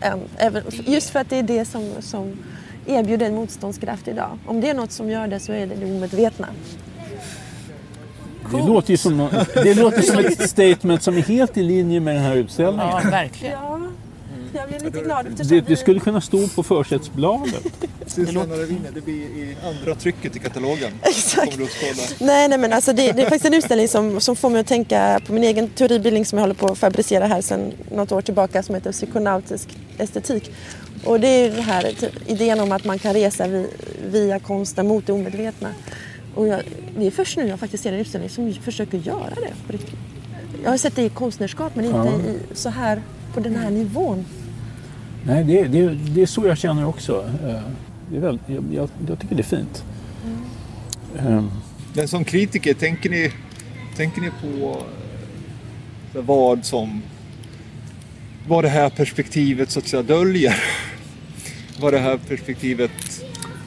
Än. 0.02 0.20
Även, 0.38 0.64
just 0.86 1.10
för 1.10 1.20
att 1.20 1.30
det 1.30 1.40
är 1.40 1.44
det 1.44 1.66
som, 1.66 1.90
som 2.00 2.38
erbjuder 2.88 3.26
en 3.26 3.36
motståndskraft 3.36 4.08
idag. 4.08 4.40
Om 4.46 4.62
det 4.62 4.70
är 4.70 4.74
något 4.74 4.92
som 4.92 5.10
gör 5.10 5.28
det 5.28 5.40
så 5.40 5.52
är 5.52 5.68
det 5.68 5.76
det 5.76 5.86
omedvetna. 5.86 6.48
Det 8.52 8.58
låter 8.58 8.92
ju 8.92 8.98
som, 8.98 9.30
det 9.54 9.74
låter 9.74 10.02
som 10.02 10.20
ett 10.20 10.50
statement 10.50 11.04
som 11.04 11.18
är 11.18 11.22
helt 11.22 11.58
i 11.58 11.64
linje 11.64 12.00
med 12.00 12.16
den 12.16 12.24
här 12.24 12.36
utställningen. 12.36 13.02
Ja, 13.04 13.10
verkligen. 13.10 13.54
Ja, 13.54 13.80
jag 14.54 14.68
blir 14.68 14.80
lite 14.80 15.00
glad 15.00 15.26
det, 15.50 15.62
det 15.62 15.76
skulle 15.76 16.00
kunna 16.00 16.22
stå 16.22 16.48
på 16.48 16.64
försättsbladet. 16.64 17.64
Det 18.94 19.06
blir 19.06 19.16
i 19.16 19.56
andra 19.64 19.96
trycket 19.96 20.36
i 20.36 20.40
katalogen. 20.40 20.92
Exakt. 21.02 21.60
Nej, 22.20 22.48
nej, 22.50 22.58
men 22.58 22.74
alltså 22.74 22.94
det, 22.94 23.12
det, 23.12 23.22
är 23.22 23.26
faktiskt 23.26 23.46
en 23.46 23.54
utställning 23.54 23.88
som, 23.88 24.22
som 24.22 24.36
får 24.36 24.50
mig 24.50 24.62
att 24.62 24.68
tänka 24.68 25.20
på 25.28 25.34
min 25.34 25.44
egen 25.44 25.70
teoribildning 25.70 26.26
som 26.26 26.38
jag 26.38 26.44
håller 26.44 26.56
på 26.56 26.68
att 26.68 26.78
fabricera 26.78 27.26
här 27.26 27.42
sedan 27.42 27.72
något 27.92 28.12
år 28.12 28.22
tillbaka 28.22 28.64
som 28.64 28.76
heter 28.76 28.92
psykonautisk 28.92 29.70
estetik. 29.98 30.52
Och 31.06 31.20
det 31.20 31.28
är 31.28 31.52
den 31.52 31.64
här 31.64 31.94
idén 32.26 32.60
om 32.60 32.72
att 32.72 32.86
man 32.86 33.00
kan 33.00 33.14
resa 33.14 33.66
via 34.06 34.40
konsten 34.40 34.88
mot 34.88 35.08
det 35.08 35.14
omedvetna. 35.14 35.70
Och 36.36 36.48
jag, 36.48 36.62
det 36.98 37.08
är 37.08 37.12
först 37.12 37.38
nu 37.38 37.48
jag 37.48 37.60
faktiskt 37.60 37.84
ser 37.84 37.94
en 37.94 38.00
utställning 38.00 38.30
som 38.30 38.54
försöker 38.54 38.98
göra 38.98 39.34
det. 39.36 39.78
Jag 40.64 40.70
har 40.70 40.78
sett 40.78 40.96
det 40.96 41.02
i 41.02 41.10
konstnärskap 41.10 41.76
men 41.76 41.86
inte 41.86 41.98
ja. 41.98 42.32
i, 42.32 42.56
så 42.56 42.70
här 42.70 43.02
på 43.34 43.40
den 43.40 43.56
här 43.56 43.70
nivån. 43.70 44.26
Nej, 45.26 45.44
det, 45.44 45.64
det, 45.64 45.90
det 45.90 46.22
är 46.22 46.26
så 46.26 46.48
jag 46.48 46.58
känner 46.58 46.88
också. 46.88 47.30
Eh, 47.48 47.60
det 48.10 48.18
är 48.18 48.22
väl, 48.22 48.40
jag, 48.72 48.90
jag 49.08 49.20
tycker 49.20 49.36
det 49.36 49.42
är 49.42 49.58
fint. 49.58 49.84
Mm. 51.20 51.50
Men 51.94 52.08
som 52.08 52.24
kritiker, 52.24 52.74
tänker 52.74 53.10
ni, 53.10 53.32
tänker 53.96 54.22
ni 54.22 54.30
på 54.42 54.84
vad 56.14 56.66
som 56.66 57.02
vad 58.48 58.64
det 58.64 58.70
här 58.70 58.90
perspektivet 58.90 59.72
så 59.72 59.80
att 59.80 59.88
säga 59.88 60.04
döljer. 60.04 60.64
Vad 61.80 61.94
det 61.94 62.00
här 62.00 62.20
perspektivet 62.30 62.92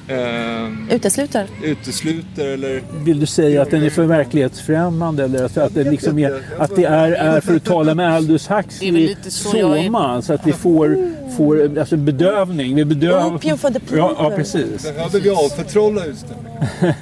eh, 0.08 0.94
Utesluter? 0.94 1.46
utesluter 1.62 2.46
eller 2.46 2.82
Vill 3.04 3.20
du 3.20 3.26
säga 3.26 3.62
att 3.62 3.70
den 3.70 3.82
är 3.82 3.90
för 3.90 4.04
verklighetsfrämmande 4.04 5.24
eller 5.24 5.44
att, 5.44 5.56
att, 5.56 5.74
det, 5.74 5.84
liksom 5.84 6.18
är, 6.18 6.42
att 6.58 6.76
det 6.76 6.84
är, 6.84 7.12
är 7.12 7.40
för 7.40 7.56
att 7.56 7.64
tala 7.64 7.94
med 7.94 8.14
Aldous 8.14 8.48
Det 8.48 8.54
är 8.88 8.92
väl 8.92 9.08
Huxley 9.08 9.30
soma 9.30 10.22
så 10.22 10.32
att 10.32 10.46
vi 10.46 10.52
får, 10.52 10.96
får 11.36 11.78
alltså 11.78 11.96
bedövning. 11.96 12.74
Vi 12.74 12.84
bedöv... 12.84 13.34
Opium 13.34 13.58
for 13.58 13.70
the 13.70 13.80
people. 13.80 13.98
Ja, 13.98 14.14
ja, 14.18 14.30
precis. 14.36 14.82
behöver 14.82 15.20
vi 15.20 15.30
avförtrolla 15.30 16.04
utställningen? 16.04 16.58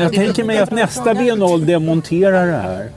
Jag 0.00 0.12
tänker 0.12 0.44
mig 0.44 0.58
att 0.58 0.70
nästa 0.70 1.14
biennal 1.14 1.66
demonterar 1.66 2.46
det 2.46 2.56
här. 2.56 2.88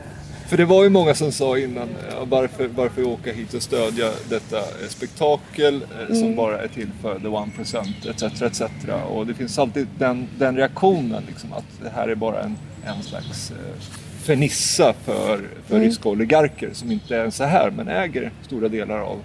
För 0.50 0.58
det 0.58 0.66
var 0.66 0.84
ju 0.84 0.90
många 0.90 1.14
som 1.14 1.32
sa 1.32 1.58
innan, 1.58 1.90
ja, 2.12 2.26
varför, 2.26 2.68
varför 2.68 3.04
åka 3.04 3.34
hit 3.34 3.54
och 3.54 3.62
stödja 3.62 4.12
detta 4.30 4.58
eh, 4.58 4.88
spektakel 4.88 5.76
eh, 5.76 6.16
som 6.16 6.36
bara 6.36 6.62
är 6.62 6.68
till 6.68 6.90
för 7.02 7.20
the 7.20 7.28
one 7.28 7.52
percent 7.58 8.06
etc. 8.06 8.42
etc. 8.42 8.62
Och 9.10 9.28
det 9.28 9.34
finns 9.34 9.60
alltid 9.60 9.88
den, 9.98 10.28
den 10.38 10.58
reaktionen 10.58 11.24
liksom, 11.28 11.54
att 11.54 11.66
det 11.84 11.90
här 11.90 12.08
är 12.08 12.16
bara 12.16 12.44
en, 12.44 12.58
en 12.86 13.04
slags 13.04 13.52
eh, 13.52 13.82
fernissa 14.24 14.94
för, 15.06 15.42
för 15.68 15.80
ryska 15.80 16.10
oligarker 16.10 16.70
som 16.74 16.92
inte 16.92 17.14
ens 17.14 17.42
är 17.42 17.48
här 17.48 17.72
men 17.72 17.88
äger 17.88 18.32
stora 18.42 18.68
delar 18.68 19.00
av, 19.00 19.18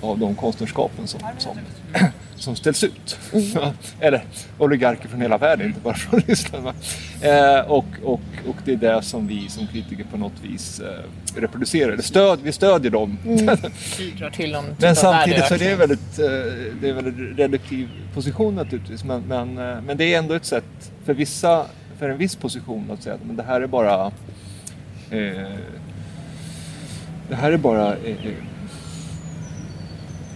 av 0.00 0.18
de 0.18 0.34
konstnärskapen 0.34 1.06
som, 1.06 1.20
som, 1.38 1.58
som 2.36 2.56
ställs 2.56 2.84
ut. 2.84 3.18
Eller 4.00 4.24
oligarker 4.58 5.08
från 5.08 5.20
hela 5.20 5.38
världen, 5.38 5.66
inte 5.66 5.80
bara 5.80 5.94
från 5.94 6.20
Ryssland. 6.20 6.66
Eh, 7.22 7.60
och, 7.60 7.84
och, 8.04 8.20
och 8.48 8.56
det 8.64 8.72
är 8.72 8.76
det 8.76 9.02
som 9.02 9.26
vi 9.26 9.48
som 9.48 9.66
kritiker 9.66 10.04
på 10.04 10.16
något 10.16 10.40
vis 10.42 10.80
eh, 10.80 11.40
reproducerar. 11.40 11.92
Eller 11.92 12.02
stöd, 12.02 12.38
vi 12.42 12.52
stödjer 12.52 12.90
dem. 12.90 13.18
bidrar 13.98 14.30
till 14.30 14.52
någon 14.52 14.64
typ 14.64 14.80
men 14.80 14.96
samtidigt 14.96 15.46
så 15.46 15.54
är 15.54 15.58
det 15.58 15.74
väldigt, 15.74 16.18
eh, 16.18 16.26
det 16.80 16.88
är 16.88 16.90
en 16.90 17.04
väldigt 17.04 17.38
reduktiv 17.38 17.88
position 18.14 18.54
naturligtvis. 18.54 19.04
Men, 19.04 19.22
men, 19.28 19.58
eh, 19.58 19.82
men 19.82 19.96
det 19.96 20.14
är 20.14 20.18
ändå 20.18 20.34
ett 20.34 20.44
sätt 20.44 20.92
för 21.04 21.14
vissa, 21.14 21.66
för 21.98 22.08
en 22.08 22.18
viss 22.18 22.36
position 22.36 22.90
att 22.90 23.02
säga 23.02 23.14
att 23.14 23.24
men 23.24 23.36
det 23.36 23.42
här 23.42 23.60
är 23.60 23.66
bara 23.66 24.06
eh, 25.10 25.58
det 27.28 27.36
här 27.36 27.52
är 27.52 27.56
bara 27.56 27.96
eh, 27.96 28.16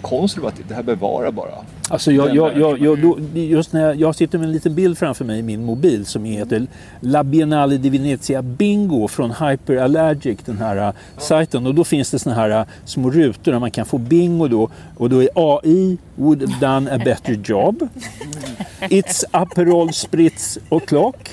konservativt, 0.05 0.69
det 0.69 0.75
här 0.75 0.83
bevarar 0.83 1.31
bara. 1.31 1.51
Alltså 1.89 2.13
jag, 2.13 2.37
jag, 2.37 2.59
jag, 2.59 2.79
jag, 2.79 3.03
då, 3.03 3.19
just 3.35 3.73
när 3.73 3.81
jag, 3.81 3.97
jag 3.97 4.15
sitter 4.15 4.39
med 4.39 4.47
en 4.47 4.53
liten 4.53 4.75
bild 4.75 4.99
framför 4.99 5.25
mig 5.25 5.39
i 5.39 5.43
min 5.43 5.65
mobil 5.65 6.07
som 6.07 6.25
heter 6.25 6.67
La 7.01 7.25
Biennale 7.25 7.77
di 7.77 7.89
Venezia 7.89 8.43
Bingo 8.43 9.09
från 9.09 9.31
Hyperallergic, 9.31 10.39
den 10.45 10.59
här 10.59 10.89
uh, 10.89 10.95
sajten. 11.19 11.67
Och 11.67 11.75
då 11.75 11.85
finns 11.85 12.11
det 12.11 12.19
såna 12.19 12.35
här 12.35 12.61
uh, 12.61 12.67
små 12.85 13.11
rutor 13.11 13.53
där 13.53 13.59
man 13.59 13.71
kan 13.71 13.87
få 13.87 13.99
bingo 13.99 14.49
då. 14.49 14.71
Och 14.97 15.11
då 15.11 15.23
är 15.23 15.29
AI 15.35 15.99
would 16.15 16.51
have 16.51 16.67
done 16.67 16.95
a 16.95 17.01
better 17.05 17.41
job. 17.45 17.89
It's 18.81 19.25
Aperol 19.31 19.93
Spritz 19.93 20.59
och 20.69 20.89
klock. 20.89 21.31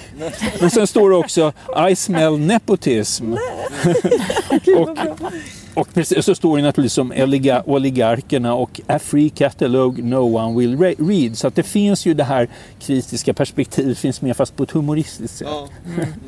Men 0.60 0.70
sen 0.70 0.88
står 0.88 1.10
det 1.10 1.16
också 1.16 1.54
I 1.90 1.96
smell 1.96 2.40
nepotism. 2.40 3.34
och, 4.78 4.98
och 5.74 5.94
precis, 5.94 6.26
så 6.26 6.36
står 6.36 6.58
det 6.58 6.64
naturligtvis 6.64 6.98
om 6.98 7.14
oliga, 7.18 7.64
oligarkerna 7.66 8.54
och 8.54 8.82
A 8.88 9.00
free 9.00 9.30
catalog 9.30 10.04
no 10.04 10.38
one 10.38 10.60
will 10.60 10.78
re- 10.78 11.08
read. 11.10 11.38
Så 11.38 11.48
att 11.48 11.56
det 11.56 11.64
finns 11.64 12.06
ju 12.06 12.14
det 12.14 12.24
här 12.24 12.50
kritiska 12.80 13.34
perspektivet 13.34 13.98
finns 13.98 14.22
med 14.22 14.38
fast 14.38 14.56
på 14.56 14.64
ett 14.64 14.72
humoristiskt 14.72 15.38
sätt. 15.38 15.48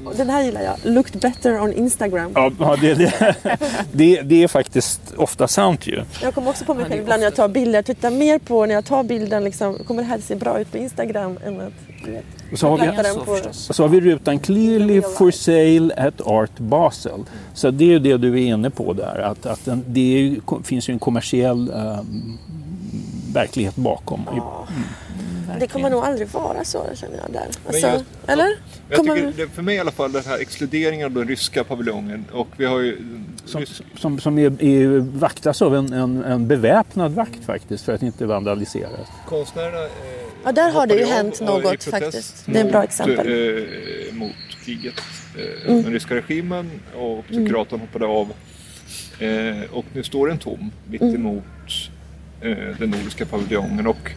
Och 0.05 0.15
Den 0.17 0.29
här 0.29 0.43
gillar 0.43 0.61
jag. 0.61 0.75
Looked 0.83 1.21
better 1.21 1.61
on 1.61 1.73
Instagram. 1.73 2.31
Ja, 2.35 2.51
ja, 2.59 2.75
det, 2.81 2.93
det, 2.93 3.35
det, 3.91 4.21
det 4.21 4.43
är 4.43 4.47
faktiskt 4.47 5.01
ofta 5.17 5.47
sant 5.47 5.87
ju. 5.87 6.01
Jag 6.21 6.35
kommer 6.35 6.49
också 6.49 6.65
på 6.65 6.73
mig 6.73 6.85
själv 6.85 7.01
ibland 7.01 7.19
när 7.19 7.25
jag 7.25 7.35
tar 7.35 7.47
bilder. 7.47 7.77
Jag 7.77 7.85
tittar 7.85 8.11
mer 8.11 8.39
på 8.39 8.65
när 8.65 8.73
jag 8.73 8.85
tar 8.85 9.03
bilden, 9.03 9.43
liksom, 9.43 9.77
kommer 9.87 10.01
det 10.01 10.07
här 10.07 10.19
se 10.19 10.35
bra 10.35 10.59
ut 10.59 10.71
på 10.71 10.77
Instagram 10.77 11.39
än 11.45 11.61
att 11.61 11.73
Och 12.51 12.59
så 12.59 12.67
har 12.67 12.77
vi, 12.77 13.53
så 13.53 13.83
har 13.83 13.89
vi 13.89 14.01
rutan 14.01 14.39
Clearly 14.39 15.01
for 15.01 15.31
sale 15.31 16.07
at 16.07 16.21
Art 16.21 16.57
Basel. 16.57 17.19
Så 17.53 17.71
det 17.71 17.83
är 17.83 17.87
ju 17.87 17.99
det 17.99 18.17
du 18.17 18.33
är 18.33 18.45
inne 18.47 18.69
på 18.69 18.93
där. 18.93 19.32
Att, 19.33 19.45
att 19.45 19.65
den, 19.65 19.83
det 19.87 20.15
är 20.15 20.19
ju, 20.19 20.41
finns 20.63 20.89
ju 20.89 20.93
en 20.93 20.99
kommersiell 20.99 21.69
ehm, 21.69 22.37
verklighet 23.33 23.75
bakom. 23.75 24.25
Det 25.59 25.67
kommer 25.67 25.89
nog 25.89 26.03
aldrig 26.03 26.27
vara 26.27 26.63
så 26.63 26.83
känner 26.95 27.17
jag 27.17 27.31
där. 27.31 27.47
Alltså, 27.67 27.87
jag- 27.87 28.01
eller? 28.27 28.47
Jag 28.89 28.97
Kommer... 28.97 29.15
tycker, 29.15 29.33
det, 29.37 29.47
för 29.47 29.61
mig 29.61 29.75
i 29.75 29.79
alla 29.79 29.91
fall, 29.91 30.11
den 30.11 30.23
här 30.25 30.39
exkluderingen 30.39 31.05
av 31.05 31.11
den 31.11 31.27
ryska 31.27 31.63
paviljongen 31.63 32.25
och 32.31 32.47
vi 32.57 32.65
har 32.65 32.79
ju... 32.79 32.97
Som, 33.45 33.65
som, 33.97 34.19
som 34.19 34.37
är, 34.39 34.63
är, 34.63 34.99
vaktas 34.99 35.61
av 35.61 35.75
en, 35.75 35.93
en, 35.93 36.23
en 36.23 36.47
beväpnad 36.47 37.11
vakt 37.11 37.45
faktiskt 37.45 37.85
för 37.85 37.93
att 37.93 38.03
inte 38.03 38.25
vandaliseras. 38.25 39.07
konstnärerna 39.27 39.83
eh, 39.83 39.89
Ja, 40.45 40.51
där 40.51 40.71
har 40.71 40.87
det 40.87 40.95
ju 40.95 41.05
hänt 41.05 41.41
något 41.41 41.83
faktiskt. 41.83 42.43
Det 42.45 42.59
är 42.59 42.65
ett 42.65 42.71
bra 42.71 42.83
exempel. 42.83 43.27
Mm. 43.27 43.57
Eh, 44.09 44.13
mot 44.13 44.35
kriget, 44.65 44.93
eh, 45.67 45.75
den 45.75 45.93
ryska 45.93 46.15
regimen 46.15 46.71
och 46.95 47.25
psykiatern 47.25 47.79
hoppade 47.79 48.05
av. 48.05 48.33
Eh, 49.23 49.63
och 49.71 49.85
nu 49.93 50.03
står 50.03 50.27
den 50.27 50.37
tom 50.37 50.71
mitt 50.89 51.01
Mm. 51.01 51.15
emot 51.15 51.43
eh, 52.41 52.57
den 52.79 52.89
nordiska 52.89 53.25
paviljongen. 53.25 53.87
Och, 53.87 54.11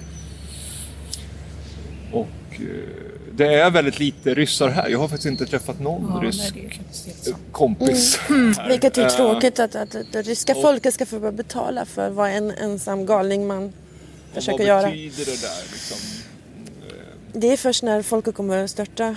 och 2.13 2.29
eh, 2.53 2.67
det 3.33 3.55
är 3.55 3.71
väldigt 3.71 3.99
lite 3.99 4.35
ryssar 4.35 4.69
här. 4.69 4.89
Jag 4.89 4.99
har 4.99 5.09
faktiskt 5.09 5.27
inte 5.27 5.47
träffat 5.47 5.81
någon 5.81 6.11
Ja, 6.15 6.29
rysk 6.29 6.55
kompis. 7.53 8.19
Mm. 8.29 8.55
här. 8.59 8.69
Vilket 8.69 8.99
är 8.99 9.09
tråkigt 9.09 9.59
att, 9.59 9.75
att 9.75 9.97
det 10.13 10.23
ryska 10.23 10.55
folket 10.55 10.95
ska 10.95 11.07
få 11.07 11.33
betala 11.33 11.85
för 11.85 12.11
vad 12.11 12.31
en 12.31 12.51
ensam 12.51 13.07
galning 13.07 13.47
man 13.47 13.73
försöker 14.33 14.59
vad 14.59 14.67
göra. 14.67 14.87
betyder 14.91 15.25
det 15.25 15.41
där? 15.43 15.73
Liksom? 15.73 15.99
Det 17.33 17.53
är 17.53 17.57
först 17.57 17.83
när 17.83 18.03
folket 18.03 18.35
kommer 18.35 18.67
störta 18.67 19.05
eh, 19.09 19.17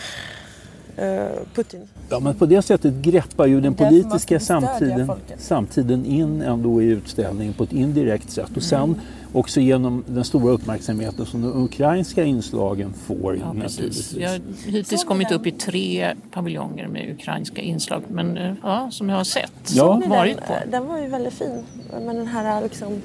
Putin. 1.56 1.80
Ja, 2.10 2.20
men 2.20 2.36
på 2.36 2.46
det 2.46 2.62
sättet 2.62 2.94
greppar 2.94 3.46
ju 3.46 3.62
den 3.62 3.74
politiska 3.74 4.40
samtiden, 4.40 5.12
samtiden 5.38 6.06
in 6.06 6.42
ändå 6.42 6.82
i 6.82 6.86
utställningen 6.86 7.54
på 7.54 7.64
ett 7.64 7.74
indirekt 7.74 8.32
sätt. 8.32 8.50
Och 8.56 8.64
sen 8.64 8.84
Mm. 8.84 8.96
också 9.34 9.60
genom 9.60 10.04
den 10.08 10.24
stora 10.24 10.52
uppmärksamheten 10.54 11.26
som 11.26 11.42
de 11.42 11.64
ukrainska 11.64 12.24
inslagen 12.24 12.94
får 12.94 13.38
Ja, 13.38 13.54
naturligtvis. 13.54 14.14
Jag 14.14 14.30
har 14.30 14.40
hittills 14.66 15.04
kommit 15.04 15.32
upp 15.32 15.48
i 15.48 15.52
tre 15.52 16.14
paviljonger 16.32 16.88
med 16.88 17.12
ukrainska 17.20 17.62
inslag. 17.62 18.04
Men 18.08 18.38
eh, 18.38 18.54
ja, 18.64 18.88
som 18.92 19.10
jag 19.10 19.18
har 19.18 19.24
sett, 19.24 19.52
Ja. 19.72 20.02
varit 20.08 20.36
den, 20.38 20.46
på. 20.48 20.54
eh, 20.54 20.60
den 20.72 20.88
var 20.88 20.98
ju 21.00 21.08
väldigt 21.08 21.34
fin. 21.34 21.64
Men 22.06 22.16
den 22.16 22.28
här 22.28 22.62
liksom, 22.62 23.02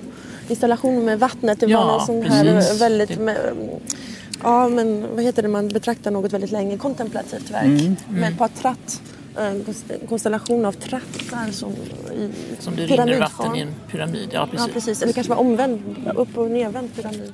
installationen 0.49 1.05
med 1.05 1.18
vattnet, 1.18 1.61
det 1.61 1.66
Ja, 1.66 1.85
var 1.85 1.93
någon 1.93 2.07
sån 2.07 2.22
här 2.32 2.45
precis. 2.45 2.80
väldigt... 2.82 3.09
Det- 3.09 3.20
Med, 3.24 3.37
ja, 4.43 4.68
men 4.68 5.07
vad 5.14 5.24
heter 5.24 5.43
det, 5.43 5.49
man 5.49 5.68
betraktar 5.68 6.11
något 6.11 6.32
väldigt 6.32 6.51
länge. 6.53 6.78
Kontemplativt 6.78 7.51
verk 7.51 7.64
Mm. 7.64 7.97
med 8.09 8.32
ett 8.32 8.39
par 8.39 8.49
tratt. 8.49 9.03
En 9.39 9.64
konst- 9.64 10.09
konstellation 10.09 10.64
av 10.66 10.72
trattar 10.72 11.51
som 11.53 11.72
i 11.72 12.30
Som 12.59 12.76
det 12.76 12.87
rinner 12.87 13.20
vatten 13.20 13.57
i 13.57 13.61
en 13.61 13.74
pyramid. 13.91 14.28
Ja, 14.32 14.47
precis. 14.51 14.66
Ja, 14.66 14.72
precis. 14.72 15.03
Eller 15.03 15.12
kanske 15.12 15.30
var 15.35 15.41
omvänd, 15.41 15.80
upp 16.14 16.39
och 16.39 16.51
nervänd 16.51 16.95
pyramid. 16.97 17.32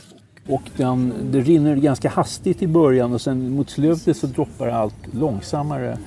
Och 0.49 0.63
den, 0.77 1.13
det 1.33 1.41
rinner 1.41 1.77
ganska 1.77 2.09
hastigt 2.09 2.63
i 2.63 2.67
början 2.67 3.13
och 3.13 3.21
sen 3.21 3.51
mot 3.51 3.71
slutet 3.71 4.17
så 4.17 4.27
droppar 4.27 4.67
det 4.67 4.75
allt 4.77 4.95
långsammare. 5.13 5.99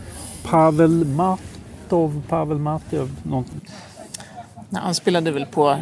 Pavel 0.43 1.05
Matov, 1.05 2.21
Pavel 2.29 2.57
Matov, 2.57 3.11
någon, 3.23 3.45
Nej, 4.69 4.81
Han 4.83 4.95
spelade 4.95 5.31
väl 5.31 5.45
på 5.45 5.77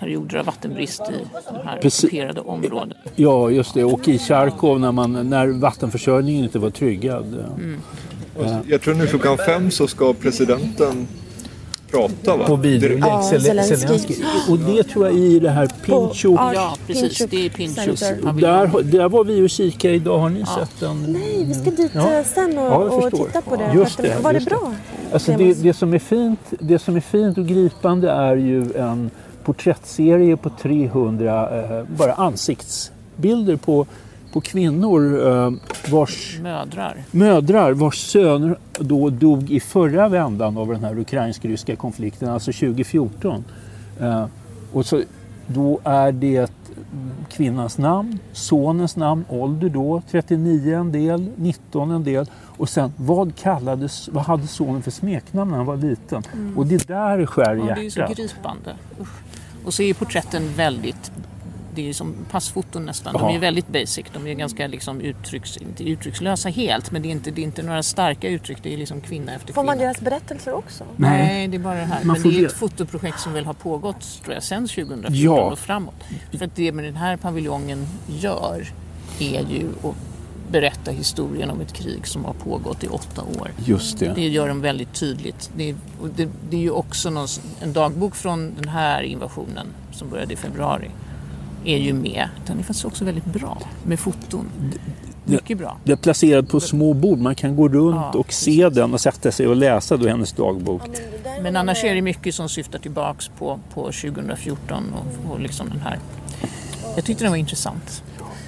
perioder 0.00 0.38
av 0.38 0.44
vattenbrist 0.46 1.00
i 1.00 1.12
de 1.52 1.68
här 1.68 1.78
Precis. 1.82 2.04
ockuperade 2.04 2.40
områden. 2.40 2.92
ja 3.16 3.50
just 3.50 3.74
det, 3.74 3.84
och 3.84 4.08
i 4.08 4.18
Charkov 4.18 4.80
när, 4.80 4.92
man, 4.92 5.30
när 5.30 5.46
vattenförsörjningen 5.48 6.44
inte 6.44 6.58
var 6.58 6.70
tryggad. 6.70 7.44
Och 8.38 8.44
Jag 8.66 8.80
tror 8.80 8.94
nu 8.94 9.06
klockan 9.06 9.38
fem 9.38 9.70
så 9.70 9.86
ska 9.86 10.12
presidenten 10.12 11.08
prata 11.90 12.36
va? 12.36 12.44
På 12.46 12.56
video. 12.56 12.88
Direkt. 12.88 13.06
Ja, 13.06 13.20
Zel- 13.32 13.40
Zelensky. 13.40 13.76
Zelensky. 13.76 14.14
Och 14.50 14.58
det 14.58 14.82
tror 14.82 15.06
jag 15.06 15.16
i 15.16 15.38
det 15.38 15.50
här 15.50 15.66
Pinchuk. 15.66 16.24
ja, 16.38 16.54
Ja, 16.54 16.76
precis. 16.86 17.18
Det 17.30 17.46
är 17.46 17.50
Pinchuk. 17.50 18.00
Där, 18.40 18.82
där 18.82 19.08
var 19.08 19.24
vi 19.24 19.46
och 19.46 19.50
kikade 19.50 19.94
idag. 19.94 20.18
Har 20.18 20.28
ni 20.30 20.44
sett 20.46 20.80
den? 20.80 21.02
Nej, 21.12 21.44
vi 21.44 21.54
ska 21.54 21.70
dit 21.70 21.90
Ja. 21.94 22.12
eh, 22.18 22.24
sen 22.24 22.58
och, 22.58 22.64
Ja, 22.64 22.76
och 22.76 23.10
titta 23.12 23.40
på 23.42 23.56
det. 23.56 23.72
Just 23.74 23.98
det, 23.98 24.16
Var 24.22 24.32
det 24.32 24.36
just 24.38 24.48
det. 24.50 24.56
bra? 24.56 24.74
Alltså 25.12 25.32
det, 25.32 25.62
det, 25.62 25.72
som 25.74 25.94
är 25.94 25.98
fint, 25.98 26.40
det 26.58 26.78
som 26.78 26.96
är 26.96 27.00
fint 27.00 27.38
och 27.38 27.46
gripande 27.46 28.10
är 28.10 28.36
ju 28.36 28.72
en 28.76 29.10
porträttserie 29.44 30.36
på 30.36 30.50
300 30.50 31.78
eh, 31.78 31.84
bara 31.98 32.12
ansiktsbilder 32.12 33.56
på, 33.56 33.86
på 34.32 34.40
kvinnor 34.40 35.26
eh, 35.28 35.50
vars 35.92 36.38
Mödrar. 36.42 36.96
mödrar 37.10 37.72
vars 37.72 37.98
söner 37.98 38.58
då 38.78 39.10
dog 39.10 39.50
i 39.50 39.60
förra 39.60 40.08
vändan 40.08 40.56
av 40.58 40.68
den 40.68 40.84
här 40.84 40.98
ukrainsk-ryska 40.98 41.76
konflikten, 41.76 42.28
alltså 42.28 42.52
2014. 42.52 43.44
Eh, 44.00 44.26
och 44.72 44.86
så, 44.86 45.02
då 45.46 45.80
är 45.84 46.12
det 46.12 46.52
kvinnans 47.28 47.78
namn, 47.78 48.18
sonens 48.32 48.96
namn, 48.96 49.24
ålder 49.28 49.68
då, 49.68 50.02
39 50.10 50.74
en 50.74 50.92
del, 50.92 51.30
19 51.36 51.90
en 51.90 52.04
del 52.04 52.26
och 52.60 52.68
sen 52.68 52.92
vad 52.96 53.34
kallades, 53.36 54.08
vad 54.08 54.24
hade 54.24 54.46
sonen 54.46 54.82
för 54.82 54.90
smeknamn 54.90 55.50
när 55.50 55.56
han 55.56 55.66
var 55.66 55.76
liten? 55.76 56.22
Och 56.56 56.66
det 56.66 56.88
där 56.88 57.26
skär 57.26 57.54
Ja, 57.54 57.64
det 57.74 57.80
är 57.80 57.82
ju 57.82 57.90
så 57.90 58.00
hjärtat. 58.00 58.16
gripande. 58.16 58.74
Usch. 59.00 59.08
Och 59.64 59.74
så 59.74 59.82
är 59.82 59.86
ju 59.86 59.94
porträtten 59.94 60.52
väldigt 60.56 61.12
det 61.74 61.80
är 61.82 61.86
ju 61.86 61.94
som 61.94 62.14
passfoton 62.30 62.86
nästan. 62.86 63.12
De 63.14 63.28
är 63.28 63.32
ju 63.32 63.38
väldigt 63.38 63.68
basic. 63.68 64.04
De 64.12 64.26
är 64.26 64.34
ganska 64.34 64.66
liksom 64.66 65.00
uttrycks, 65.00 65.56
inte 65.56 65.84
uttryckslösa 65.84 66.48
helt 66.48 66.90
men 66.90 67.02
det 67.02 67.08
är, 67.08 67.10
inte, 67.10 67.30
det 67.30 67.40
är 67.40 67.42
inte 67.42 67.62
några 67.62 67.82
starka 67.82 68.28
uttryck. 68.28 68.58
Det 68.62 68.74
är 68.74 68.76
liksom 68.76 69.00
kvinna 69.00 69.34
efter 69.34 69.46
Får 69.52 69.62
kvinna. 69.62 69.66
man 69.66 69.78
deras 69.78 70.00
berättelser 70.00 70.52
också? 70.52 70.84
Nej. 70.96 71.10
Nej, 71.22 71.48
det 71.48 71.56
är 71.56 71.58
bara 71.58 71.74
det 71.74 71.84
här. 71.84 72.04
Man 72.04 72.06
Men 72.14 72.22
får 72.22 72.30
det 72.30 72.40
är 72.40 72.46
ett 72.46 72.52
fotoprojekt 72.52 73.20
som 73.20 73.32
väl 73.32 73.44
har 73.44 73.54
pågått 73.54 74.20
tror 74.24 74.34
jag, 74.34 74.42
sedan 74.42 74.68
2014 74.68 75.14
Ja. 75.16 75.40
och 75.52 75.58
framåt. 75.58 76.04
För 76.38 76.44
att 76.44 76.56
det 76.56 76.72
med 76.72 76.84
den 76.84 76.96
här 76.96 77.16
paviljongen 77.16 77.86
gör 78.08 78.72
är 79.20 79.40
ju 79.40 79.66
att 79.82 79.94
berätta 80.50 80.90
historien 80.90 81.50
om 81.50 81.60
ett 81.60 81.72
krig 81.72 82.06
som 82.06 82.24
har 82.24 82.32
pågått 82.32 82.84
i 82.84 82.88
åtta 82.88 83.22
år. 83.22 83.50
Just 83.64 83.98
det. 83.98 84.12
Det 84.14 84.28
gör 84.28 84.48
de 84.48 84.60
väldigt 84.60 84.94
tydligt. 84.94 85.50
Det 85.56 85.74
det, 86.16 86.28
det 86.50 86.56
är 86.56 86.60
ju 86.60 86.70
också 86.70 87.10
någon, 87.10 87.26
en 87.60 87.72
dagbok 87.72 88.14
från 88.14 88.54
den 88.60 88.68
här 88.68 89.02
invasionen 89.02 89.66
som 89.92 90.08
började 90.08 90.32
i 90.32 90.36
februari 90.36 90.90
är 91.64 91.78
ju 91.78 91.92
med. 91.92 92.28
Den 92.46 92.58
är 92.58 92.62
faktiskt 92.62 92.84
också 92.84 93.04
väldigt 93.04 93.24
bra 93.24 93.58
med 93.84 94.00
foton. 94.00 94.46
Mycket 95.24 95.58
bra. 95.58 95.78
Det 95.84 95.92
är 95.92 95.96
placerad 95.96 96.48
på 96.48 96.60
små 96.60 96.94
bord. 96.94 97.18
Man 97.18 97.34
kan 97.34 97.56
gå 97.56 97.68
runt 97.68 97.96
Ja, 98.12 98.18
och 98.18 98.32
se 98.32 98.68
den 98.68 98.94
och 98.94 99.00
sätta 99.00 99.32
sig 99.32 99.46
och 99.46 99.56
läsa 99.56 99.96
då 99.96 100.08
hennes 100.08 100.32
dagbok. 100.32 100.82
Men 101.42 101.56
annars 101.56 101.84
är 101.84 101.94
det 101.94 102.02
mycket 102.02 102.34
som 102.34 102.48
syftar 102.48 102.78
tillbaks 102.78 103.28
på, 103.38 103.60
på 103.74 103.82
2014 103.82 104.94
och, 104.94 105.32
och 105.32 105.40
liksom 105.40 105.68
den 105.68 105.80
här. 105.80 105.98
Jag 106.96 107.04
tyckte 107.04 107.24
den 107.24 107.30
var 107.32 107.36
intressant. 107.36 108.02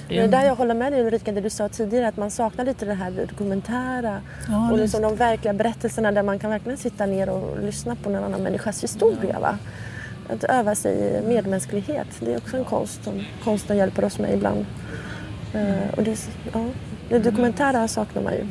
Det 0.09 0.19
är 0.19 0.27
där 0.27 0.43
jag 0.45 0.55
håller 0.55 0.73
med 0.75 0.93
dig 0.93 1.01
Ulrika, 1.01 1.31
det 1.31 1.41
du 1.41 1.49
sa 1.49 1.69
tidigare 1.69 2.07
att 2.07 2.17
man 2.17 2.31
saknar 2.31 2.65
lite 2.65 2.85
det 2.85 2.93
här 2.93 3.25
dokumentära 3.29 4.21
Ja, 4.49 4.71
och 4.71 4.77
det- 4.77 4.83
liksom 4.83 5.01
de 5.01 5.15
verkliga 5.15 5.53
berättelserna 5.53 6.11
där 6.11 6.23
man 6.23 6.39
kan 6.39 6.49
verkligen 6.49 6.77
sitta 6.77 7.05
ner 7.05 7.29
och 7.29 7.59
lyssna 7.63 7.95
på 7.95 8.09
en 8.09 8.15
annan 8.23 8.43
människas 8.43 8.83
historia. 8.83 9.39
Va? 9.39 9.57
Att 10.29 10.43
öva 10.43 10.75
sig 10.75 10.93
i 10.97 11.27
medmänsklighet, 11.27 12.07
det 12.19 12.33
är 12.33 12.37
också 12.37 12.57
en 12.57 12.63
konst 12.65 13.03
som 13.03 13.23
konsten 13.43 13.77
hjälper 13.77 14.05
oss 14.05 14.19
med 14.19 14.33
ibland. 14.33 14.65
Eh, 15.53 15.93
och 15.97 16.03
det, 16.03 16.27
ja, 16.53 16.65
det 17.09 17.19
dokumentära 17.19 17.87
saknar 17.87 18.21
man 18.23 18.33
ju. 18.33 18.45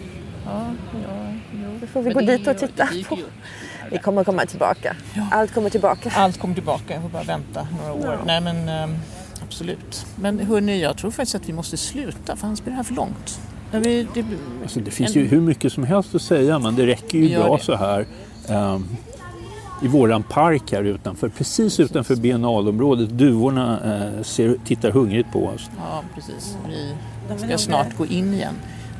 ja, 0.47 0.65
ja, 1.09 1.33
jo. 1.53 1.79
Det 1.81 1.87
får 1.87 2.03
vi 2.03 2.15
Men 2.15 2.15
gå 2.15 2.21
det 2.33 2.37
dit 2.37 2.47
och 2.49 2.59
titta 2.59 2.89
det 2.93 3.05
på. 3.09 3.19
Vi 3.91 3.99
kommer 3.99 4.25
komma 4.25 4.47
tillbaka. 4.47 4.97
Allt 5.31 5.55
kommer 5.55 5.71
tillbaka. 5.71 6.13
Allt 6.17 6.39
kommer 6.41 6.55
tillbaka, 6.55 6.95
jag 6.95 7.03
får 7.03 7.09
bara 7.09 7.23
vänta 7.23 7.67
några 7.79 7.93
år. 7.93 8.15
Ja. 8.19 8.25
Nej 8.27 8.41
men 8.41 8.69
ehm, 8.69 8.97
absolut. 9.71 10.07
Men 10.21 10.39
hörni, 10.41 10.83
jag 10.83 10.97
tror 10.97 11.11
faktiskt 11.11 11.35
att 11.35 11.49
vi 11.49 11.53
måste 11.53 11.77
sluta 11.77 12.37
för 12.37 12.47
annars 12.47 12.61
blir 12.63 12.71
det 12.71 12.77
här 12.77 12.83
för 12.83 12.95
långt. 12.95 13.41
Vi- 13.73 14.07
det, 14.15 14.25
Alltså, 14.63 14.81
det 14.81 14.91
finns 14.91 15.17
ju 15.17 15.27
hur 15.27 15.41
mycket 15.41 15.73
som 15.73 15.85
helst 15.85 16.15
att 16.15 16.23
säga 16.23 16.59
men 16.59 16.77
det 16.77 16.87
räcker 16.87 17.19
ju 17.19 17.39
bra 17.39 17.57
det. 17.57 17.63
så 17.63 17.75
här. 17.75 18.07
ehm, 18.49 18.85
I 19.83 19.89
våran 19.89 20.23
park 20.23 20.73
här 20.73 20.83
utanför, 20.85 21.29
precis 21.29 21.81
utanför 21.81 22.17
biennalområdet. 22.17 23.09
Duvorna 23.11 23.81
eh, 24.17 24.23
ser, 24.23 24.57
tittar 24.65 24.91
hungrigt 24.91 25.33
på 25.33 25.47
oss. 25.47 25.71
ja, 25.79 26.03
precis. 26.15 26.57
Vi 26.69 27.39
ska 27.47 27.59
snart 27.59 27.97
gå 27.99 28.07
in 28.07 28.35
igen. 28.35 28.55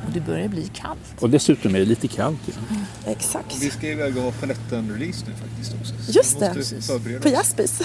Och 0.05 0.11
det 0.13 0.19
börjar 0.19 0.47
bli 0.47 0.69
kallt. 0.73 0.99
Och 1.21 1.29
dessutom 1.29 1.75
är 1.75 1.79
det 1.79 1.85
lite 1.85 2.07
kallt. 2.07 2.39
Ja. 2.45 3.11
Exakt. 3.11 3.57
Vi 3.61 3.69
ska 3.69 3.87
iväg 3.87 4.17
och 4.17 4.23
ha 4.23 4.31
Paletten-release 4.31 5.25
nu 5.27 5.33
faktiskt 5.35 5.75
också. 5.81 5.93
Så 6.05 6.11
Just 6.11 6.39
det. 6.39 7.19
På. 7.21 7.29
Jaspis. 7.29 7.81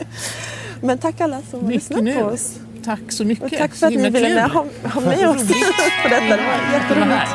Men 0.82 0.98
tack 0.98 1.20
alla 1.20 1.42
som 1.50 1.60
har 1.60 1.66
Mycket 1.68 1.82
lyssnat 1.82 2.04
nu. 2.04 2.14
på 2.14 2.20
oss. 2.20 2.58
Tack 2.84 3.00
så 3.08 3.24
mycket. 3.24 3.44
Och 3.44 3.58
tack 3.58 3.72
Så 3.74 3.78
för 3.78 3.86
att 3.86 3.92
ni 3.92 4.10
ville 4.10 4.26
kul. 4.26 4.34
med, 4.34 4.50
ha, 4.50 4.66
ha 4.94 5.00
med 5.00 5.28
oss 5.28 5.42
på 6.02 6.08
detta. 6.08 6.36
Det 6.36 6.42
var 6.42 6.72
jätteroligt. 6.72 7.30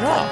Bra. 0.00 0.26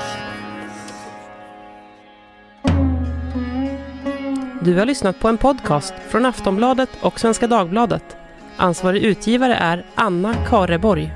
Du 4.65 4.75
har 4.79 4.87
lyssnat 4.87 5.19
på 5.21 5.29
en 5.29 5.39
podcast 5.39 5.95
från 6.09 6.27
Aftonbladet 6.27 6.89
och 7.01 7.21
Svenska 7.21 7.47
Dagbladet. 7.47 8.17
Ansvarig 8.57 9.03
utgivare 9.03 9.55
är 9.55 9.87
Anna 9.95 10.35
Kareborg. 10.49 11.13